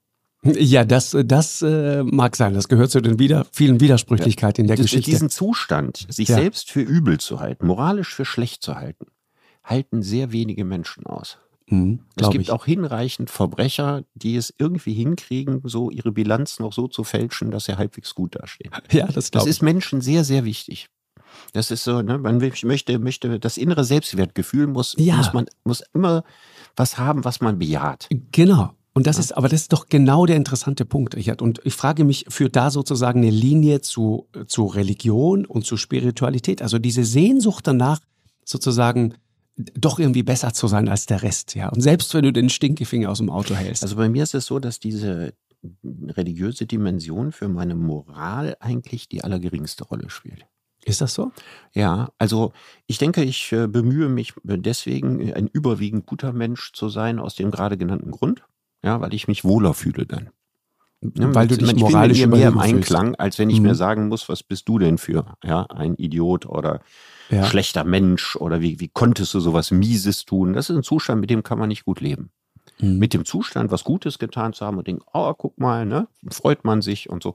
Ja, 0.43 0.86
das, 0.86 1.15
das 1.25 1.62
äh, 1.62 2.04
mag 2.04 2.36
sein. 2.36 2.54
Das 2.54 2.67
gehört 2.67 2.89
zu 2.89 2.99
den 2.99 3.19
wieder, 3.19 3.45
vielen 3.51 3.80
Widersprüchlichkeiten 3.80 4.65
ja. 4.65 4.71
in 4.71 4.75
der 4.75 4.84
Geschichte. 4.84 5.12
Diesen 5.12 5.30
Zustand, 5.30 6.08
sich 6.10 6.30
ja. 6.30 6.36
selbst 6.36 6.71
für 6.71 6.82
übel 6.82 7.19
zu 7.19 7.39
halten, 7.39 7.67
moralisch 7.67 8.15
für 8.15 8.25
schlecht 8.25 8.63
zu 8.63 8.75
halten, 8.75 9.06
halten 9.63 10.01
sehr 10.01 10.32
wenige 10.32 10.65
Menschen 10.65 11.06
aus. 11.06 11.38
Mhm, 11.67 11.99
es 12.19 12.30
gibt 12.32 12.43
ich. 12.43 12.51
auch 12.51 12.65
hinreichend 12.65 13.30
Verbrecher, 13.30 14.04
die 14.15 14.36
es 14.36 14.54
irgendwie 14.58 14.93
hinkriegen, 14.93 15.62
so 15.63 15.89
ihre 15.89 16.12
Bilanz 16.12 16.60
noch 16.60 16.73
so 16.73 16.88
zu 16.88 17.04
fälschen, 17.04 17.51
dass 17.51 17.65
sie 17.65 17.77
halbwegs 17.77 18.15
gut 18.15 18.36
dastehen. 18.36 18.71
Ja, 18.91 19.08
das, 19.08 19.32
das 19.32 19.45
ist 19.45 19.62
Menschen 19.62 20.01
sehr, 20.01 20.23
sehr 20.23 20.43
wichtig. 20.43 20.88
Das 21.54 21.71
ist 21.71 21.86
so, 21.86 22.01
ne, 22.01 22.17
man 22.17 22.39
möchte, 22.63 22.99
möchte, 22.99 23.39
das 23.39 23.58
innere 23.58 23.86
Selbstwertgefühl 23.86 24.67
muss, 24.67 24.95
ja. 24.97 25.15
muss 25.17 25.34
man, 25.34 25.45
muss 25.63 25.84
immer 25.93 26.23
was 26.75 26.97
haben, 26.97 27.23
was 27.23 27.39
man 27.39 27.58
bejaht. 27.60 28.10
Genau. 28.32 28.75
Und 28.93 29.08
das 29.08 29.17
ja. 29.17 29.21
ist, 29.21 29.38
aber 29.38 29.47
das 29.47 29.62
ist 29.62 29.73
doch 29.73 29.88
genau 29.88 30.25
der 30.25 30.36
interessante 30.36 30.86
Punkt, 30.86 31.15
Richard. 31.15 31.41
Und 31.41 31.62
ich 31.63 31.73
frage 31.73 32.04
mich, 32.04 32.25
führt 32.27 32.56
da 32.56 32.69
sozusagen 32.71 33.21
eine 33.21 33.30
Linie 33.30 33.82
zu, 33.82 34.27
zu 34.47 34.65
Religion 34.65 35.45
und 35.45 35.65
zu 35.65 35.77
Spiritualität? 35.77 36.62
Also 36.62 36.77
diese 36.77 37.06
Sehnsucht 37.06 37.67
danach, 37.67 37.99
sozusagen 38.43 39.15
doch 39.56 39.99
irgendwie 39.99 40.23
besser 40.23 40.54
zu 40.54 40.67
sein 40.67 40.89
als 40.89 41.06
der 41.06 41.23
Rest, 41.23 41.56
ja. 41.56 41.69
Und 41.69 41.82
selbst 41.82 42.13
wenn 42.13 42.23
du 42.23 42.34
den 42.34 42.49
Stinkefinger 42.49 43.10
aus 43.10 43.19
dem 43.19 43.30
Auto 43.30 43.54
hältst. 43.54 43.84
Also 43.84 43.95
bei 43.95 44.10
mir 44.10 44.23
ist 44.23 44.34
es 44.34 44.45
so, 44.45 44.60
dass 44.60 44.80
diese 44.80 45.34
religiöse 46.08 46.65
Dimension 46.65 47.32
für 47.32 47.47
meine 47.47 47.75
Moral 47.75 48.58
eigentlich 48.60 49.08
die 49.08 49.23
allergeringste 49.23 49.84
Rolle 49.84 50.10
spielt. 50.10 50.45
Ist 50.84 51.01
das 51.01 51.13
so? 51.13 51.32
Ja, 51.73 52.10
also 52.17 52.54
ich 52.88 52.97
denke, 52.97 53.23
ich 53.23 53.51
äh, 53.51 53.67
bemühe 53.67 54.10
mich 54.10 54.34
deswegen, 54.43 55.32
ein 55.32 55.47
überwiegend 55.47 56.08
guter 56.08 56.34
Mensch 56.34 56.71
zu 56.73 56.89
sein, 56.89 57.19
aus 57.19 57.36
dem 57.36 57.51
gerade 57.51 57.77
genannten 57.77 58.10
Grund 58.10 58.43
ja, 58.84 59.02
weil 59.02 59.13
ich 59.13 59.28
mich 59.28 59.44
wohler 59.44 59.74
fühle 59.74 60.06
dann. 60.06 60.30
Ja, 61.02 61.34
weil 61.34 61.48
du 61.48 61.58
dich 61.58 61.74
ich 61.74 61.80
moralisch 61.80 62.20
bin 62.20 62.30
mit 62.30 62.39
mir 62.39 62.46
mehr 62.46 62.50
im 62.50 62.60
Einklang, 62.60 63.15
als 63.15 63.39
wenn 63.39 63.50
ich 63.50 63.60
mhm. 63.60 63.67
mir 63.67 63.76
sagen 63.76 64.08
muss, 64.08 64.30
was 64.30 64.44
bist 64.44 64.70
du 64.70 64.78
denn 64.78 65.00
für 65.00 65.36
ja, 65.44 65.63
ein 65.63 65.96
Idiot 65.96 66.46
oder 66.46 66.82
ja. 67.30 67.44
schlechter 67.46 67.84
Mensch 67.84 68.36
oder 68.36 68.62
wie, 68.62 68.80
wie 68.80 68.88
konntest 68.88 69.34
du 69.34 69.39
sowas 69.39 69.72
Mieses 69.72 70.26
tun? 70.26 70.54
Das 70.54 70.70
ist 70.70 70.76
ein 70.76 70.84
Zustand, 70.84 71.20
mit 71.20 71.32
dem 71.32 71.41
kann 71.41 71.58
man 71.58 71.70
nicht 71.70 71.86
gut 71.86 72.02
leben. 72.02 72.30
Mhm. 72.80 73.00
Mit 73.00 73.15
dem 73.15 73.26
Zustand, 73.26 73.72
was 73.72 73.84
Gutes 73.84 74.20
getan 74.20 74.54
zu 74.54 74.63
haben 74.63 74.78
und 74.78 74.88
denken, 74.88 75.04
oh, 75.12 75.34
guck 75.34 75.58
mal, 75.60 75.88
ne, 75.88 76.08
freut 76.30 76.65
man 76.65 76.84
sich 76.84 77.10
und 77.10 77.24
so. 77.24 77.34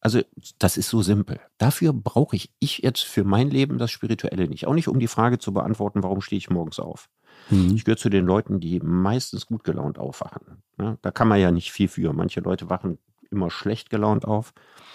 Also, 0.00 0.20
das 0.58 0.76
ist 0.78 0.88
so 0.88 1.02
simpel. 1.02 1.40
Dafür 1.58 1.92
brauche 1.92 2.34
ich, 2.34 2.50
ich 2.58 2.78
jetzt 2.78 3.02
für 3.02 3.24
mein 3.24 3.50
Leben 3.50 3.76
das 3.76 3.90
Spirituelle 3.90 4.48
nicht. 4.48 4.66
Auch 4.66 4.72
nicht, 4.72 4.88
um 4.88 4.98
die 4.98 5.08
Frage 5.08 5.38
zu 5.38 5.52
beantworten, 5.52 6.02
warum 6.02 6.22
stehe 6.22 6.38
ich 6.38 6.48
morgens 6.48 6.78
auf. 6.78 7.08
Mhm. 7.50 7.74
Ich 7.74 7.84
gehöre 7.84 7.98
zu 7.98 8.10
den 8.10 8.26
Leuten, 8.26 8.60
die 8.60 8.80
meistens 8.80 9.46
gut 9.46 9.64
gelaunt 9.64 9.98
aufwachen. 9.98 10.62
Ja, 10.78 10.96
da 11.02 11.10
kann 11.10 11.28
man 11.28 11.40
ja 11.40 11.50
nicht 11.50 11.72
viel 11.72 11.88
für. 11.88 12.12
Manche 12.12 12.40
Leute 12.40 12.70
wachen 12.70 12.98
immer 13.30 13.50
schlecht 13.50 13.90
gelaunt 13.90 14.24
auf. 14.24 14.52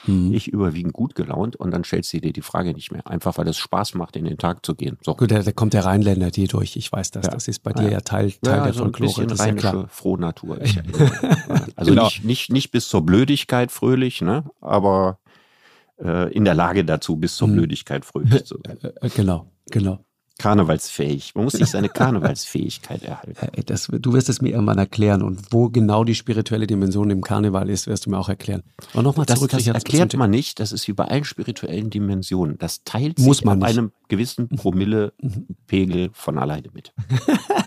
Mhm. 0.07 0.33
Ich 0.33 0.47
überwiegend 0.47 0.93
gut 0.93 1.15
gelaunt 1.15 1.55
und 1.55 1.71
dann 1.71 1.83
stellst 1.83 2.13
du 2.13 2.19
dir 2.19 2.33
die 2.33 2.41
Frage 2.41 2.73
nicht 2.73 2.91
mehr. 2.91 3.07
Einfach 3.07 3.37
weil 3.37 3.47
es 3.47 3.57
Spaß 3.57 3.95
macht, 3.95 4.15
in 4.15 4.25
den 4.25 4.37
Tag 4.37 4.65
zu 4.65 4.75
gehen. 4.75 4.97
So. 5.01 5.15
Gut, 5.15 5.31
da, 5.31 5.41
da 5.41 5.51
kommt 5.51 5.73
der 5.73 5.85
Rheinländer 5.85 6.31
dir 6.31 6.47
durch. 6.47 6.75
Ich 6.75 6.91
weiß 6.91 7.11
das. 7.11 7.25
Ja. 7.25 7.31
Das 7.31 7.47
ist 7.47 7.63
bei 7.63 7.73
dir 7.73 7.89
ja, 7.89 8.01
Teil, 8.01 8.31
Teil 8.31 8.57
ja, 8.57 8.63
der 8.65 8.73
so 8.73 8.83
Folklore. 8.83 9.21
Ein 9.21 9.27
bisschen 9.27 9.45
rheinische 9.47 9.67
ja 9.67 9.87
Frohnatur. 9.89 10.59
also 11.75 11.91
genau. 11.91 12.05
nicht, 12.05 12.23
nicht, 12.23 12.51
nicht 12.51 12.71
bis 12.71 12.87
zur 12.87 13.05
Blödigkeit 13.05 13.71
fröhlich, 13.71 14.21
ne? 14.21 14.43
aber 14.61 15.19
äh, 15.97 16.31
in 16.33 16.45
der 16.45 16.55
Lage 16.55 16.85
dazu, 16.85 17.15
bis 17.15 17.35
zur 17.37 17.47
mhm. 17.47 17.53
Blödigkeit 17.53 18.05
fröhlich 18.05 18.45
zu 18.45 18.59
sein. 18.63 18.77
Äh, 18.83 19.07
äh, 19.07 19.09
genau, 19.09 19.51
genau 19.71 20.05
karnevalsfähig. 20.37 21.33
Man 21.35 21.45
muss 21.45 21.53
sich 21.53 21.67
seine 21.67 21.89
Karnevalsfähigkeit 21.95 23.03
erhalten. 23.03 23.35
Das, 23.65 23.87
du 23.87 24.13
wirst 24.13 24.29
es 24.29 24.41
mir 24.41 24.49
irgendwann 24.49 24.77
erklären. 24.77 25.21
Und 25.21 25.41
wo 25.51 25.69
genau 25.69 26.03
die 26.03 26.15
spirituelle 26.15 26.67
Dimension 26.67 27.09
im 27.09 27.21
Karneval 27.21 27.69
ist, 27.69 27.87
wirst 27.87 28.05
du 28.05 28.09
mir 28.09 28.17
auch 28.17 28.29
erklären. 28.29 28.63
Aber 28.93 29.03
nochmal 29.03 29.25
zurück. 29.25 29.51
Das, 29.51 29.63
das 29.63 29.73
erklärt 29.73 30.15
man 30.15 30.29
nicht. 30.29 30.59
Das 30.59 30.71
ist 30.71 30.87
wie 30.87 30.93
bei 30.93 31.05
allen 31.05 31.23
spirituellen 31.23 31.89
Dimensionen. 31.89 32.57
Das 32.57 32.83
teilt 32.83 33.19
muss 33.19 33.37
sich 33.37 33.45
man 33.45 33.61
ab 33.61 33.69
einem 33.69 33.91
gewissen 34.07 34.49
Promillepegel 34.49 36.09
von 36.13 36.37
alleine 36.37 36.69
mit. 36.73 36.93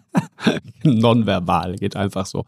Nonverbal, 0.85 1.77
geht 1.77 1.97
einfach 1.97 2.27
so. 2.27 2.45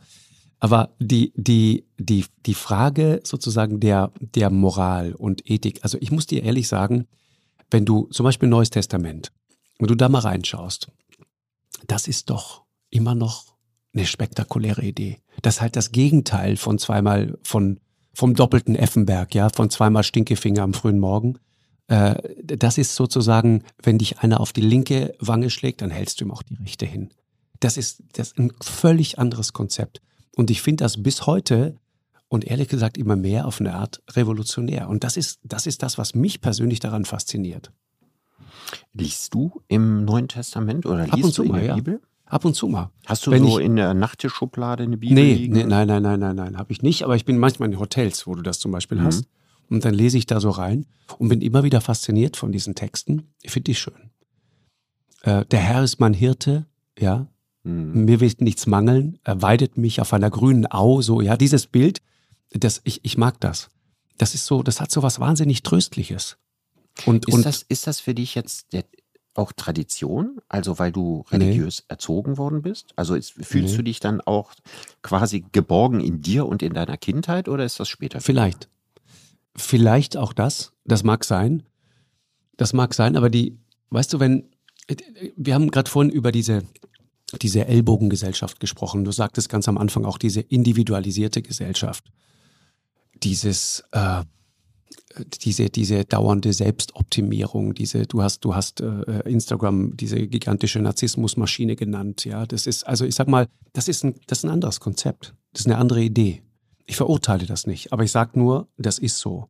Aber 0.60 0.90
die, 0.98 1.32
die, 1.34 1.86
die, 1.98 2.26
die 2.44 2.54
Frage 2.54 3.20
sozusagen 3.24 3.80
der, 3.80 4.12
der 4.20 4.50
Moral 4.50 5.14
und 5.14 5.50
Ethik, 5.50 5.80
also 5.82 5.96
ich 6.00 6.12
muss 6.12 6.26
dir 6.26 6.42
ehrlich 6.42 6.68
sagen, 6.68 7.06
wenn 7.70 7.86
du 7.86 8.08
zum 8.10 8.24
Beispiel 8.24 8.48
Neues 8.48 8.68
Testament, 8.68 9.32
wenn 9.80 9.88
du 9.88 9.94
da 9.94 10.08
mal 10.08 10.20
reinschaust, 10.20 10.88
das 11.86 12.06
ist 12.06 12.30
doch 12.30 12.62
immer 12.90 13.14
noch 13.14 13.56
eine 13.94 14.06
spektakuläre 14.06 14.82
Idee. 14.82 15.18
Das 15.42 15.56
ist 15.56 15.60
halt 15.62 15.74
das 15.74 15.90
Gegenteil 15.90 16.56
von 16.56 16.78
zweimal, 16.78 17.38
von, 17.42 17.80
vom 18.12 18.34
doppelten 18.34 18.76
Effenberg, 18.76 19.34
ja, 19.34 19.48
von 19.48 19.70
zweimal 19.70 20.04
Stinkefinger 20.04 20.62
am 20.62 20.74
frühen 20.74 20.98
Morgen. 20.98 21.38
Äh, 21.88 22.14
das 22.44 22.78
ist 22.78 22.94
sozusagen, 22.94 23.64
wenn 23.82 23.98
dich 23.98 24.18
einer 24.18 24.40
auf 24.40 24.52
die 24.52 24.60
linke 24.60 25.14
Wange 25.18 25.50
schlägt, 25.50 25.80
dann 25.80 25.90
hältst 25.90 26.20
du 26.20 26.26
ihm 26.26 26.30
auch 26.30 26.42
die 26.42 26.54
rechte 26.54 26.86
hin. 26.86 27.10
Das 27.58 27.76
ist, 27.76 28.02
das 28.12 28.28
ist 28.28 28.38
ein 28.38 28.52
völlig 28.62 29.18
anderes 29.18 29.52
Konzept. 29.52 30.00
Und 30.36 30.50
ich 30.50 30.62
finde 30.62 30.84
das 30.84 31.02
bis 31.02 31.26
heute 31.26 31.76
und 32.28 32.44
ehrlich 32.44 32.68
gesagt 32.68 32.96
immer 32.96 33.16
mehr 33.16 33.46
auf 33.46 33.60
eine 33.60 33.74
Art 33.74 34.02
revolutionär. 34.10 34.88
Und 34.88 35.04
das 35.04 35.16
ist, 35.16 35.40
das 35.42 35.66
ist 35.66 35.82
das, 35.82 35.98
was 35.98 36.14
mich 36.14 36.40
persönlich 36.40 36.80
daran 36.80 37.04
fasziniert. 37.04 37.72
Liest 38.92 39.34
du 39.34 39.62
im 39.68 40.04
Neuen 40.04 40.28
Testament 40.28 40.86
oder 40.86 41.04
liest 41.04 41.12
Ab 41.14 41.24
und 41.24 41.32
zu 41.32 41.42
du 41.42 41.46
in 41.46 41.52
mal, 41.52 41.58
der 41.60 41.68
ja. 41.68 41.74
Bibel? 41.74 42.00
Ab 42.26 42.44
und 42.44 42.54
zu 42.54 42.68
mal. 42.68 42.90
Hast 43.06 43.26
du 43.26 43.32
Wenn 43.32 43.44
so 43.44 43.58
ich, 43.58 43.64
in 43.64 43.76
der 43.76 43.92
Nachttischschublade 43.92 44.84
eine 44.84 44.96
Bibel 44.96 45.14
nee, 45.14 45.34
liegen? 45.34 45.54
Nee, 45.54 45.64
nein, 45.64 45.88
nein, 45.88 46.02
nein, 46.02 46.20
nein, 46.20 46.36
nein, 46.36 46.56
habe 46.56 46.72
ich 46.72 46.80
nicht. 46.82 47.02
Aber 47.02 47.16
ich 47.16 47.24
bin 47.24 47.38
manchmal 47.38 47.68
in 47.70 47.78
Hotels, 47.80 48.26
wo 48.26 48.34
du 48.34 48.42
das 48.42 48.60
zum 48.60 48.70
Beispiel 48.70 48.98
mhm. 48.98 49.04
hast. 49.04 49.24
Und 49.68 49.84
dann 49.84 49.94
lese 49.94 50.18
ich 50.18 50.26
da 50.26 50.40
so 50.40 50.50
rein 50.50 50.86
und 51.18 51.28
bin 51.28 51.40
immer 51.40 51.64
wieder 51.64 51.80
fasziniert 51.80 52.36
von 52.36 52.52
diesen 52.52 52.74
Texten. 52.74 53.32
Ich 53.42 53.50
finde 53.50 53.64
die 53.64 53.74
schön. 53.74 54.10
Äh, 55.22 55.44
der 55.46 55.60
Herr 55.60 55.82
ist 55.82 56.00
mein 56.00 56.14
Hirte, 56.14 56.66
ja. 56.98 57.26
Mhm. 57.64 58.04
Mir 58.04 58.20
wird 58.20 58.40
nichts 58.40 58.66
mangeln. 58.66 59.18
Er 59.24 59.42
weidet 59.42 59.76
mich 59.76 60.00
auf 60.00 60.12
einer 60.12 60.30
grünen 60.30 60.70
Au. 60.70 61.02
So, 61.02 61.20
ja, 61.20 61.36
dieses 61.36 61.66
Bild, 61.66 62.00
das, 62.50 62.80
ich, 62.84 63.00
ich 63.04 63.18
mag 63.18 63.40
das. 63.40 63.70
Das 64.18 64.34
ist 64.34 64.46
so, 64.46 64.62
das 64.62 64.80
hat 64.80 64.90
so 64.90 65.02
was 65.02 65.18
wahnsinnig 65.18 65.62
Tröstliches. 65.62 66.36
Und, 67.06 67.28
ist, 67.28 67.34
und 67.34 67.46
das, 67.46 67.62
ist 67.68 67.86
das 67.86 68.00
für 68.00 68.14
dich 68.14 68.34
jetzt 68.34 68.72
der, 68.72 68.84
auch 69.34 69.52
Tradition? 69.52 70.40
Also 70.48 70.78
weil 70.78 70.92
du 70.92 71.24
religiös 71.30 71.80
nee. 71.80 71.86
erzogen 71.88 72.38
worden 72.38 72.62
bist? 72.62 72.92
Also 72.96 73.14
ist, 73.14 73.32
fühlst 73.32 73.72
nee. 73.72 73.76
du 73.76 73.82
dich 73.84 74.00
dann 74.00 74.20
auch 74.20 74.52
quasi 75.02 75.44
geborgen 75.52 76.00
in 76.00 76.20
dir 76.20 76.46
und 76.46 76.62
in 76.62 76.74
deiner 76.74 76.96
Kindheit 76.96 77.48
oder 77.48 77.64
ist 77.64 77.80
das 77.80 77.88
später? 77.88 78.20
Vielleicht. 78.20 78.68
Vielleicht 79.56 80.16
auch 80.16 80.32
das. 80.32 80.72
Das 80.84 81.04
mag 81.04 81.24
sein. 81.24 81.64
Das 82.56 82.72
mag 82.72 82.92
sein, 82.94 83.16
aber 83.16 83.30
die, 83.30 83.58
weißt 83.90 84.12
du, 84.12 84.20
wenn, 84.20 84.50
wir 85.36 85.54
haben 85.54 85.70
gerade 85.70 85.90
vorhin 85.90 86.12
über 86.12 86.30
diese, 86.30 86.62
diese 87.40 87.66
Ellbogengesellschaft 87.66 88.60
gesprochen. 88.60 89.04
Du 89.04 89.12
sagtest 89.12 89.48
ganz 89.48 89.68
am 89.68 89.78
Anfang 89.78 90.04
auch 90.04 90.18
diese 90.18 90.40
individualisierte 90.40 91.42
Gesellschaft. 91.42 92.04
Dieses, 93.22 93.84
äh, 93.92 94.24
diese, 95.42 95.70
diese 95.70 96.04
dauernde 96.04 96.52
Selbstoptimierung, 96.52 97.74
diese, 97.74 98.06
du 98.06 98.22
hast, 98.22 98.44
du 98.44 98.54
hast 98.54 98.80
äh, 98.80 99.20
Instagram, 99.28 99.96
diese 99.96 100.26
gigantische 100.26 100.80
Narzissmusmaschine 100.80 101.76
genannt, 101.76 102.24
ja. 102.24 102.46
Das 102.46 102.66
ist, 102.66 102.86
also 102.86 103.04
ich 103.04 103.14
sag 103.14 103.28
mal, 103.28 103.46
das 103.72 103.88
ist 103.88 104.04
ein, 104.04 104.14
das 104.26 104.38
ist 104.38 104.44
ein 104.44 104.50
anderes 104.50 104.80
Konzept. 104.80 105.34
Das 105.52 105.62
ist 105.62 105.66
eine 105.66 105.78
andere 105.78 106.02
Idee. 106.02 106.42
Ich 106.86 106.96
verurteile 106.96 107.46
das 107.46 107.66
nicht, 107.66 107.92
aber 107.92 108.04
ich 108.04 108.10
sage 108.10 108.38
nur, 108.38 108.68
das 108.76 108.98
ist 108.98 109.18
so. 109.18 109.48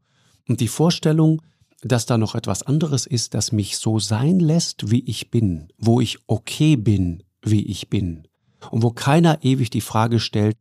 Und 0.48 0.60
die 0.60 0.68
Vorstellung, 0.68 1.42
dass 1.82 2.06
da 2.06 2.18
noch 2.18 2.34
etwas 2.34 2.62
anderes 2.62 3.06
ist, 3.06 3.34
das 3.34 3.52
mich 3.52 3.78
so 3.78 3.98
sein 3.98 4.40
lässt, 4.40 4.90
wie 4.90 5.02
ich 5.04 5.30
bin, 5.30 5.68
wo 5.78 6.00
ich 6.00 6.18
okay 6.26 6.76
bin, 6.76 7.22
wie 7.42 7.64
ich 7.66 7.88
bin. 7.88 8.28
Und 8.70 8.82
wo 8.82 8.90
keiner 8.90 9.42
ewig 9.42 9.70
die 9.70 9.80
Frage 9.80 10.20
stellt, 10.20 10.56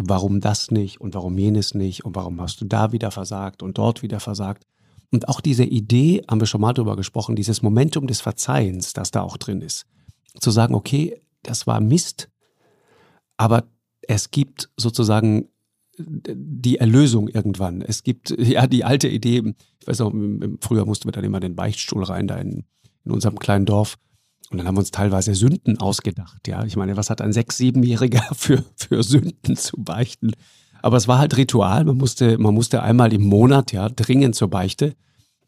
warum 0.00 0.40
das 0.40 0.70
nicht 0.70 1.00
und 1.00 1.14
warum 1.14 1.36
jenes 1.38 1.74
nicht 1.74 2.04
und 2.04 2.14
warum 2.14 2.40
hast 2.40 2.60
du 2.60 2.64
da 2.64 2.92
wieder 2.92 3.10
versagt 3.10 3.62
und 3.62 3.78
dort 3.78 4.02
wieder 4.02 4.20
versagt. 4.20 4.64
Und 5.10 5.28
auch 5.28 5.40
diese 5.40 5.64
Idee, 5.64 6.22
haben 6.28 6.40
wir 6.40 6.46
schon 6.46 6.60
mal 6.60 6.72
drüber 6.72 6.96
gesprochen, 6.96 7.36
dieses 7.36 7.62
Momentum 7.62 8.06
des 8.06 8.20
Verzeihens, 8.20 8.92
das 8.92 9.10
da 9.10 9.22
auch 9.22 9.36
drin 9.36 9.62
ist. 9.62 9.86
Zu 10.38 10.50
sagen, 10.50 10.74
okay, 10.74 11.20
das 11.42 11.66
war 11.66 11.80
Mist, 11.80 12.28
aber 13.36 13.64
es 14.02 14.30
gibt 14.30 14.70
sozusagen 14.76 15.48
die 15.98 16.76
Erlösung 16.76 17.28
irgendwann. 17.28 17.82
Es 17.82 18.02
gibt 18.02 18.30
ja 18.38 18.66
die 18.66 18.84
alte 18.84 19.08
Idee, 19.08 19.54
ich 19.80 19.86
weiß 19.86 20.00
auch, 20.02 20.12
früher 20.60 20.84
mussten 20.84 21.08
wir 21.08 21.12
dann 21.12 21.24
immer 21.24 21.40
den 21.40 21.56
Beichtstuhl 21.56 22.04
rein, 22.04 22.28
da 22.28 22.36
in, 22.36 22.64
in 23.04 23.12
unserem 23.12 23.38
kleinen 23.38 23.66
Dorf. 23.66 23.96
Und 24.50 24.58
dann 24.58 24.66
haben 24.66 24.76
wir 24.76 24.80
uns 24.80 24.90
teilweise 24.90 25.34
Sünden 25.34 25.78
ausgedacht. 25.78 26.48
Ja, 26.48 26.64
ich 26.64 26.76
meine, 26.76 26.96
was 26.96 27.10
hat 27.10 27.20
ein 27.20 27.32
sechs-, 27.32 27.58
siebenjähriger 27.58 28.26
für, 28.32 28.64
für 28.76 29.02
Sünden 29.02 29.56
zu 29.56 29.76
beichten? 29.76 30.32
Aber 30.80 30.96
es 30.96 31.08
war 31.08 31.18
halt 31.18 31.36
Ritual. 31.36 31.84
Man 31.84 31.96
musste, 31.96 32.38
man 32.38 32.54
musste 32.54 32.82
einmal 32.82 33.12
im 33.12 33.24
Monat, 33.24 33.72
ja, 33.72 33.88
dringend 33.88 34.34
zur 34.34 34.48
Beichte. 34.48 34.94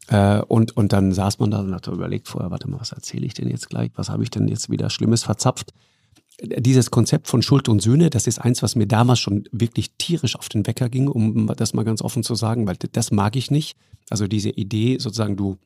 Äh, 0.07 0.41
und, 0.41 0.75
und 0.77 0.93
dann 0.93 1.13
saß 1.13 1.39
man 1.39 1.51
da 1.51 1.59
und 1.59 1.73
hat 1.73 1.87
überlegt 1.87 2.27
vorher, 2.27 2.51
warte 2.51 2.69
mal, 2.69 2.79
was 2.79 2.91
erzähle 2.91 3.25
ich 3.25 3.33
denn 3.33 3.49
jetzt 3.49 3.69
gleich? 3.69 3.91
Was 3.95 4.09
habe 4.09 4.23
ich 4.23 4.29
denn 4.29 4.47
jetzt 4.47 4.69
wieder 4.69 4.89
Schlimmes 4.89 5.23
verzapft? 5.23 5.73
Dieses 6.43 6.91
Konzept 6.91 7.27
von 7.27 7.41
Schuld 7.41 7.69
und 7.69 7.81
Sühne, 7.81 8.09
das 8.09 8.25
ist 8.25 8.39
eins, 8.39 8.63
was 8.63 8.75
mir 8.75 8.87
damals 8.87 9.19
schon 9.19 9.43
wirklich 9.51 9.91
tierisch 9.97 10.35
auf 10.35 10.49
den 10.49 10.65
Wecker 10.65 10.89
ging, 10.89 11.07
um 11.07 11.47
das 11.55 11.73
mal 11.73 11.83
ganz 11.83 12.01
offen 12.01 12.23
zu 12.23 12.35
sagen, 12.35 12.67
weil 12.67 12.77
das 12.91 13.11
mag 13.11 13.35
ich 13.35 13.51
nicht. 13.51 13.77
Also 14.09 14.27
diese 14.27 14.49
Idee, 14.49 14.97
sozusagen, 14.97 15.37
du 15.37 15.57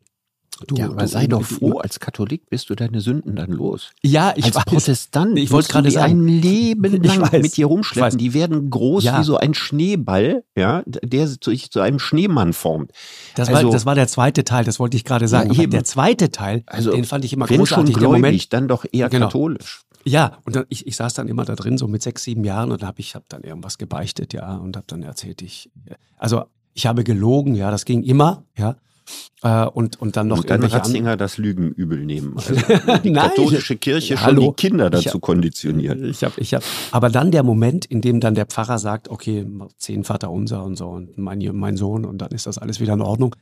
Du, 0.68 0.76
ja, 0.76 0.86
aber 0.86 1.02
du, 1.02 1.08
sei 1.08 1.28
doch 1.28 1.44
froh, 1.44 1.80
als 1.80 2.00
Katholik 2.00 2.50
bist 2.50 2.70
du 2.70 2.76
deine 2.76 3.02
Sünden 3.02 3.36
dann 3.36 3.52
los. 3.52 3.92
Ja, 4.02 4.34
ich 4.36 4.46
als 4.46 4.56
weiß. 4.56 4.66
Protestant, 4.66 5.38
ich 5.38 5.52
wollte 5.52 5.70
gerade 5.70 5.92
sagen, 5.92 6.26
ein 6.26 6.28
Leben 6.28 7.04
lang 7.04 7.30
mit 7.42 7.58
dir 7.58 7.66
rumschleppen. 7.66 8.18
Die 8.18 8.34
werden 8.34 8.70
groß 8.70 9.04
ja. 9.04 9.20
wie 9.20 9.24
so 9.24 9.38
ein 9.38 9.54
Schneeball, 9.54 10.44
ja, 10.56 10.84
der 10.86 11.28
sich 11.28 11.72
zu 11.72 11.82
einem 11.82 12.00
Schneemann 12.00 12.54
formt. 12.54 12.92
Das, 13.36 13.50
also, 13.50 13.68
war, 13.68 13.72
das 13.72 13.86
war 13.86 13.96
der 13.96 14.08
zweite 14.08 14.46
Teil, 14.46 14.64
das 14.64 14.80
wollte 14.80 14.96
ich 14.96 15.04
gerade 15.04 15.28
sagen. 15.28 15.52
Ja, 15.52 15.66
der 15.68 15.84
zweite 15.84 16.32
Teil, 16.32 16.64
also, 16.68 16.92
den 16.92 17.04
fand 17.04 17.26
ich 17.26 17.34
immer 17.34 17.50
wenn 17.50 17.58
großartig. 17.58 17.94
Schon 17.94 18.00
gläubig, 18.00 18.22
Moment, 18.22 18.54
dann 18.54 18.68
doch 18.68 18.86
eher 18.90 19.10
genau. 19.10 19.26
katholisch. 19.26 19.82
Ja, 20.06 20.38
und 20.46 20.56
dann, 20.56 20.66
ich, 20.70 20.88
ich 20.88 20.96
saß 20.96 21.16
dann 21.16 21.28
immer 21.28 21.46
da 21.46 21.56
drin, 21.56 21.78
so 21.78 21.88
mit 21.88 22.02
sechs, 22.02 22.24
sieben 22.24 22.44
Jahren, 22.44 22.72
und 22.72 22.84
habe 22.84 23.00
ich 23.00 23.16
hab 23.16 23.28
dann 23.28 23.44
irgendwas 23.44 23.78
gebeichtet, 23.78 24.34
ja, 24.34 24.56
und 24.56 24.78
habe 24.78 24.86
dann 24.88 25.04
erzählt, 25.04 25.42
ich, 25.42 25.70
also 26.18 26.46
ich 26.74 26.86
habe 26.86 27.04
gelogen, 27.04 27.56
ja, 27.56 27.72
das 27.72 27.86
ging 27.86 28.04
immer, 28.04 28.44
ja. 28.56 28.78
Äh, 29.44 29.66
und, 29.66 30.02
und 30.02 30.18
dann 30.18 30.28
noch 30.28 30.40
und 30.40 30.50
dann 30.50 30.64
Ratzinger 30.64 31.18
das 31.18 31.38
Lügen 31.38 31.72
übel 31.72 32.04
nehmen. 32.04 32.34
Also 32.36 32.54
die 33.04 33.12
Nein, 33.12 33.30
katholische 33.30 33.76
Kirche 33.76 34.18
schon 34.18 34.26
hallo, 34.26 34.52
die 34.52 34.68
Kinder 34.68 34.90
dazu 34.90 35.16
hab, 35.16 35.22
konditionieren. 35.22 36.04
Ich 36.10 36.24
habe, 36.24 36.40
ich 36.40 36.54
hab, 36.54 36.64
aber 36.92 37.10
dann 37.10 37.32
der 37.32 37.44
Moment, 37.44 37.86
in 37.86 38.02
dem 38.02 38.20
dann 38.20 38.36
der 38.36 38.46
Pfarrer 38.46 38.80
sagt, 38.80 39.10
okay, 39.10 39.46
zehn 39.78 40.04
Vater 40.04 40.32
unser 40.32 40.64
und 40.64 40.76
so 40.78 40.88
und 40.88 41.18
mein, 41.18 41.40
mein 41.54 41.78
Sohn 41.78 42.06
und 42.06 42.20
dann 42.20 42.32
ist 42.32 42.48
das 42.48 42.58
alles 42.58 42.80
wieder 42.80 42.94
in 42.94 43.02
Ordnung. 43.02 43.36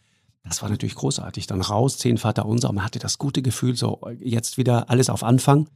Das 0.44 0.62
war 0.62 0.70
natürlich 0.70 0.96
großartig. 0.96 1.48
Dann 1.48 1.62
raus, 1.62 1.98
zehn 1.98 2.18
Vater 2.18 2.46
unser 2.46 2.70
und 2.70 2.76
man 2.76 2.84
hatte 2.84 3.00
das 3.00 3.18
gute 3.18 3.42
Gefühl, 3.42 3.78
so 3.78 4.02
jetzt 4.20 4.58
wieder 4.58 4.90
alles 4.90 5.10
auf 5.10 5.24
Anfang. 5.24 5.70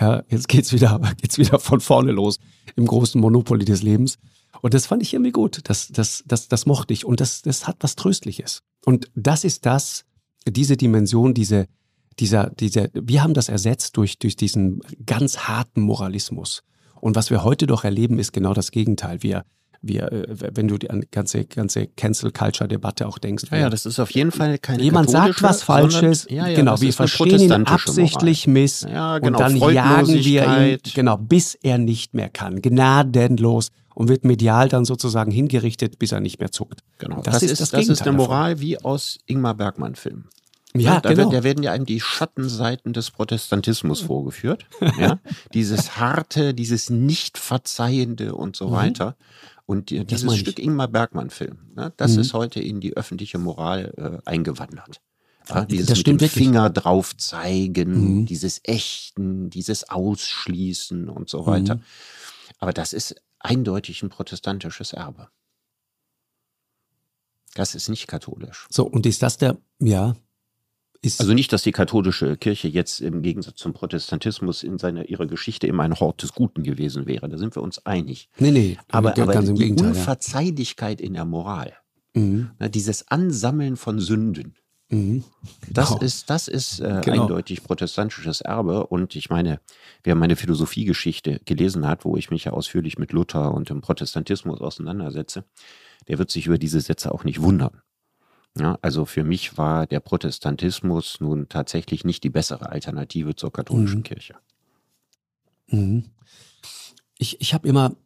Ja, 0.00 0.22
jetzt 0.28 0.48
geht's 0.48 0.72
wieder, 0.72 1.00
geht's 1.20 1.36
wieder 1.36 1.58
von 1.58 1.80
vorne 1.80 2.12
los 2.12 2.38
im 2.76 2.86
großen 2.86 3.20
Monopoly 3.20 3.64
des 3.66 3.82
Lebens. 3.82 4.18
Und 4.62 4.74
das 4.74 4.86
fand 4.86 5.02
ich 5.02 5.14
irgendwie 5.14 5.32
gut. 5.32 5.60
Das, 5.64 5.88
das, 5.88 6.24
das, 6.26 6.48
das 6.48 6.66
mochte 6.66 6.92
ich. 6.92 7.04
Und 7.04 7.20
das, 7.20 7.42
das 7.42 7.66
hat 7.66 7.76
was 7.80 7.96
Tröstliches. 7.96 8.62
Und 8.84 9.10
das 9.14 9.44
ist 9.44 9.66
das, 9.66 10.04
diese 10.48 10.76
Dimension, 10.76 11.34
diese, 11.34 11.66
dieser, 12.18 12.50
dieser, 12.50 12.88
wir 12.94 13.22
haben 13.22 13.34
das 13.34 13.48
ersetzt 13.48 13.96
durch, 13.96 14.18
durch 14.18 14.36
diesen 14.36 14.80
ganz 15.04 15.40
harten 15.40 15.80
Moralismus. 15.80 16.62
Und 17.00 17.16
was 17.16 17.30
wir 17.30 17.44
heute 17.44 17.66
doch 17.66 17.84
erleben, 17.84 18.18
ist 18.18 18.32
genau 18.32 18.54
das 18.54 18.70
Gegenteil. 18.70 19.22
Wir, 19.22 19.44
wir, 19.82 20.10
äh, 20.12 20.36
wenn 20.54 20.68
du 20.68 20.78
die 20.78 20.88
ganze, 21.10 21.44
ganze 21.44 21.86
Cancel 21.88 22.32
Culture 22.32 22.68
Debatte 22.68 23.06
auch 23.06 23.18
denkst. 23.18 23.44
Ja, 23.50 23.58
ja, 23.58 23.70
das 23.70 23.86
ist 23.86 23.98
auf 23.98 24.10
jeden 24.10 24.32
Fall 24.32 24.58
keine 24.58 24.82
Jemand 24.82 25.10
sagt 25.10 25.42
was 25.42 25.62
Falsches, 25.62 26.22
sondern, 26.22 26.46
ja, 26.46 26.50
ja, 26.50 26.56
genau, 26.56 26.80
wir 26.80 26.92
verstehen 26.92 27.40
ihn 27.40 27.52
absichtlich 27.52 28.46
Moral. 28.46 28.62
miss 28.62 28.80
ja, 28.82 29.18
genau, 29.18 29.38
und 29.38 29.40
dann 29.40 29.72
jagen 29.72 30.08
wir 30.08 30.68
ihn, 30.72 30.78
genau, 30.94 31.16
bis 31.16 31.54
er 31.54 31.78
nicht 31.78 32.14
mehr 32.14 32.28
kann, 32.28 32.62
gnadenlos 32.62 33.68
und 33.96 34.08
wird 34.08 34.26
medial 34.26 34.68
dann 34.68 34.84
sozusagen 34.84 35.30
hingerichtet, 35.30 35.98
bis 35.98 36.12
er 36.12 36.20
nicht 36.20 36.38
mehr 36.38 36.52
zuckt. 36.52 36.82
Genau. 36.98 37.22
Das, 37.22 37.40
das 37.40 37.42
ist, 37.44 37.60
das, 37.62 37.70
das 37.70 37.88
ist 37.88 38.02
eine 38.02 38.12
Moral 38.12 38.52
davon. 38.52 38.62
wie 38.62 38.78
aus 38.78 39.18
Ingmar 39.24 39.54
Bergmann-Filmen. 39.54 40.28
Ja, 40.74 41.00
da, 41.00 41.14
genau. 41.14 41.30
Da 41.30 41.42
werden 41.42 41.62
ja 41.62 41.72
einem 41.72 41.86
die 41.86 41.98
Schattenseiten 41.98 42.92
des 42.92 43.10
Protestantismus 43.10 44.02
vorgeführt. 44.02 44.66
Ja? 44.98 45.18
dieses 45.54 45.96
harte, 45.96 46.52
dieses 46.52 46.90
nicht 46.90 47.38
verzeihende 47.38 48.34
und 48.34 48.54
so 48.54 48.68
mhm. 48.68 48.72
weiter. 48.72 49.16
Und 49.64 49.88
die, 49.88 50.04
dieses 50.04 50.36
Stück 50.36 50.58
Ingmar 50.58 50.88
Bergmann-Film, 50.88 51.56
ne, 51.74 51.90
das 51.96 52.14
mhm. 52.14 52.20
ist 52.20 52.34
heute 52.34 52.60
in 52.60 52.80
die 52.80 52.94
öffentliche 52.98 53.38
Moral 53.38 53.94
äh, 53.96 54.28
eingewandert. 54.28 55.00
Ja, 55.48 55.64
dieses 55.64 55.86
das 55.86 55.98
mit 55.98 56.20
dem 56.20 56.28
Finger 56.28 56.68
drauf 56.68 57.16
zeigen, 57.16 58.18
mhm. 58.18 58.26
dieses 58.26 58.60
Ächten, 58.62 59.48
dieses 59.48 59.88
Ausschließen 59.88 61.08
und 61.08 61.30
so 61.30 61.46
weiter. 61.46 61.76
Mhm. 61.76 61.82
Aber 62.58 62.72
das 62.72 62.92
ist 62.92 63.16
eindeutig 63.46 64.02
ein 64.02 64.08
protestantisches 64.08 64.92
Erbe. 64.92 65.28
Das 67.54 67.74
ist 67.74 67.88
nicht 67.88 68.06
katholisch. 68.06 68.66
So, 68.70 68.86
und 68.86 69.06
ist 69.06 69.22
das 69.22 69.38
der, 69.38 69.56
ja, 69.78 70.14
ist 71.02 71.20
also 71.20 71.32
nicht, 71.34 71.52
dass 71.52 71.62
die 71.62 71.72
katholische 71.72 72.36
Kirche 72.36 72.68
jetzt 72.68 73.00
im 73.00 73.22
Gegensatz 73.22 73.56
zum 73.56 73.72
Protestantismus 73.72 74.62
in 74.62 74.78
seiner 74.78 75.08
ihrer 75.08 75.26
Geschichte 75.26 75.66
immer 75.66 75.84
ein 75.84 75.98
Hort 75.98 76.22
des 76.22 76.32
Guten 76.32 76.62
gewesen 76.62 77.06
wäre. 77.06 77.28
Da 77.28 77.38
sind 77.38 77.54
wir 77.56 77.62
uns 77.62 77.84
einig. 77.86 78.28
Nee, 78.38 78.50
nee. 78.50 78.78
Aber, 78.88 79.16
aber 79.16 79.40
die 79.40 79.54
Gegenteil, 79.54 79.88
Unverzeihlichkeit 79.88 81.00
ja. 81.00 81.06
in 81.06 81.14
der 81.14 81.24
Moral, 81.24 81.74
mhm. 82.14 82.50
na, 82.58 82.68
dieses 82.68 83.08
Ansammeln 83.08 83.76
von 83.76 84.00
Sünden, 84.00 84.54
Mhm. 84.88 85.24
Das 85.68 85.88
genau. 85.88 86.00
ist, 86.00 86.30
das 86.30 86.48
ist 86.48 86.80
äh, 86.80 87.00
genau. 87.04 87.22
eindeutig 87.22 87.64
protestantisches 87.64 88.40
Erbe. 88.40 88.86
Und 88.86 89.16
ich 89.16 89.30
meine, 89.30 89.60
wer 90.04 90.14
meine 90.14 90.36
Philosophiegeschichte 90.36 91.40
gelesen 91.44 91.86
hat, 91.86 92.04
wo 92.04 92.16
ich 92.16 92.30
mich 92.30 92.44
ja 92.44 92.52
ausführlich 92.52 92.98
mit 92.98 93.12
Luther 93.12 93.52
und 93.52 93.68
dem 93.68 93.80
Protestantismus 93.80 94.60
auseinandersetze, 94.60 95.44
der 96.08 96.18
wird 96.18 96.30
sich 96.30 96.46
über 96.46 96.58
diese 96.58 96.80
Sätze 96.80 97.12
auch 97.12 97.24
nicht 97.24 97.42
wundern. 97.42 97.82
Ja, 98.58 98.78
also 98.80 99.04
für 99.04 99.24
mich 99.24 99.58
war 99.58 99.86
der 99.86 100.00
Protestantismus 100.00 101.20
nun 101.20 101.48
tatsächlich 101.48 102.04
nicht 102.04 102.24
die 102.24 102.30
bessere 102.30 102.70
Alternative 102.70 103.36
zur 103.36 103.52
katholischen 103.52 103.98
mhm. 103.98 104.04
Kirche. 104.04 104.36
Mhm. 105.66 106.04
Ich, 107.18 107.40
ich 107.40 107.52
habe 107.54 107.68
immer, 107.68 107.96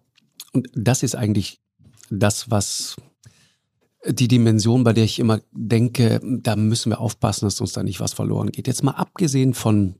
und 0.52 0.68
das 0.74 1.02
ist 1.02 1.14
eigentlich 1.14 1.60
das, 2.10 2.50
was 2.50 2.96
die 4.06 4.28
Dimension, 4.28 4.84
bei 4.84 4.92
der 4.92 5.04
ich 5.04 5.18
immer 5.18 5.40
denke, 5.52 6.20
da 6.22 6.56
müssen 6.56 6.90
wir 6.90 7.00
aufpassen, 7.00 7.46
dass 7.46 7.60
uns 7.60 7.72
da 7.72 7.82
nicht 7.82 8.00
was 8.00 8.12
verloren 8.12 8.50
geht. 8.50 8.66
Jetzt 8.66 8.82
mal 8.82 8.92
abgesehen 8.92 9.54
von 9.54 9.96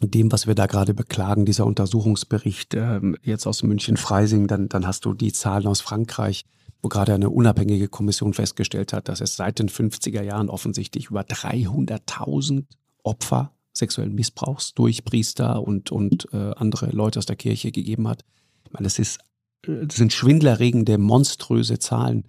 dem, 0.00 0.30
was 0.30 0.46
wir 0.46 0.54
da 0.54 0.66
gerade 0.66 0.94
beklagen, 0.94 1.44
dieser 1.44 1.66
Untersuchungsbericht 1.66 2.74
äh, 2.74 3.00
jetzt 3.22 3.46
aus 3.46 3.62
München-Freising, 3.62 4.46
dann, 4.46 4.68
dann 4.68 4.86
hast 4.86 5.04
du 5.04 5.14
die 5.14 5.32
Zahlen 5.32 5.66
aus 5.66 5.80
Frankreich, 5.80 6.44
wo 6.82 6.88
gerade 6.88 7.14
eine 7.14 7.30
unabhängige 7.30 7.88
Kommission 7.88 8.34
festgestellt 8.34 8.92
hat, 8.92 9.08
dass 9.08 9.20
es 9.20 9.36
seit 9.36 9.58
den 9.58 9.68
50er 9.68 10.22
Jahren 10.22 10.48
offensichtlich 10.48 11.06
über 11.06 11.22
300.000 11.22 12.64
Opfer 13.02 13.52
sexuellen 13.72 14.14
Missbrauchs 14.14 14.74
durch 14.74 15.04
Priester 15.04 15.62
und, 15.62 15.90
und 15.90 16.28
äh, 16.32 16.52
andere 16.56 16.90
Leute 16.90 17.18
aus 17.18 17.26
der 17.26 17.36
Kirche 17.36 17.72
gegeben 17.72 18.08
hat. 18.08 18.24
Ich 18.64 18.72
meine, 18.72 18.84
das, 18.84 18.98
ist, 18.98 19.18
das 19.62 19.96
sind 19.96 20.12
schwindlerregende, 20.12 20.98
monströse 20.98 21.78
Zahlen, 21.78 22.24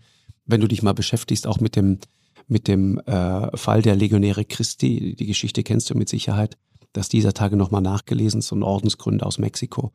wenn 0.49 0.61
du 0.61 0.67
dich 0.67 0.83
mal 0.83 0.93
beschäftigst, 0.93 1.47
auch 1.47 1.59
mit 1.59 1.75
dem, 1.75 1.99
mit 2.47 2.67
dem 2.67 2.99
äh, 2.99 3.55
Fall 3.55 3.81
der 3.81 3.95
Legionäre 3.95 4.45
Christi. 4.45 5.15
Die 5.15 5.25
Geschichte 5.25 5.63
kennst 5.63 5.89
du 5.89 5.95
mit 5.95 6.09
Sicherheit, 6.09 6.57
dass 6.93 7.09
dieser 7.09 7.33
Tage 7.33 7.55
nochmal 7.55 7.81
nachgelesen, 7.81 8.41
so 8.41 8.55
ein 8.55 8.63
Ordensgründer 8.63 9.25
aus 9.25 9.37
Mexiko, 9.37 9.91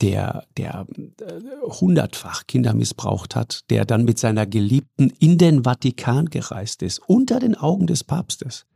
der, 0.00 0.44
der 0.56 0.86
äh, 0.96 1.40
hundertfach 1.80 2.46
Kinder 2.46 2.74
missbraucht 2.74 3.34
hat, 3.34 3.62
der 3.70 3.84
dann 3.84 4.04
mit 4.04 4.18
seiner 4.18 4.46
Geliebten 4.46 5.12
in 5.18 5.38
den 5.38 5.64
Vatikan 5.64 6.26
gereist 6.26 6.82
ist, 6.82 7.00
unter 7.06 7.40
den 7.40 7.56
Augen 7.56 7.88
des 7.88 8.04
Papstes, 8.04 8.66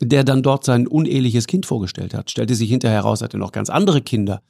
der 0.00 0.24
dann 0.24 0.42
dort 0.42 0.64
sein 0.64 0.86
uneheliches 0.86 1.46
Kind 1.46 1.64
vorgestellt 1.64 2.12
hat, 2.12 2.30
stellte 2.30 2.54
sich 2.54 2.68
hinterher 2.68 2.98
heraus, 2.98 3.22
hatte 3.22 3.38
noch 3.38 3.52
ganz 3.52 3.70
andere 3.70 4.02
Kinder, 4.02 4.42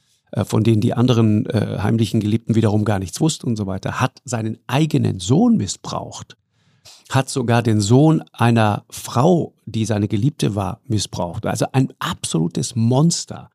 von 0.44 0.64
denen 0.64 0.80
die 0.80 0.94
anderen 0.94 1.46
äh, 1.46 1.78
heimlichen 1.80 2.20
Geliebten 2.20 2.54
wiederum 2.54 2.84
gar 2.84 2.98
nichts 2.98 3.20
wussten 3.20 3.46
und 3.46 3.56
so 3.56 3.66
weiter, 3.66 4.00
hat 4.00 4.20
seinen 4.24 4.58
eigenen 4.66 5.20
Sohn 5.20 5.56
missbraucht, 5.56 6.36
hat 7.10 7.28
sogar 7.28 7.62
den 7.62 7.80
Sohn 7.80 8.22
einer 8.32 8.84
Frau, 8.90 9.54
die 9.64 9.84
seine 9.84 10.08
Geliebte 10.08 10.54
war, 10.54 10.80
missbraucht. 10.86 11.46
Also 11.46 11.66
ein 11.72 11.92
absolutes 11.98 12.74
Monster 12.74 13.50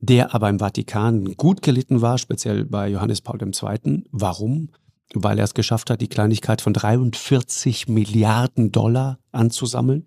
der 0.00 0.34
aber 0.34 0.48
im 0.48 0.58
Vatikan 0.58 1.36
gut 1.36 1.62
gelitten 1.62 2.00
war, 2.00 2.18
speziell 2.18 2.64
bei 2.64 2.88
Johannes 2.88 3.20
Paul 3.20 3.40
II. 3.42 4.04
Warum? 4.12 4.70
Weil 5.14 5.38
er 5.38 5.44
es 5.44 5.54
geschafft 5.54 5.90
hat, 5.90 6.00
die 6.00 6.08
Kleinigkeit 6.08 6.60
von 6.60 6.72
43 6.72 7.88
Milliarden 7.88 8.70
Dollar 8.70 9.18
anzusammeln 9.32 10.06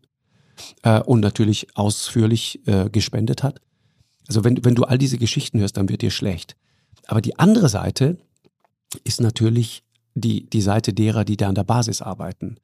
äh, 0.83 1.01
und 1.01 1.19
natürlich 1.19 1.75
ausführlich 1.75 2.65
äh, 2.67 2.89
gespendet 2.89 3.43
hat. 3.43 3.61
Also 4.31 4.45
wenn, 4.45 4.63
wenn 4.63 4.75
du 4.75 4.85
all 4.85 4.97
diese 4.97 5.17
Geschichten 5.17 5.59
hörst, 5.59 5.75
dann 5.75 5.89
wird 5.89 6.01
dir 6.01 6.09
schlecht. 6.09 6.55
Aber 7.05 7.19
die 7.19 7.37
andere 7.37 7.67
Seite 7.67 8.15
ist 9.03 9.19
natürlich 9.19 9.83
die, 10.15 10.49
die 10.49 10.61
Seite 10.61 10.93
derer, 10.93 11.25
die 11.25 11.35
da 11.35 11.49
an 11.49 11.55
der 11.55 11.65
Basis 11.65 12.01
arbeiten. 12.01 12.55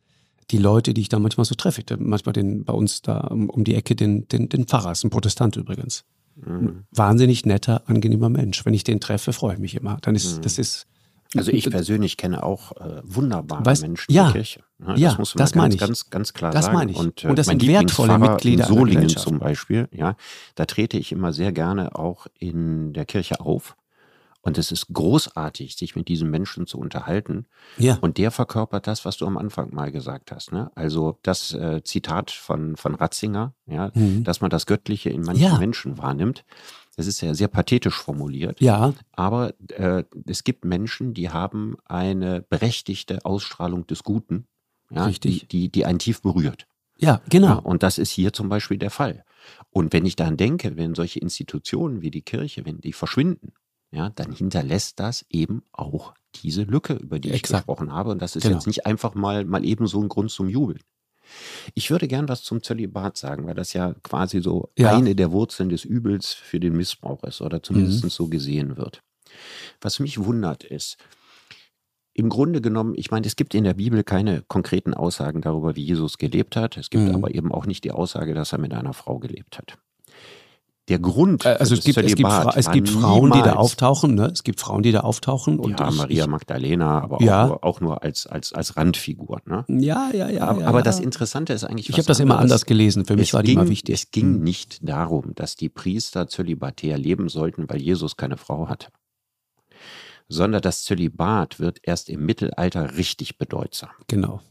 Die 0.50 0.60
Leute, 0.60 0.94
die 0.94 1.02
ich 1.02 1.10
da 1.10 1.20
manchmal 1.20 1.44
so 1.44 1.56
treffe. 1.56 1.84
Manchmal 2.00 2.32
den, 2.32 2.64
bei 2.64 2.72
uns 2.72 3.02
da 3.02 3.20
um, 3.20 3.50
um 3.50 3.66
die 3.66 3.76
Ecke 3.76 3.98
den, 3.98 4.30
den, 4.30 4.48
den 4.48 4.66
Pfarrer, 4.66 4.94
ist 4.94 5.04
ein 5.04 5.10
Protestant 5.10 5.58
übrigens. 5.58 6.06
Mhm. 6.38 6.86
Wahnsinnig 6.92 7.46
netter, 7.46 7.82
angenehmer 7.90 8.30
Mensch. 8.30 8.66
Wenn 8.66 8.74
ich 8.74 8.86
den 8.86 9.02
treffe, 9.02 9.34
freue 9.34 9.56
ich 9.56 9.60
mich 9.60 9.76
immer. 9.76 9.98
Dann 10.02 10.16
ist, 10.16 10.38
mhm. 10.38 10.42
das 10.44 10.60
ist. 10.60 10.88
Also 11.36 11.52
ich 11.52 11.70
persönlich 11.70 12.18
kenne 12.18 12.44
auch 12.44 12.72
äh, 12.78 13.02
wunderbare 13.04 13.66
weißt, 13.66 13.82
Menschen 13.82 14.12
ja, 14.12 14.28
in 14.28 14.34
der 14.34 14.42
Kirche. 14.42 14.60
Ja, 14.80 14.86
das, 14.92 15.00
ja, 15.00 15.16
muss 15.18 15.36
man 15.36 15.40
das 15.40 15.52
ganz, 15.52 15.74
ich. 15.74 15.80
Ganz, 15.80 16.10
ganz 16.10 16.34
klar 16.34 16.52
das 16.52 16.66
sagen. 16.66 16.90
ich. 16.90 16.98
Und, 16.98 17.24
äh, 17.24 17.28
Und 17.28 17.40
das 17.40 17.48
sind 17.48 17.66
wertvolle 17.66 18.18
Mitglieder 18.18 18.68
in 18.68 18.76
Solingen 18.76 19.10
zum 19.10 19.40
Beispiel. 19.40 19.90
Ja, 19.92 20.16
da 20.56 20.66
trete 20.66 20.98
ich 20.98 21.12
immer 21.12 21.34
sehr 21.34 21.52
gerne 21.52 21.96
auch 21.96 22.28
in 22.40 22.94
der 22.94 23.06
Kirche 23.06 23.40
auf. 23.40 23.76
Und 24.48 24.58
es 24.58 24.72
ist 24.72 24.88
großartig, 24.94 25.76
sich 25.76 25.98
mit 25.98 26.08
diesen 26.08 26.30
Menschen 26.30 26.68
zu 26.68 26.80
unterhalten. 26.80 27.48
Ja. 27.78 27.98
Und 28.00 28.18
der 28.18 28.32
verkörpert 28.32 28.88
das, 28.88 29.04
was 29.04 29.18
du 29.18 29.26
am 29.26 29.38
Anfang 29.38 29.74
mal 29.74 29.92
gesagt 29.92 30.32
hast. 30.32 30.54
Ne? 30.54 30.72
Also 30.74 31.20
das 31.22 31.54
äh, 31.54 31.84
Zitat 31.84 32.32
von, 32.32 32.78
von 32.78 32.96
Ratzinger, 32.96 33.54
ja, 33.66 33.92
mhm. 33.94 34.24
dass 34.24 34.40
man 34.40 34.50
das 34.50 34.66
Göttliche 34.66 35.10
in 35.10 35.24
manchen 35.24 35.44
Ja. 35.44 35.58
Menschen 35.58 35.98
wahrnimmt. 35.98 36.46
Das 36.98 37.08
ist 37.08 37.22
ja 37.22 37.34
sehr 37.34 37.48
pathetisch 37.48 37.96
formuliert. 37.96 38.60
Ja, 38.60 38.94
Aber 39.14 39.54
äh, 39.70 40.04
es 40.26 40.44
gibt 40.44 40.66
Menschen, 40.66 41.14
die 41.14 41.30
haben 41.30 41.78
eine 41.86 42.42
berechtigte 42.42 43.24
Ausstrahlung 43.24 43.88
des 43.88 44.04
Guten, 44.04 44.46
ja, 44.90 45.06
Richtig. 45.06 45.42
Die, 45.42 45.48
die, 45.48 45.70
die 45.72 45.86
einen 45.86 46.00
tief 46.00 46.22
berührt. 46.22 46.68
ja, 46.98 47.22
genau. 47.30 47.48
Ja, 47.48 47.54
und 47.56 47.84
das 47.84 47.98
ist 48.00 48.10
hier 48.10 48.34
zum 48.34 48.50
Beispiel 48.50 48.78
der 48.78 48.90
Fall. 48.90 49.24
Und 49.70 49.94
wenn 49.94 50.06
ich 50.06 50.16
daran 50.16 50.38
denke, 50.38 50.76
wenn 50.76 50.96
solche 50.96 51.20
Institutionen 51.20 52.02
wie 52.02 52.10
die 52.12 52.24
Kirche, 52.24 52.66
wenn 52.66 52.82
die 52.82 52.94
verschwinden, 52.94 53.54
ja, 53.92 54.10
dann 54.10 54.34
hinterlässt 54.34 55.00
das 55.00 55.26
eben 55.30 55.62
auch 55.72 56.14
diese 56.36 56.64
Lücke, 56.64 56.94
über 56.96 57.20
die 57.20 57.30
ich 57.30 57.36
Exakt. 57.36 57.68
gesprochen 57.68 57.92
habe. 57.94 58.10
Und 58.12 58.22
das 58.22 58.36
ist 58.36 58.44
Genau. 58.44 58.56
jetzt 58.56 58.68
nicht 58.68 58.86
einfach 58.86 59.14
mal, 59.14 59.46
mal 59.46 59.64
eben 59.64 59.88
so 59.88 60.02
ein 60.02 60.10
Grund 60.10 60.32
zum 60.32 60.50
Jubeln. 60.50 60.82
Ich 61.74 61.92
würde 61.92 62.08
gern 62.08 62.28
was 62.30 62.44
zum 62.44 62.64
Zölibat 62.64 63.18
sagen, 63.18 63.46
weil 63.48 63.56
das 63.56 63.74
ja 63.74 63.94
quasi 64.04 64.42
so 64.42 64.70
Ja. 64.78 64.96
eine 64.96 65.16
der 65.16 65.32
Wurzeln 65.32 65.70
des 65.70 65.86
Übels 65.86 66.34
für 66.34 66.60
den 66.60 66.76
Missbrauch 66.76 67.24
ist 67.24 67.42
oder 67.42 67.62
zumindest 67.62 68.04
Mhm. 68.04 68.10
so 68.10 68.28
gesehen 68.28 68.78
wird. 68.78 69.02
Was 69.82 70.00
mich 70.00 70.24
wundert 70.24 70.64
ist, 70.64 70.98
im 72.14 72.30
Grunde 72.30 72.62
genommen, 72.62 72.94
ich 72.98 73.12
meine, 73.12 73.28
es 73.28 73.36
gibt 73.36 73.54
in 73.54 73.64
der 73.64 73.76
Bibel 73.76 74.04
keine 74.04 74.42
konkreten 74.48 74.94
Aussagen 74.96 75.42
darüber, 75.42 75.76
wie 75.76 75.84
Jesus 75.84 76.18
gelebt 76.18 76.56
hat. 76.56 76.76
Es 76.78 76.90
gibt 76.90 77.04
Mhm. 77.04 77.14
aber 77.16 77.34
eben 77.36 77.52
auch 77.52 77.66
nicht 77.68 77.84
die 77.84 77.92
Aussage, 77.92 78.34
dass 78.34 78.54
er 78.54 78.58
mit 78.60 78.74
einer 78.74 78.94
Frau 78.94 79.20
gelebt 79.20 79.58
hat. 79.60 79.78
Der 80.90 81.00
Grund 81.00 81.44
Äh, 81.46 81.58
Also 81.60 81.74
es 81.76 81.84
gibt, 81.84 81.98
es 81.98 82.16
gibt, 82.16 82.30
es 82.56 82.72
gibt 82.72 82.90
Frauen, 82.90 83.32
die 83.32 83.42
da 83.42 83.54
auftauchen. 83.54 84.16
Ne? 84.16 84.28
Es 84.28 84.44
gibt 84.44 84.60
Frauen, 84.62 84.84
die 84.84 84.92
da 84.92 85.02
auftauchen. 85.02 85.60
Und 85.60 85.80
ja, 85.80 85.90
ich, 85.90 85.96
Maria 85.96 86.24
ich, 86.24 86.30
Magdalena, 86.30 87.02
aber 87.02 87.18
auch, 87.18 87.22
Ja. 87.22 87.48
nur, 87.48 87.64
auch 87.64 87.82
nur 87.82 88.04
als, 88.04 88.26
als, 88.26 88.54
als 88.54 88.78
Randfigur. 88.78 89.42
Ne? 89.46 89.66
ja, 89.68 90.10
ja, 90.14 90.30
ja. 90.30 90.48
aber 90.48 90.62
ja, 90.62 90.68
aber 90.68 90.82
das 90.82 91.00
Interessante 91.00 91.54
ist 91.54 91.64
eigentlich, 91.66 91.90
Ich 91.90 91.98
habe 91.98 92.08
das 92.08 92.20
immer 92.20 92.40
anders 92.40 92.66
gelesen. 92.66 93.06
Für 93.06 93.16
mich 93.16 93.30
es 93.30 93.34
war 93.34 93.44
die 93.44 93.48
ging, 93.52 93.60
immer 93.60 93.70
wichtig. 93.70 93.94
Es 93.96 94.12
ging 94.12 94.36
Hm. 94.36 94.44
nicht 94.44 94.88
darum, 94.88 95.34
dass 95.36 95.56
die 95.56 95.70
Priester 95.70 96.28
zölibatär 96.28 96.98
leben 96.98 97.28
sollten, 97.30 97.70
weil 97.70 97.82
Jesus 97.82 98.16
keine 98.16 98.38
Frau 98.38 98.70
hatte. 98.70 98.88
Sondern 100.30 100.62
das 100.62 100.84
Zölibat 100.84 101.60
wird 101.60 101.80
erst 101.84 102.10
im 102.10 102.26
Mittelalter 102.26 102.98
richtig 102.98 103.38
bedeutsam. 103.38 103.90
Genau. 104.08 104.42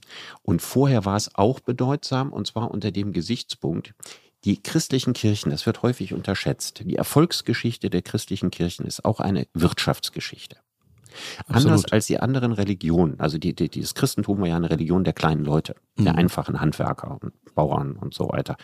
Und 0.43 0.63
vorher 0.63 1.05
war 1.05 1.17
es 1.17 1.35
auch 1.35 1.61
bedeutsam, 1.61 2.33
und 2.33 2.47
zwar 2.47 2.71
unter 2.71 2.91
dem 2.93 3.13
Gesichtspunkt, 3.13 3.93
die 4.47 4.63
christlichen 4.63 5.13
Kirchen, 5.13 5.51
das 5.51 5.67
wird 5.67 5.83
häufig 5.83 6.15
unterschätzt, 6.15 6.83
die 6.85 6.97
Erfolgsgeschichte 6.97 7.91
der 7.91 8.01
christlichen 8.03 8.51
Kirchen 8.51 8.87
ist 8.87 9.05
auch 9.05 9.21
eine 9.21 9.47
Wirtschaftsgeschichte. 9.53 10.57
Anders 11.49 11.65
Absolut. 11.65 11.93
als 11.93 12.07
die 12.07 12.21
anderen 12.21 12.53
Religionen, 12.53 13.19
also 13.21 13.39
die, 13.39 13.55
die, 13.55 13.69
dieses 13.69 13.95
Christentum 13.95 14.41
war 14.41 14.49
ja 14.49 14.57
eine 14.57 14.71
Religion 14.71 15.03
der 15.03 15.15
kleinen 15.15 15.45
Leute, 15.45 15.75
der 15.99 16.13
Mhm. 16.13 16.19
einfachen 16.19 16.61
Handwerker 16.61 17.19
und 17.23 17.33
Bauern 17.55 17.97
und 17.97 18.15
so 18.15 18.29
weiter. 18.29 18.57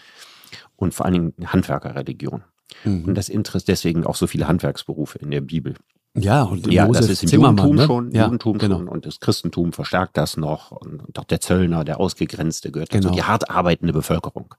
Und 0.76 0.94
vor 0.94 1.06
allen 1.06 1.14
Dingen 1.14 1.34
Handwerkerreligion. 1.46 2.44
Und 2.84 3.06
Mhm. 3.08 3.14
das 3.14 3.28
Interess 3.28 3.64
deswegen 3.64 4.06
auch 4.06 4.16
so 4.16 4.26
viele 4.26 4.48
Handwerksberufe 4.48 5.18
in 5.18 5.30
der 5.30 5.40
Bibel. 5.40 5.74
Ja, 6.14 6.42
und 6.42 6.70
Ja, 6.70 6.86
das 6.88 7.08
ist 7.08 7.22
im 7.22 7.28
Zimmermann, 7.30 7.56
Judentum 7.56 7.76
ne? 7.76 7.86
schon, 7.86 8.10
ja, 8.12 8.24
Judentum 8.24 8.58
genau. 8.58 8.76
schon 8.76 8.88
und 8.88 9.06
das 9.06 9.18
Christentum 9.18 9.72
verstärkt 9.72 10.16
das 10.18 10.36
noch 10.36 10.70
und, 10.72 11.02
und 11.02 11.18
auch 11.18 11.24
der 11.24 11.40
Zöllner, 11.40 11.84
der 11.84 11.98
Ausgegrenzte 12.00 12.70
gehört 12.70 12.92
dazu, 12.92 13.00
Genau. 13.08 13.14
die 13.14 13.22
hart 13.22 13.48
arbeitende 13.50 13.94
Bevölkerung. 13.94 14.54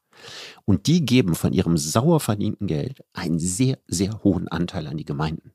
Und 0.65 0.87
die 0.87 1.05
geben 1.05 1.35
von 1.35 1.53
ihrem 1.53 1.77
sauer 1.77 2.19
verdienten 2.19 2.67
Geld 2.67 3.03
einen 3.13 3.39
sehr, 3.39 3.77
sehr 3.87 4.23
hohen 4.23 4.47
Anteil 4.47 4.87
an 4.87 4.97
die 4.97 5.05
Gemeinden. 5.05 5.51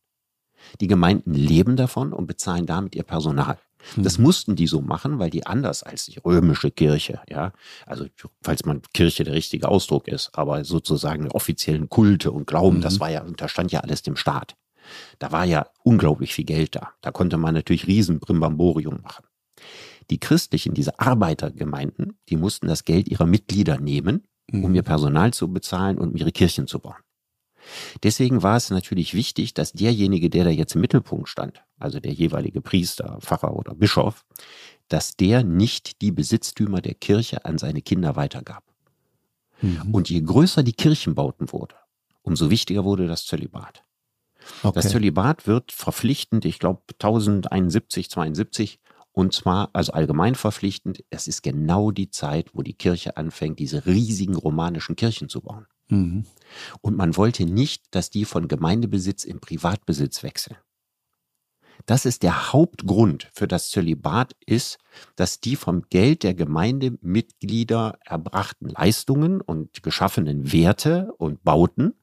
Die 0.81 0.87
Gemeinden 0.89 1.35
leben 1.35 1.77
davon 1.77 2.13
und 2.13 2.27
bezahlen 2.27 2.67
damit 2.67 2.95
ihr 2.95 3.05
Personal. 3.05 3.59
Das 3.97 4.19
Mhm. 4.19 4.25
mussten 4.25 4.57
die 4.57 4.67
so 4.67 4.81
machen, 4.81 5.21
weil 5.21 5.31
die 5.31 5.47
anders 5.47 5.85
als 5.85 6.07
die 6.07 6.19
römische 6.19 6.73
Kirche, 6.73 7.21
ja, 7.29 7.53
also 7.87 8.07
falls 8.43 8.65
man 8.65 8.83
Kirche 8.93 9.23
der 9.23 9.35
richtige 9.35 9.69
Ausdruck 9.69 10.09
ist, 10.09 10.31
aber 10.33 10.65
sozusagen 10.65 11.31
offiziellen 11.31 11.89
Kulte 11.89 12.33
und 12.33 12.49
Glauben, 12.49 12.81
das 12.81 12.97
Mhm. 12.97 13.01
war 13.01 13.11
ja, 13.11 13.23
unterstand 13.23 13.71
ja 13.71 13.81
alles 13.81 14.03
dem 14.03 14.17
Staat. 14.17 14.57
Da 15.21 15.31
war 15.31 15.45
ja 15.45 15.69
unglaublich 15.85 16.35
viel 16.35 16.45
Geld 16.45 16.75
da. 16.75 16.91
Da 17.03 17.13
konnte 17.13 17.37
man 17.39 17.55
natürlich 17.55 17.87
riesen 17.87 18.19
Brimbamborium 18.19 19.01
machen. 19.03 19.25
Die 20.11 20.19
christlichen, 20.19 20.75
diese 20.75 20.99
Arbeitergemeinden, 20.99 22.19
die 22.29 22.37
mussten 22.37 22.67
das 22.67 22.85
Geld 22.85 23.09
ihrer 23.09 23.27
Mitglieder 23.27 23.79
nehmen, 23.79 24.25
um 24.53 24.61
Mhm. 24.61 24.75
ihr 24.75 24.83
Personal 24.83 25.33
zu 25.33 25.53
bezahlen 25.53 25.99
und 25.99 26.11
um 26.11 26.17
ihre 26.17 26.33
Kirchen 26.33 26.67
zu 26.67 26.79
bauen. 26.79 26.97
Deswegen 28.03 28.43
war 28.43 28.57
es 28.57 28.71
natürlich 28.71 29.13
wichtig, 29.15 29.53
dass 29.53 29.73
derjenige, 29.73 30.31
der 30.31 30.45
da 30.45 30.51
jetzt 30.51 30.75
im 30.75 30.81
Mittelpunkt 30.81 31.29
stand, 31.29 31.63
also 31.79 32.01
der 32.01 32.13
jeweilige 32.13 32.63
Priester, 32.63 33.19
Pfarrer 33.21 33.55
oder 33.55 33.75
Bischof, 33.75 34.25
dass 34.89 35.17
der 35.17 35.45
nicht 35.45 36.01
die 36.01 36.13
Besitztümer 36.13 36.81
der 36.81 36.95
Kirche 36.95 37.45
an 37.45 37.59
seine 37.59 37.83
Kinder 37.83 38.17
weitergab. 38.17 38.65
Mhm. 39.61 39.93
Und 39.93 40.09
je 40.09 40.21
größer 40.23 40.63
die 40.63 40.73
Kirchenbauten 40.73 41.53
wurde, 41.53 41.75
umso 42.23 42.49
wichtiger 42.49 42.85
wurde 42.85 43.07
das 43.07 43.27
Zölibat. 43.27 43.85
okay. 44.63 44.81
Das 44.81 44.89
Zölibat 44.91 45.47
wird 45.47 45.73
verpflichtend, 45.73 46.47
ich 46.47 46.59
glaube 46.59 46.81
1071, 46.99 48.09
72, 48.09 48.79
und 49.19 49.35
zwar 49.35 49.71
also 49.73 49.95
allgemein 49.95 50.37
verpflichtend. 50.37 51.03
Es 51.11 51.27
ist 51.27 51.43
genau 51.43 51.91
die 51.91 52.09
Zeit, 52.09 52.51
wo 52.53 52.63
die 52.63 52.75
Kirche 52.75 53.17
anfängt, 53.17 53.59
diese 53.59 53.85
riesigen 53.85 54.37
romanischen 54.37 54.95
Kirchen 54.95 55.29
zu 55.29 55.41
bauen. 55.41 55.67
Mhm. 55.89 56.25
Und 56.83 56.97
man 56.97 57.17
wollte 57.17 57.45
nicht, 57.45 57.87
dass 57.91 58.11
die 58.11 58.25
von 58.25 58.47
Gemeindebesitz 58.47 59.25
in 59.25 59.41
Privatbesitz 59.41 60.23
wechseln. 60.23 60.57
Das 61.85 62.05
ist 62.05 62.23
der 62.23 62.53
Hauptgrund 62.53 63.29
für 63.33 63.49
das 63.49 63.71
Zölibat 63.71 64.37
ist, 64.47 64.79
dass 65.17 65.41
die 65.41 65.57
vom 65.57 65.83
Geld 65.91 66.23
der 66.23 66.35
Gemeindemitglieder 66.35 67.99
erbrachten 68.05 68.69
Leistungen 68.69 69.41
und 69.41 69.83
geschaffenen 69.83 70.53
Werte 70.53 71.13
und 71.19 71.43
Bauten 71.43 71.95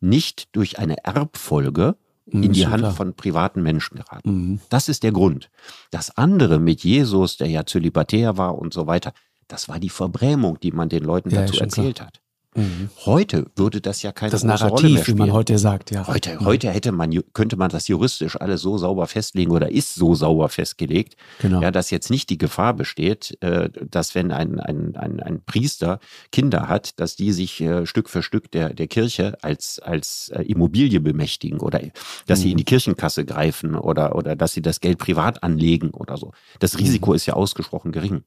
nicht 0.00 0.48
durch 0.56 0.80
eine 0.80 1.04
Erbfolge 1.04 1.96
in 2.26 2.52
die 2.52 2.66
Hand 2.66 2.80
klar. 2.82 2.92
von 2.92 3.14
privaten 3.14 3.62
Menschen 3.62 3.96
geraten. 3.96 4.30
Mhm. 4.30 4.60
Das 4.68 4.88
ist 4.88 5.02
der 5.02 5.12
Grund. 5.12 5.50
Das 5.90 6.16
andere 6.16 6.58
mit 6.58 6.82
Jesus, 6.84 7.36
der 7.36 7.48
ja 7.48 7.64
zölibatär 7.64 8.36
war 8.36 8.58
und 8.58 8.74
so 8.74 8.86
weiter, 8.86 9.12
das 9.48 9.68
war 9.68 9.78
die 9.78 9.90
Verbrämung, 9.90 10.58
die 10.60 10.72
man 10.72 10.88
den 10.88 11.04
Leuten 11.04 11.30
Ja, 11.30 11.42
dazu 11.42 11.54
schon 11.54 11.68
klar. 11.68 11.86
erzählt 11.86 12.00
hat. 12.00 12.20
Mhm. 12.56 12.90
Heute 13.04 13.46
würde 13.56 13.80
das 13.80 14.02
ja 14.02 14.12
keine 14.12 14.30
das 14.30 14.40
große 14.42 14.46
Narrativ, 14.48 14.72
Rolle 14.72 14.88
mehr 14.94 15.02
spielen. 15.02 15.16
wie 15.18 15.20
man 15.20 15.32
heute 15.32 15.58
sagt, 15.58 15.90
ja. 15.90 16.06
Heute, 16.06 16.40
heute 16.40 16.70
hätte 16.70 16.92
man, 16.92 17.10
könnte 17.32 17.56
man 17.56 17.70
das 17.70 17.88
juristisch 17.88 18.40
alles 18.40 18.62
so 18.62 18.78
sauber 18.78 19.06
festlegen 19.06 19.50
oder 19.52 19.70
ist 19.70 19.94
so 19.94 20.14
sauber 20.14 20.48
festgelegt, 20.48 21.16
Genau. 21.40 21.60
ja, 21.60 21.70
dass 21.70 21.90
jetzt 21.90 22.10
nicht 22.10 22.30
die 22.30 22.38
Gefahr 22.38 22.74
besteht, 22.74 23.36
äh, 23.42 23.68
dass 23.90 24.14
wenn 24.14 24.32
ein, 24.32 24.58
ein, 24.58 24.96
ein, 24.96 25.20
ein 25.20 25.42
Priester 25.44 26.00
Kinder 26.32 26.68
hat, 26.68 26.98
dass 27.00 27.16
die 27.16 27.32
sich 27.32 27.60
äh, 27.60 27.86
Stück 27.86 28.08
für 28.08 28.22
Stück 28.22 28.50
der, 28.50 28.72
der 28.74 28.86
Kirche 28.86 29.36
als, 29.42 29.78
als 29.78 30.30
äh, 30.34 30.42
Immobilie 30.42 31.00
bemächtigen 31.00 31.60
oder 31.60 31.80
dass 32.26 32.40
sie 32.40 32.50
in 32.52 32.56
die 32.56 32.64
Kirchenkasse 32.64 33.24
greifen 33.24 33.74
oder, 33.74 34.14
oder 34.16 34.36
dass 34.36 34.52
sie 34.52 34.62
das 34.62 34.80
Geld 34.80 34.98
privat 34.98 35.42
anlegen 35.42 35.90
oder 35.90 36.16
so. 36.16 36.32
Das 36.58 36.78
Risiko 36.78 37.12
ist 37.12 37.26
ja 37.26 37.34
ausgesprochen 37.34 37.92
gering. 37.92 38.22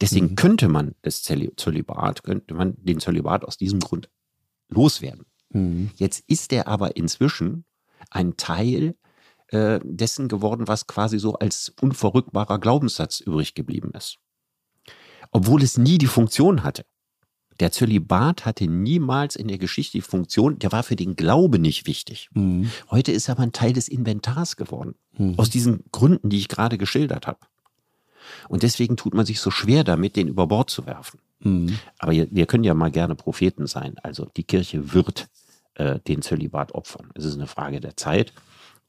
Deswegen 0.00 0.28
Mhm. 0.30 0.34
könnte 0.36 0.68
man 0.68 0.94
das 1.02 1.22
Zöli- 1.22 1.54
Zölibat, 1.56 2.22
könnte 2.22 2.54
man 2.54 2.74
den 2.78 3.00
Zölibat 3.00 3.44
aus 3.44 3.56
diesem 3.56 3.80
Grund 3.80 4.08
loswerden. 4.68 5.26
Mhm. 5.50 5.90
Jetzt 5.96 6.24
ist 6.28 6.52
er 6.52 6.66
aber 6.68 6.96
inzwischen 6.96 7.64
ein 8.10 8.36
Teil 8.36 8.96
äh, 9.50 9.78
dessen 9.84 10.26
geworden, 10.26 10.66
was 10.66 10.88
quasi 10.88 11.20
so 11.20 11.34
als 11.34 11.72
unverrückbarer 11.80 12.58
Glaubenssatz 12.58 13.20
übrig 13.20 13.54
geblieben 13.54 13.92
ist. 13.94 14.18
Obwohl 15.30 15.62
es 15.62 15.76
nie 15.78 15.98
die 15.98 16.06
Funktion 16.08 16.64
hatte. 16.64 16.84
Der 17.60 17.70
Zölibat 17.72 18.44
hatte 18.44 18.66
niemals 18.66 19.36
in 19.36 19.48
der 19.48 19.58
Geschichte 19.58 19.98
die 19.98 20.02
Funktion, 20.02 20.58
der 20.58 20.72
war 20.72 20.82
für 20.82 20.96
den 20.96 21.14
Glaube 21.16 21.58
nicht 21.58 21.86
wichtig. 21.86 22.28
Mhm. 22.34 22.70
Heute 22.90 23.12
ist 23.12 23.28
er 23.28 23.32
aber 23.36 23.44
ein 23.44 23.52
Teil 23.52 23.72
des 23.72 23.88
Inventars 23.88 24.56
geworden. 24.56 24.96
Mhm. 25.16 25.38
Aus 25.38 25.48
diesen 25.48 25.84
Gründen, 25.92 26.28
die 26.28 26.38
ich 26.38 26.48
gerade 26.48 26.76
geschildert 26.76 27.26
habe. 27.28 27.38
Und 28.48 28.62
deswegen 28.62 28.96
tut 28.96 29.14
man 29.14 29.26
sich 29.26 29.40
so 29.40 29.50
schwer 29.50 29.84
damit, 29.84 30.16
den 30.16 30.28
über 30.28 30.46
Bord 30.46 30.70
zu 30.70 30.86
werfen. 30.86 31.20
Mhm. 31.40 31.78
Aber 31.98 32.12
wir 32.12 32.46
können 32.46 32.64
ja 32.64 32.74
mal 32.74 32.90
gerne 32.90 33.14
Propheten 33.14 33.66
sein. 33.66 33.96
Also 34.02 34.26
die 34.36 34.44
Kirche 34.44 34.92
wird 34.94 35.28
äh, 35.74 35.98
den 36.00 36.22
Zölibat 36.22 36.72
opfern. 36.72 37.10
Es 37.14 37.24
ist 37.24 37.34
eine 37.34 37.46
Frage 37.46 37.80
der 37.80 37.96
Zeit. 37.96 38.32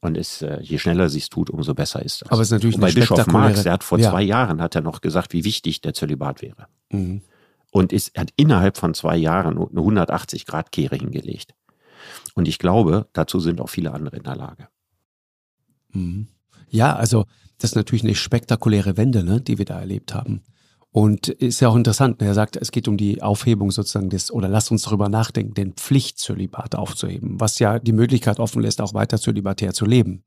Und 0.00 0.16
es, 0.16 0.42
äh, 0.42 0.60
je 0.62 0.78
schneller 0.78 1.08
sie 1.08 1.18
es 1.18 1.28
tut, 1.28 1.50
umso 1.50 1.74
besser 1.74 2.02
ist 2.04 2.22
das. 2.22 2.30
Aber 2.30 2.40
es 2.40 2.48
ist 2.48 2.52
natürlich 2.52 2.76
Und 2.76 2.82
bei 2.82 2.92
Bischof 2.92 3.26
Marx, 3.26 3.64
der 3.64 3.72
hat 3.72 3.82
vor 3.84 3.98
Ja. 3.98 4.10
zwei 4.10 4.22
Jahren 4.22 4.62
hat 4.62 4.76
er 4.76 4.80
noch 4.80 5.00
gesagt, 5.00 5.32
wie 5.32 5.44
wichtig 5.44 5.80
der 5.80 5.92
Zölibat 5.92 6.40
wäre. 6.40 6.68
Mhm. 6.90 7.22
Und 7.72 7.92
ist, 7.92 8.10
er 8.14 8.22
hat 8.22 8.32
innerhalb 8.36 8.76
von 8.76 8.94
zwei 8.94 9.16
Jahren 9.16 9.58
eine 9.58 9.80
180-Grad-Kehre 9.80 10.96
hingelegt. 10.96 11.54
Und 12.34 12.46
ich 12.46 12.58
glaube, 12.58 13.08
dazu 13.12 13.40
sind 13.40 13.60
auch 13.60 13.68
viele 13.68 13.92
andere 13.92 14.16
in 14.16 14.22
der 14.22 14.36
Lage. 14.36 14.68
Mhm. 15.90 16.28
Ja, 16.70 16.94
also 16.94 17.26
das 17.58 17.72
ist 17.72 17.76
natürlich 17.76 18.04
eine 18.04 18.14
spektakuläre 18.14 18.96
Wende, 18.96 19.24
ne, 19.24 19.40
die 19.40 19.58
wir 19.58 19.64
da 19.64 19.78
erlebt 19.80 20.14
haben. 20.14 20.42
Und 20.90 21.28
ist 21.28 21.60
ja 21.60 21.68
auch 21.68 21.76
interessant, 21.76 22.20
ne, 22.20 22.28
er 22.28 22.34
sagt, 22.34 22.56
es 22.56 22.70
geht 22.70 22.88
um 22.88 22.96
die 22.96 23.22
Aufhebung 23.22 23.70
sozusagen 23.70 24.08
des, 24.08 24.30
oder 24.30 24.48
lasst 24.48 24.70
uns 24.70 24.82
darüber 24.82 25.08
nachdenken, 25.08 25.54
den 25.54 25.72
Pflichtzölibat 25.74 26.74
aufzuheben, 26.76 27.38
was 27.40 27.58
ja 27.58 27.78
die 27.78 27.92
Möglichkeit 27.92 28.40
offen 28.40 28.62
lässt, 28.62 28.80
auch 28.80 28.94
weiter 28.94 29.18
zölibatär 29.18 29.74
zu 29.74 29.84
leben. 29.84 30.24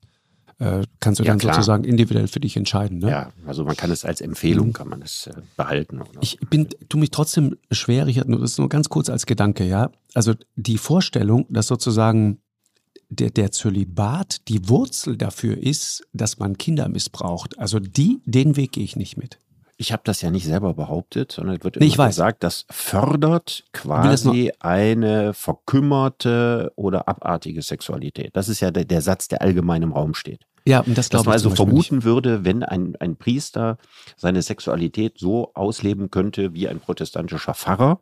Äh, 0.59 0.84
kannst 0.99 1.19
du 1.19 1.23
Ja, 1.23 1.32
dann 1.32 1.39
klar. 1.39 1.55
sozusagen 1.55 1.84
individuell 1.84 2.27
für 2.27 2.39
dich 2.39 2.55
entscheiden. 2.55 2.99
Ne? 2.99 3.09
Ja, 3.09 3.32
also 3.47 3.65
man 3.65 3.75
kann 3.75 3.89
es 3.89 4.05
als 4.05 4.21
Empfehlung, 4.21 4.73
kann 4.73 4.89
man 4.89 5.01
es 5.01 5.25
äh, 5.25 5.34
behalten. 5.57 6.01
Oder? 6.01 6.21
Ich 6.21 6.38
bin, 6.51 6.67
tu 6.88 6.99
mich 6.99 7.09
trotzdem 7.09 7.57
schwer, 7.71 8.05
Richard, 8.05 8.29
nur 8.29 8.39
das 8.39 8.59
nur 8.59 8.69
ganz 8.69 8.88
kurz 8.88 9.09
als 9.09 9.25
Gedanke, 9.25 9.65
ja. 9.65 9.89
Also 10.13 10.36
die 10.55 10.77
Vorstellung, 10.77 11.47
dass 11.49 11.65
sozusagen 11.65 12.41
der, 13.12 13.30
der 13.30 13.51
Zölibat 13.51 14.47
die 14.47 14.70
Wurzel 14.70 15.18
dafür 15.18 15.57
ist, 15.57 16.03
dass 16.14 16.39
man 16.39 16.57
Kinder 16.57 16.88
missbraucht. 16.88 17.59
Also 17.59 17.80
die, 17.80 18.22
den 18.26 18.55
Weg 18.55 18.72
gehe 18.74 18.84
ich 18.84 18.95
nicht 18.95 19.18
mit. 19.18 19.38
Ich 19.78 19.91
habe 19.91 20.03
das 20.05 20.22
ja 20.22 20.30
nicht 20.30 20.45
selber 20.45 20.76
behauptet, 20.76 21.32
sondern 21.32 21.57
es 21.57 21.64
wird 21.64 21.78
Nee, 21.78 21.88
immer 21.88 22.07
gesagt, 22.07 22.43
das 22.43 22.66
fördert 22.70 23.64
das 23.74 23.82
quasi 23.82 24.51
eine 24.59 25.34
verkümmerte 25.34 26.72
oder 26.76 27.07
abartige 27.07 27.64
Sexualität. 27.64 28.30
Das 28.34 28.47
ist 28.47 28.59
ja 28.59 28.70
der, 28.70 28.86
der 28.86 29.01
Satz, 29.01 29.28
der 29.28 29.41
allgemein 29.41 29.82
im 29.82 29.91
Raum 29.91 30.14
steht. 30.14 30.45
Ja, 30.66 30.82
und 30.82 30.95
das 30.97 31.09
glaube 31.09 31.26
man 31.26 31.32
ich 31.32 31.43
also 31.43 31.49
zum 31.49 31.66
Beispiel 31.66 31.74
nicht. 31.74 31.88
vermuten 31.88 32.03
würde, 32.03 32.45
wenn 32.45 32.64
ein, 32.64 32.95
ein 32.97 33.16
Priester 33.16 33.78
seine 34.16 34.43
Sexualität 34.43 35.18
so 35.18 35.51
ausleben 35.55 36.12
könnte 36.12 36.53
wie 36.53 36.68
ein 36.68 36.80
protestantischer 36.80 37.55
Pfarrer, 37.55 37.99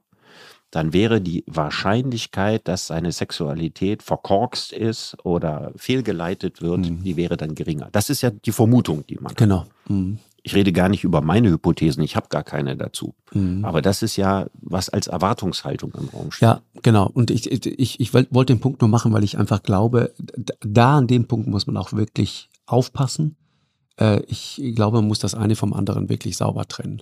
dann 0.72 0.94
wäre 0.94 1.20
die 1.20 1.44
Wahrscheinlichkeit, 1.48 2.68
dass 2.68 2.88
seine 2.88 3.12
Sexualität 3.12 4.04
verkorkst 4.04 4.72
ist 4.72 5.18
oder 5.24 5.72
fehlgeleitet 5.76 6.62
wird, 6.62 6.86
die 7.04 7.16
wäre 7.16 7.38
dann 7.38 7.56
geringer. 7.56 7.90
Das 7.92 8.10
ist 8.10 8.22
ja 8.22 8.30
die 8.30 8.52
Vermutung, 8.52 9.06
die 9.08 9.16
man 9.16 9.32
hat. 9.32 9.38
Genau. 9.38 9.66
Mhm. 9.88 10.20
Ich 10.42 10.56
rede 10.56 10.72
gar 10.72 10.88
nicht 10.90 11.04
über 11.04 11.22
meine 11.22 11.50
Hypothesen, 11.50 12.02
ich 12.04 12.16
habe 12.16 12.28
gar 12.30 12.44
keine 12.44 12.78
dazu. 12.78 13.14
Mhm. 13.34 13.66
Aber 13.66 13.82
das 13.82 14.02
ist 14.04 14.16
ja, 14.16 14.48
was 14.54 14.90
als 14.90 15.08
Erwartungshaltung 15.08 15.94
im 16.00 16.10
Raum 16.10 16.32
steht. 16.32 16.48
Ja, 16.48 16.62
genau. 16.82 17.10
Und 17.12 17.30
ich, 17.30 17.52
ich, 17.52 18.00
ich 18.00 18.14
wollte 18.14 18.54
den 18.54 18.62
Punkt 18.62 18.82
nur 18.82 18.90
machen, 18.90 19.12
weil 19.12 19.24
ich 19.24 19.38
einfach 19.38 19.64
glaube, 19.64 20.14
da 20.62 20.98
an 20.98 21.08
dem 21.08 21.28
Punkt 21.28 21.48
muss 21.48 21.68
man 21.68 21.78
auch 21.78 21.94
wirklich 21.94 22.50
aufpassen. 22.68 23.36
Äh, 24.00 24.22
ich 24.28 24.62
glaube, 24.76 24.98
man 24.98 25.08
muss 25.08 25.20
das 25.20 25.36
eine 25.36 25.56
vom 25.56 25.74
anderen 25.74 26.10
wirklich 26.10 26.38
sauber 26.38 26.68
trennen. 26.68 27.02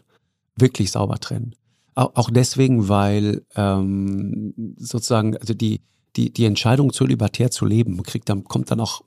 Wirklich 0.55 0.91
sauber 0.91 1.19
trennen. 1.19 1.53
Auch, 1.97 2.11
auch 2.13 2.29
deswegen, 2.29 2.89
weil 2.89 3.41
ähm, 3.55 4.53
sozusagen, 4.77 5.35
also 5.35 5.55
die, 5.55 5.81
die, 6.15 6.31
die 6.31 6.45
Entscheidung, 6.45 6.93
zölibatär 6.93 7.49
zu 7.49 7.65
leben, 7.65 8.03
kriegt 8.03 8.29
dann, 8.29 8.43
kommt 8.43 8.69
dann 8.69 8.79
auch, 8.79 9.01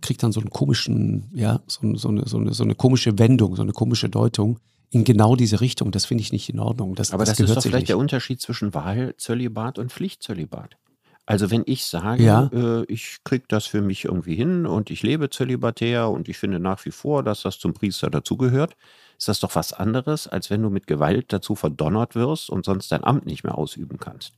kriegt 0.00 0.24
dann 0.24 0.32
so 0.32 0.40
einen 0.40 0.50
komischen, 0.50 1.30
ja, 1.34 1.60
so, 1.68 1.94
so, 1.94 2.08
eine, 2.08 2.26
so, 2.26 2.38
eine, 2.38 2.52
so 2.52 2.64
eine 2.64 2.74
komische 2.74 3.16
Wendung, 3.20 3.54
so 3.54 3.62
eine 3.62 3.70
komische 3.70 4.08
Deutung 4.08 4.58
in 4.90 5.04
genau 5.04 5.36
diese 5.36 5.60
Richtung. 5.60 5.92
Das 5.92 6.04
finde 6.04 6.22
ich 6.22 6.32
nicht 6.32 6.48
in 6.48 6.58
Ordnung. 6.58 6.96
Das, 6.96 7.12
Aber 7.12 7.24
das, 7.24 7.34
ist 7.34 7.38
gehört 7.38 7.58
doch 7.58 7.62
vielleicht 7.62 7.82
nicht. 7.82 7.88
der 7.90 7.98
Unterschied 7.98 8.40
zwischen 8.40 8.74
Wahlzölibat 8.74 9.78
und 9.78 9.92
Pflichtzölibat. 9.92 10.76
Also 11.24 11.50
wenn 11.50 11.62
ich 11.66 11.84
sage, 11.84 12.22
Ja. 12.24 12.50
äh, 12.52 12.84
ich 12.86 13.18
kriege 13.24 13.44
das 13.48 13.66
für 13.66 13.80
mich 13.80 14.04
irgendwie 14.04 14.34
hin 14.34 14.66
und 14.66 14.90
ich 14.90 15.02
lebe 15.02 15.30
zölibatär 15.30 16.08
und 16.10 16.28
ich 16.28 16.36
finde 16.38 16.58
nach 16.58 16.84
wie 16.84 16.90
vor, 16.90 17.22
dass 17.22 17.42
das 17.42 17.58
zum 17.58 17.74
Priester 17.74 18.10
dazugehört, 18.10 18.74
ist 19.18 19.28
das 19.28 19.38
doch 19.38 19.54
was 19.54 19.72
anderes, 19.72 20.26
als 20.26 20.50
wenn 20.50 20.62
du 20.62 20.68
mit 20.70 20.88
Gewalt 20.88 21.32
dazu 21.32 21.54
verdonnert 21.54 22.16
wirst 22.16 22.50
und 22.50 22.64
sonst 22.64 22.90
dein 22.90 23.04
Amt 23.04 23.24
nicht 23.24 23.44
mehr 23.44 23.56
ausüben 23.56 23.98
kannst. 23.98 24.32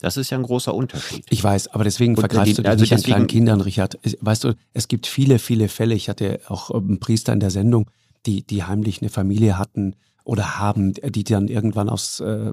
Das 0.00 0.16
ist 0.16 0.30
ja 0.30 0.36
ein 0.38 0.42
großer 0.42 0.74
Unterschied. 0.74 1.24
Ich 1.30 1.42
weiß, 1.42 1.68
aber 1.68 1.84
deswegen 1.84 2.14
Und 2.14 2.20
vergreifst 2.20 2.48
die- 2.50 2.54
du 2.54 2.62
dich 2.62 2.70
also 2.70 2.82
nicht 2.82 2.92
an 2.92 2.96
deswegen- 2.98 3.12
kleinen 3.14 3.26
Kindern, 3.28 3.60
Richard. 3.60 3.98
Es- 4.02 4.18
Weißt 4.20 4.42
du, 4.44 4.54
es 4.74 4.88
gibt 4.88 5.06
viele, 5.06 5.38
viele 5.38 5.68
Fälle. 5.68 5.94
Ich 5.94 6.08
hatte 6.08 6.40
auch 6.48 6.70
einen 6.70 6.98
Priester 6.98 7.32
in 7.32 7.40
der 7.40 7.50
Sendung, 7.50 7.88
die, 8.26 8.42
die 8.42 8.64
heimlich 8.64 9.00
eine 9.00 9.10
Familie 9.10 9.58
hatten 9.58 9.94
oder 10.26 10.58
haben, 10.58 10.92
die 10.92 11.22
dann 11.22 11.46
irgendwann 11.46 11.88
aus, 11.88 12.18
äh, 12.18 12.52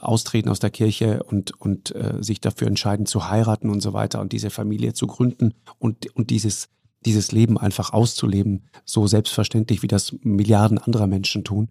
austreten 0.00 0.48
aus 0.48 0.60
der 0.60 0.70
Kirche 0.70 1.24
und, 1.24 1.60
und 1.60 1.92
äh, 1.96 2.22
sich 2.22 2.40
dafür 2.40 2.68
entscheiden 2.68 3.06
zu 3.06 3.28
heiraten 3.28 3.70
und 3.70 3.80
so 3.80 3.92
weiter 3.92 4.20
und 4.20 4.32
diese 4.32 4.50
Familie 4.50 4.92
zu 4.92 5.08
gründen 5.08 5.54
und, 5.80 6.14
und 6.14 6.30
dieses, 6.30 6.68
dieses 7.04 7.32
Leben 7.32 7.58
einfach 7.58 7.92
auszuleben, 7.92 8.68
so 8.84 9.08
selbstverständlich, 9.08 9.82
wie 9.82 9.88
das 9.88 10.14
Milliarden 10.22 10.78
anderer 10.78 11.08
Menschen 11.08 11.42
tun. 11.42 11.70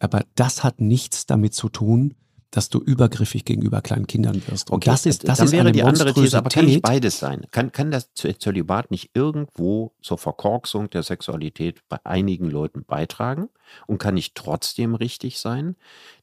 Aber 0.00 0.24
das 0.34 0.64
hat 0.64 0.80
nichts 0.80 1.26
damit 1.26 1.54
zu 1.54 1.68
tun, 1.68 2.14
dass 2.54 2.68
du 2.68 2.78
übergriffig 2.78 3.44
gegenüber 3.44 3.82
kleinen 3.82 4.06
Kindern 4.06 4.40
wirst. 4.46 4.70
Und 4.70 4.86
das 4.86 5.06
ist, 5.06 5.26
das 5.26 5.38
dann 5.38 5.46
ist 5.46 5.52
wäre 5.52 5.72
die 5.72 5.82
andere 5.82 6.14
These, 6.14 6.38
aber 6.38 6.50
kann 6.50 6.66
nicht 6.66 6.82
beides 6.82 7.18
sein? 7.18 7.46
Kann, 7.50 7.72
kann 7.72 7.90
das 7.90 8.14
Zö- 8.14 8.38
Zölibat 8.38 8.92
nicht 8.92 9.10
irgendwo 9.14 9.92
zur 10.00 10.18
Verkorksung 10.18 10.88
der 10.88 11.02
Sexualität 11.02 11.80
bei 11.88 11.98
einigen 12.04 12.48
Leuten 12.48 12.84
beitragen? 12.84 13.48
Und 13.88 13.98
kann 13.98 14.14
nicht 14.14 14.36
trotzdem 14.36 14.94
richtig 14.94 15.40
sein, 15.40 15.74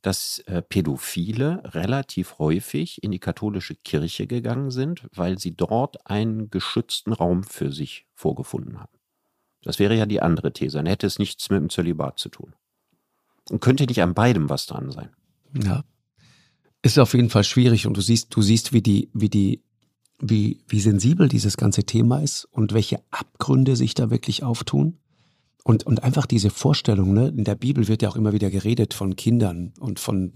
dass 0.01 0.39
äh, 0.45 0.61
Pädophile 0.61 1.61
relativ 1.73 2.39
häufig 2.39 3.03
in 3.03 3.11
die 3.11 3.19
katholische 3.19 3.75
Kirche 3.75 4.25
gegangen 4.25 4.71
sind, 4.71 5.07
weil 5.13 5.37
sie 5.37 5.53
dort 5.53 6.07
einen 6.09 6.49
geschützten 6.49 7.11
Raum 7.11 7.43
für 7.43 7.73
sich 7.73 8.05
vorgefunden 8.13 8.79
haben? 8.79 8.97
Das 9.63 9.79
wäre 9.79 9.95
ja 9.95 10.05
die 10.05 10.21
andere 10.21 10.53
These. 10.53 10.77
Dann 10.77 10.85
hätte 10.85 11.07
es 11.07 11.19
nichts 11.19 11.49
mit 11.49 11.59
dem 11.59 11.69
Zölibat 11.69 12.19
zu 12.19 12.29
tun. 12.29 12.55
Und 13.49 13.59
könnte 13.59 13.85
nicht 13.85 14.01
an 14.01 14.13
beidem 14.13 14.49
was 14.49 14.65
dran 14.65 14.91
sein. 14.91 15.09
Ja. 15.61 15.83
Ist 16.83 16.97
auf 16.97 17.13
jeden 17.13 17.29
Fall 17.29 17.43
schwierig 17.43 17.85
und 17.85 17.95
du 17.95 18.01
siehst, 18.01 18.35
du 18.35 18.41
siehst, 18.41 18.73
wie 18.73 18.81
die, 18.81 19.09
wie 19.13 19.29
die, 19.29 19.61
wie, 20.19 20.59
wie 20.67 20.79
sensibel 20.79 21.27
dieses 21.27 21.57
ganze 21.57 21.83
Thema 21.83 22.19
ist 22.19 22.45
und 22.51 22.73
welche 22.73 22.99
Abgründe 23.11 23.75
sich 23.75 23.93
da 23.93 24.09
wirklich 24.09 24.43
auftun. 24.43 24.97
Und, 25.63 25.85
und 25.85 26.03
einfach 26.03 26.25
diese 26.25 26.49
Vorstellung, 26.49 27.13
ne, 27.13 27.27
in 27.27 27.43
der 27.43 27.55
Bibel 27.55 27.87
wird 27.87 28.01
ja 28.01 28.09
auch 28.09 28.15
immer 28.15 28.33
wieder 28.33 28.49
geredet 28.49 28.95
von 28.95 29.15
Kindern 29.15 29.73
und 29.79 29.99
von 29.99 30.33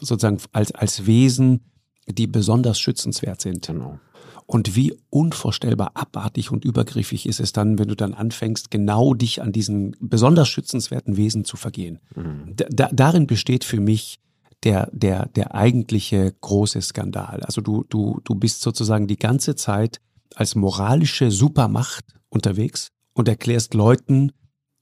sozusagen 0.00 0.38
als, 0.52 0.72
als 0.72 1.06
Wesen, 1.06 1.60
die 2.08 2.26
besonders 2.26 2.80
schützenswert 2.80 3.42
sind. 3.42 3.66
Genau. 3.66 3.98
Und 4.46 4.76
wie 4.76 4.94
unvorstellbar 5.10 5.90
abartig 5.94 6.52
und 6.52 6.64
übergriffig 6.64 7.26
ist 7.26 7.40
es 7.40 7.52
dann, 7.52 7.78
wenn 7.78 7.88
du 7.88 7.96
dann 7.96 8.14
anfängst, 8.14 8.70
genau 8.70 9.12
dich 9.12 9.42
an 9.42 9.52
diesen 9.52 9.96
besonders 9.98 10.48
schützenswerten 10.48 11.16
Wesen 11.16 11.44
zu 11.44 11.56
vergehen. 11.56 11.98
Mhm. 12.14 12.54
Da, 12.54 12.66
da, 12.70 12.88
darin 12.92 13.26
besteht 13.26 13.64
für 13.64 13.80
mich 13.80 14.20
der, 14.66 14.90
der, 14.92 15.28
der 15.28 15.54
eigentliche 15.54 16.34
große 16.40 16.82
Skandal. 16.82 17.40
Also 17.44 17.60
du, 17.60 17.84
du, 17.88 18.20
du 18.24 18.34
bist 18.34 18.62
sozusagen 18.62 19.06
die 19.06 19.16
ganze 19.16 19.54
Zeit 19.54 20.00
als 20.34 20.56
moralische 20.56 21.30
Supermacht 21.30 22.04
unterwegs 22.30 22.88
und 23.12 23.28
erklärst 23.28 23.74
Leuten, 23.74 24.32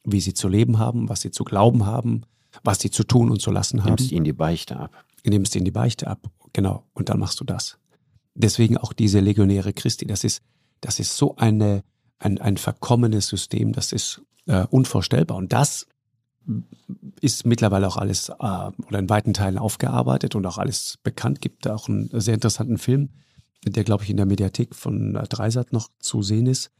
wie 0.02 0.22
sie 0.22 0.32
zu 0.32 0.48
leben 0.48 0.78
haben, 0.78 1.10
was 1.10 1.20
sie 1.20 1.30
zu 1.30 1.44
glauben 1.44 1.84
haben, 1.84 2.22
was 2.62 2.80
sie 2.80 2.90
zu 2.90 3.04
tun 3.04 3.30
und 3.30 3.42
zu 3.42 3.50
lassen 3.50 3.84
haben 3.84 3.90
Nimmst 3.90 4.10
ihnen 4.10 4.24
die 4.24 4.32
Beichte 4.32 4.78
ab. 4.78 5.04
nimmst 5.22 5.54
ihnen 5.54 5.66
die 5.66 5.70
Beichte 5.70 6.06
ab. 6.06 6.30
genau. 6.54 6.84
Und 6.94 7.10
dann 7.10 7.18
machst 7.18 7.38
du 7.40 7.44
das. 7.44 7.76
Deswegen 8.34 8.78
auch 8.78 8.94
diese 8.94 9.20
Legionäre 9.20 9.74
Christi. 9.74 10.06
Das 10.06 10.24
ist, 10.24 10.42
das 10.80 10.98
ist 10.98 11.14
so 11.14 11.36
eine, 11.36 11.84
ein, 12.18 12.40
ein 12.40 12.56
verkommenes 12.56 13.28
System. 13.28 13.72
Das 13.72 13.92
ist 13.92 14.22
äh, 14.46 14.64
unvorstellbar. 14.70 15.36
Und 15.36 15.52
das 15.52 15.86
ist 17.20 17.46
mittlerweile 17.46 17.86
auch 17.86 17.96
alles 17.96 18.28
äh, 18.28 18.32
oder 18.38 18.98
in 18.98 19.08
weiten 19.08 19.34
Teilen 19.34 19.58
aufgearbeitet 19.58 20.34
und 20.34 20.46
auch 20.46 20.58
alles 20.58 20.98
bekannt. 21.02 21.40
Gibt 21.40 21.68
auch 21.68 21.88
einen 21.88 22.08
sehr 22.12 22.34
interessanten 22.34 22.78
Film, 22.78 23.10
der, 23.64 23.84
glaube 23.84 24.04
ich, 24.04 24.10
in 24.10 24.16
der 24.16 24.26
Mediathek 24.26 24.74
von 24.74 25.14
Dreisat 25.14 25.72
noch 25.72 25.88
zu 25.98 26.22
sehen 26.22 26.46
ist, 26.46 26.70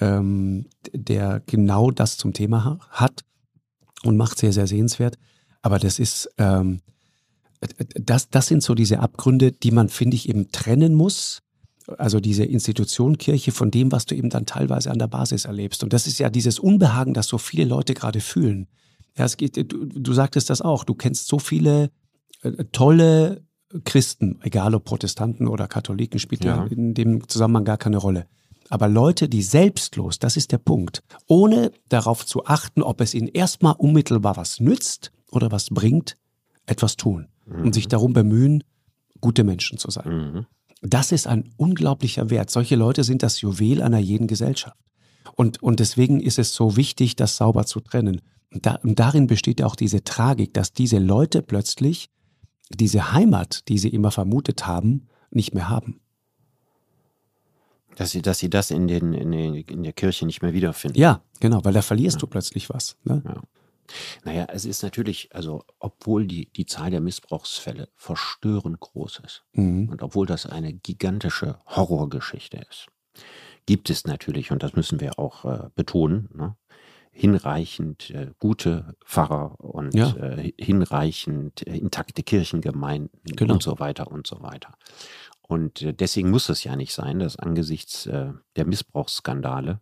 ähm, 0.00 0.66
der 0.92 1.42
genau 1.46 1.90
das 1.90 2.16
zum 2.16 2.32
Thema 2.32 2.78
hat 2.90 3.24
und 4.02 4.16
macht 4.16 4.38
sehr, 4.38 4.52
sehr 4.52 4.66
sehenswert. 4.66 5.18
Aber 5.62 5.78
das 5.78 5.98
ist, 5.98 6.30
ähm, 6.38 6.80
das, 7.94 8.28
das 8.28 8.46
sind 8.46 8.62
so 8.62 8.74
diese 8.74 9.00
Abgründe, 9.00 9.52
die 9.52 9.70
man, 9.70 9.88
finde 9.88 10.16
ich, 10.16 10.28
eben 10.28 10.50
trennen 10.52 10.94
muss. 10.94 11.42
Also 11.98 12.18
diese 12.18 12.44
Institution 12.44 13.16
Kirche 13.18 13.52
von 13.52 13.70
dem, 13.70 13.92
was 13.92 14.06
du 14.06 14.16
eben 14.16 14.30
dann 14.30 14.46
teilweise 14.46 14.90
an 14.90 14.98
der 14.98 15.06
Basis 15.06 15.44
erlebst. 15.44 15.84
Und 15.84 15.92
das 15.92 16.06
ist 16.06 16.18
ja 16.18 16.28
dieses 16.30 16.58
Unbehagen, 16.58 17.14
das 17.14 17.28
so 17.28 17.38
viele 17.38 17.64
Leute 17.64 17.94
gerade 17.94 18.20
fühlen. 18.20 18.66
Ja, 19.16 19.24
es 19.24 19.36
geht, 19.36 19.56
du, 19.56 19.86
du 19.86 20.12
sagtest 20.12 20.50
das 20.50 20.60
auch. 20.60 20.84
Du 20.84 20.94
kennst 20.94 21.28
so 21.28 21.38
viele 21.38 21.90
äh, 22.42 22.64
tolle 22.72 23.42
Christen, 23.84 24.38
egal 24.42 24.74
ob 24.74 24.84
Protestanten 24.84 25.48
oder 25.48 25.66
Katholiken, 25.68 26.18
spielt 26.18 26.44
ja. 26.44 26.64
in 26.66 26.94
dem 26.94 27.28
Zusammenhang 27.28 27.64
gar 27.64 27.78
keine 27.78 27.96
Rolle. 27.96 28.26
Aber 28.68 28.88
Leute, 28.88 29.28
die 29.28 29.42
selbstlos, 29.42 30.18
das 30.18 30.36
ist 30.36 30.52
der 30.52 30.58
Punkt, 30.58 31.02
ohne 31.26 31.70
darauf 31.88 32.26
zu 32.26 32.46
achten, 32.46 32.82
ob 32.82 33.00
es 33.00 33.14
ihnen 33.14 33.28
erstmal 33.28 33.74
unmittelbar 33.76 34.36
was 34.36 34.60
nützt 34.60 35.12
oder 35.30 35.52
was 35.52 35.68
bringt, 35.70 36.16
etwas 36.66 36.96
tun 36.96 37.28
mhm. 37.46 37.66
und 37.66 37.74
sich 37.74 37.88
darum 37.88 38.12
bemühen, 38.12 38.64
gute 39.20 39.44
Menschen 39.44 39.78
zu 39.78 39.90
sein. 39.90 40.08
Mhm. 40.08 40.46
Das 40.82 41.12
ist 41.12 41.26
ein 41.26 41.50
unglaublicher 41.56 42.30
Wert. 42.30 42.50
Solche 42.50 42.76
Leute 42.76 43.04
sind 43.04 43.22
das 43.22 43.40
Juwel 43.40 43.82
einer 43.82 43.98
jeden 43.98 44.26
Gesellschaft. 44.26 44.76
Und, 45.34 45.62
und 45.62 45.80
deswegen 45.80 46.20
ist 46.20 46.38
es 46.38 46.54
so 46.54 46.76
wichtig, 46.76 47.16
das 47.16 47.36
sauber 47.36 47.66
zu 47.66 47.80
trennen. 47.80 48.20
Und, 48.52 48.66
da, 48.66 48.76
und 48.76 48.98
darin 48.98 49.26
besteht 49.26 49.62
auch 49.62 49.76
diese 49.76 50.04
Tragik, 50.04 50.54
dass 50.54 50.72
diese 50.72 50.98
Leute 50.98 51.42
plötzlich 51.42 52.10
diese 52.70 53.12
Heimat, 53.12 53.68
die 53.68 53.78
sie 53.78 53.88
immer 53.88 54.10
vermutet 54.10 54.66
haben, 54.66 55.08
nicht 55.30 55.54
mehr 55.54 55.68
haben. 55.68 56.00
Dass 57.96 58.10
sie, 58.10 58.22
dass 58.22 58.38
sie 58.38 58.50
das 58.50 58.70
in, 58.70 58.88
den, 58.88 59.12
in, 59.14 59.32
den, 59.32 59.54
in 59.54 59.82
der 59.82 59.92
Kirche 59.92 60.26
nicht 60.26 60.42
mehr 60.42 60.52
wiederfinden. 60.52 60.98
Ja, 60.98 61.22
genau, 61.40 61.64
weil 61.64 61.72
da 61.72 61.82
verlierst 61.82 62.16
ja. 62.16 62.20
du 62.20 62.26
plötzlich 62.26 62.68
was. 62.68 62.96
Ne? 63.04 63.22
Ja. 63.24 63.42
Naja, 64.24 64.46
es 64.50 64.64
ist 64.64 64.82
natürlich, 64.82 65.34
also 65.34 65.64
obwohl 65.78 66.26
die, 66.26 66.50
die 66.52 66.66
Zahl 66.66 66.90
der 66.90 67.00
Missbrauchsfälle 67.00 67.88
verstörend 67.94 68.80
groß 68.80 69.20
ist 69.24 69.44
mhm. 69.52 69.88
und 69.88 70.02
obwohl 70.02 70.26
das 70.26 70.46
eine 70.46 70.72
gigantische 70.72 71.58
Horrorgeschichte 71.66 72.58
ist, 72.68 72.86
gibt 73.64 73.90
es 73.90 74.04
natürlich, 74.04 74.50
und 74.50 74.62
das 74.62 74.74
müssen 74.74 75.00
wir 75.00 75.18
auch 75.18 75.44
äh, 75.44 75.68
betonen, 75.74 76.28
ne, 76.34 76.56
hinreichend 77.16 78.10
äh, 78.10 78.30
gute 78.38 78.94
Pfarrer 79.04 79.58
und 79.58 79.94
ja. 79.94 80.14
äh, 80.16 80.52
hinreichend 80.58 81.66
äh, 81.66 81.78
intakte 81.78 82.22
Kirchengemeinden 82.22 83.20
genau. 83.24 83.54
und 83.54 83.62
so 83.62 83.78
weiter 83.78 84.10
und 84.12 84.26
so 84.26 84.42
weiter. 84.42 84.76
Und 85.40 85.80
äh, 85.80 85.94
deswegen 85.94 86.30
muss 86.30 86.50
es 86.50 86.62
ja 86.62 86.76
nicht 86.76 86.92
sein, 86.92 87.18
dass 87.18 87.38
angesichts 87.38 88.04
äh, 88.04 88.32
der 88.56 88.66
Missbrauchsskandale, 88.66 89.80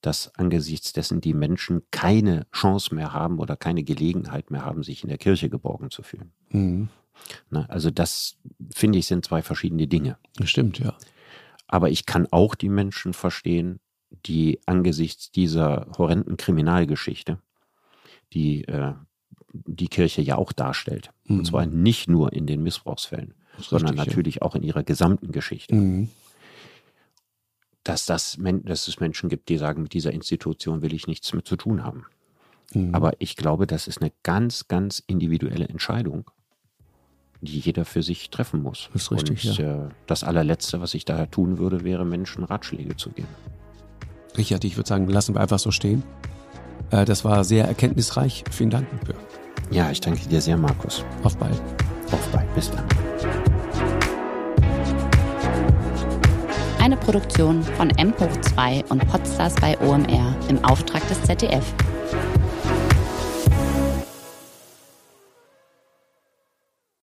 dass 0.00 0.34
angesichts 0.34 0.92
dessen 0.92 1.20
die 1.20 1.32
Menschen 1.32 1.82
keine 1.92 2.48
Chance 2.52 2.92
mehr 2.92 3.12
haben 3.12 3.38
oder 3.38 3.56
keine 3.56 3.84
Gelegenheit 3.84 4.50
mehr 4.50 4.64
haben, 4.64 4.82
sich 4.82 5.04
in 5.04 5.10
der 5.10 5.18
Kirche 5.18 5.48
geborgen 5.48 5.92
zu 5.92 6.02
fühlen. 6.02 6.32
Mhm. 6.50 6.88
Na, 7.50 7.66
also 7.66 7.90
das, 7.92 8.36
finde 8.74 8.98
ich, 8.98 9.06
sind 9.06 9.24
zwei 9.24 9.42
verschiedene 9.42 9.86
Dinge. 9.86 10.18
Stimmt, 10.42 10.80
ja. 10.80 10.94
Aber 11.68 11.90
ich 11.90 12.04
kann 12.04 12.26
auch 12.32 12.56
die 12.56 12.68
Menschen 12.68 13.12
verstehen, 13.12 13.78
die 14.10 14.60
angesichts 14.66 15.30
dieser 15.30 15.86
horrenden 15.96 16.36
Kriminalgeschichte, 16.36 17.38
die 18.32 18.64
äh, 18.64 18.94
die 19.52 19.88
Kirche 19.88 20.22
ja 20.22 20.36
auch 20.36 20.52
darstellt, 20.52 21.10
mhm. 21.24 21.38
und 21.38 21.44
zwar 21.46 21.66
nicht 21.66 22.08
nur 22.08 22.32
in 22.32 22.46
den 22.46 22.62
Missbrauchsfällen, 22.62 23.34
sondern 23.58 23.94
richtig, 23.94 24.06
natürlich 24.06 24.34
ja. 24.36 24.42
auch 24.42 24.54
in 24.54 24.62
ihrer 24.62 24.82
gesamten 24.82 25.32
Geschichte, 25.32 25.74
mhm. 25.74 26.08
dass, 27.82 28.06
das, 28.06 28.38
dass 28.38 28.88
es 28.88 29.00
Menschen 29.00 29.28
gibt, 29.28 29.48
die 29.48 29.58
sagen, 29.58 29.82
mit 29.82 29.94
dieser 29.94 30.12
Institution 30.12 30.82
will 30.82 30.92
ich 30.92 31.06
nichts 31.06 31.32
mehr 31.32 31.44
zu 31.44 31.56
tun 31.56 31.84
haben. 31.84 32.06
Mhm. 32.74 32.94
Aber 32.94 33.12
ich 33.18 33.36
glaube, 33.36 33.66
das 33.66 33.88
ist 33.88 34.00
eine 34.02 34.12
ganz, 34.22 34.68
ganz 34.68 35.02
individuelle 35.06 35.68
Entscheidung, 35.68 36.30
die 37.40 37.58
jeder 37.58 37.84
für 37.84 38.02
sich 38.02 38.30
treffen 38.30 38.62
muss. 38.62 38.90
Das 38.92 39.02
ist 39.02 39.12
richtig, 39.12 39.48
Und 39.48 39.58
ja. 39.58 39.86
äh, 39.86 39.88
das 40.06 40.24
allerletzte, 40.24 40.80
was 40.80 40.94
ich 40.94 41.04
da 41.04 41.26
tun 41.26 41.58
würde, 41.58 41.84
wäre 41.84 42.04
Menschen 42.04 42.44
Ratschläge 42.44 42.96
zu 42.96 43.10
geben. 43.10 43.28
Richard, 44.36 44.64
ich 44.64 44.76
würde 44.76 44.88
sagen, 44.88 45.08
lassen 45.08 45.34
wir 45.34 45.40
einfach 45.40 45.58
so 45.58 45.70
stehen. 45.70 46.02
Äh, 46.90 47.04
das 47.04 47.24
war 47.24 47.44
sehr 47.44 47.66
erkenntnisreich. 47.66 48.44
Vielen 48.50 48.70
Dank 48.70 48.86
dafür. 49.00 49.14
Ja, 49.70 49.90
ich 49.90 50.00
danke 50.00 50.26
dir 50.28 50.40
sehr, 50.40 50.56
Markus. 50.56 51.04
Auf 51.22 51.36
bald. 51.36 51.60
Auf 52.10 52.28
bald. 52.32 52.54
Bis 52.54 52.70
dann. 52.70 52.84
Eine 56.80 56.96
Produktion 56.96 57.62
von 57.62 57.90
M 57.90 58.14
hoch 58.18 58.40
2 58.40 58.84
und 58.88 59.06
Podstars 59.08 59.54
bei 59.56 59.78
OMR 59.80 60.34
im 60.48 60.64
Auftrag 60.64 61.06
des 61.08 61.22
ZDF. 61.22 61.74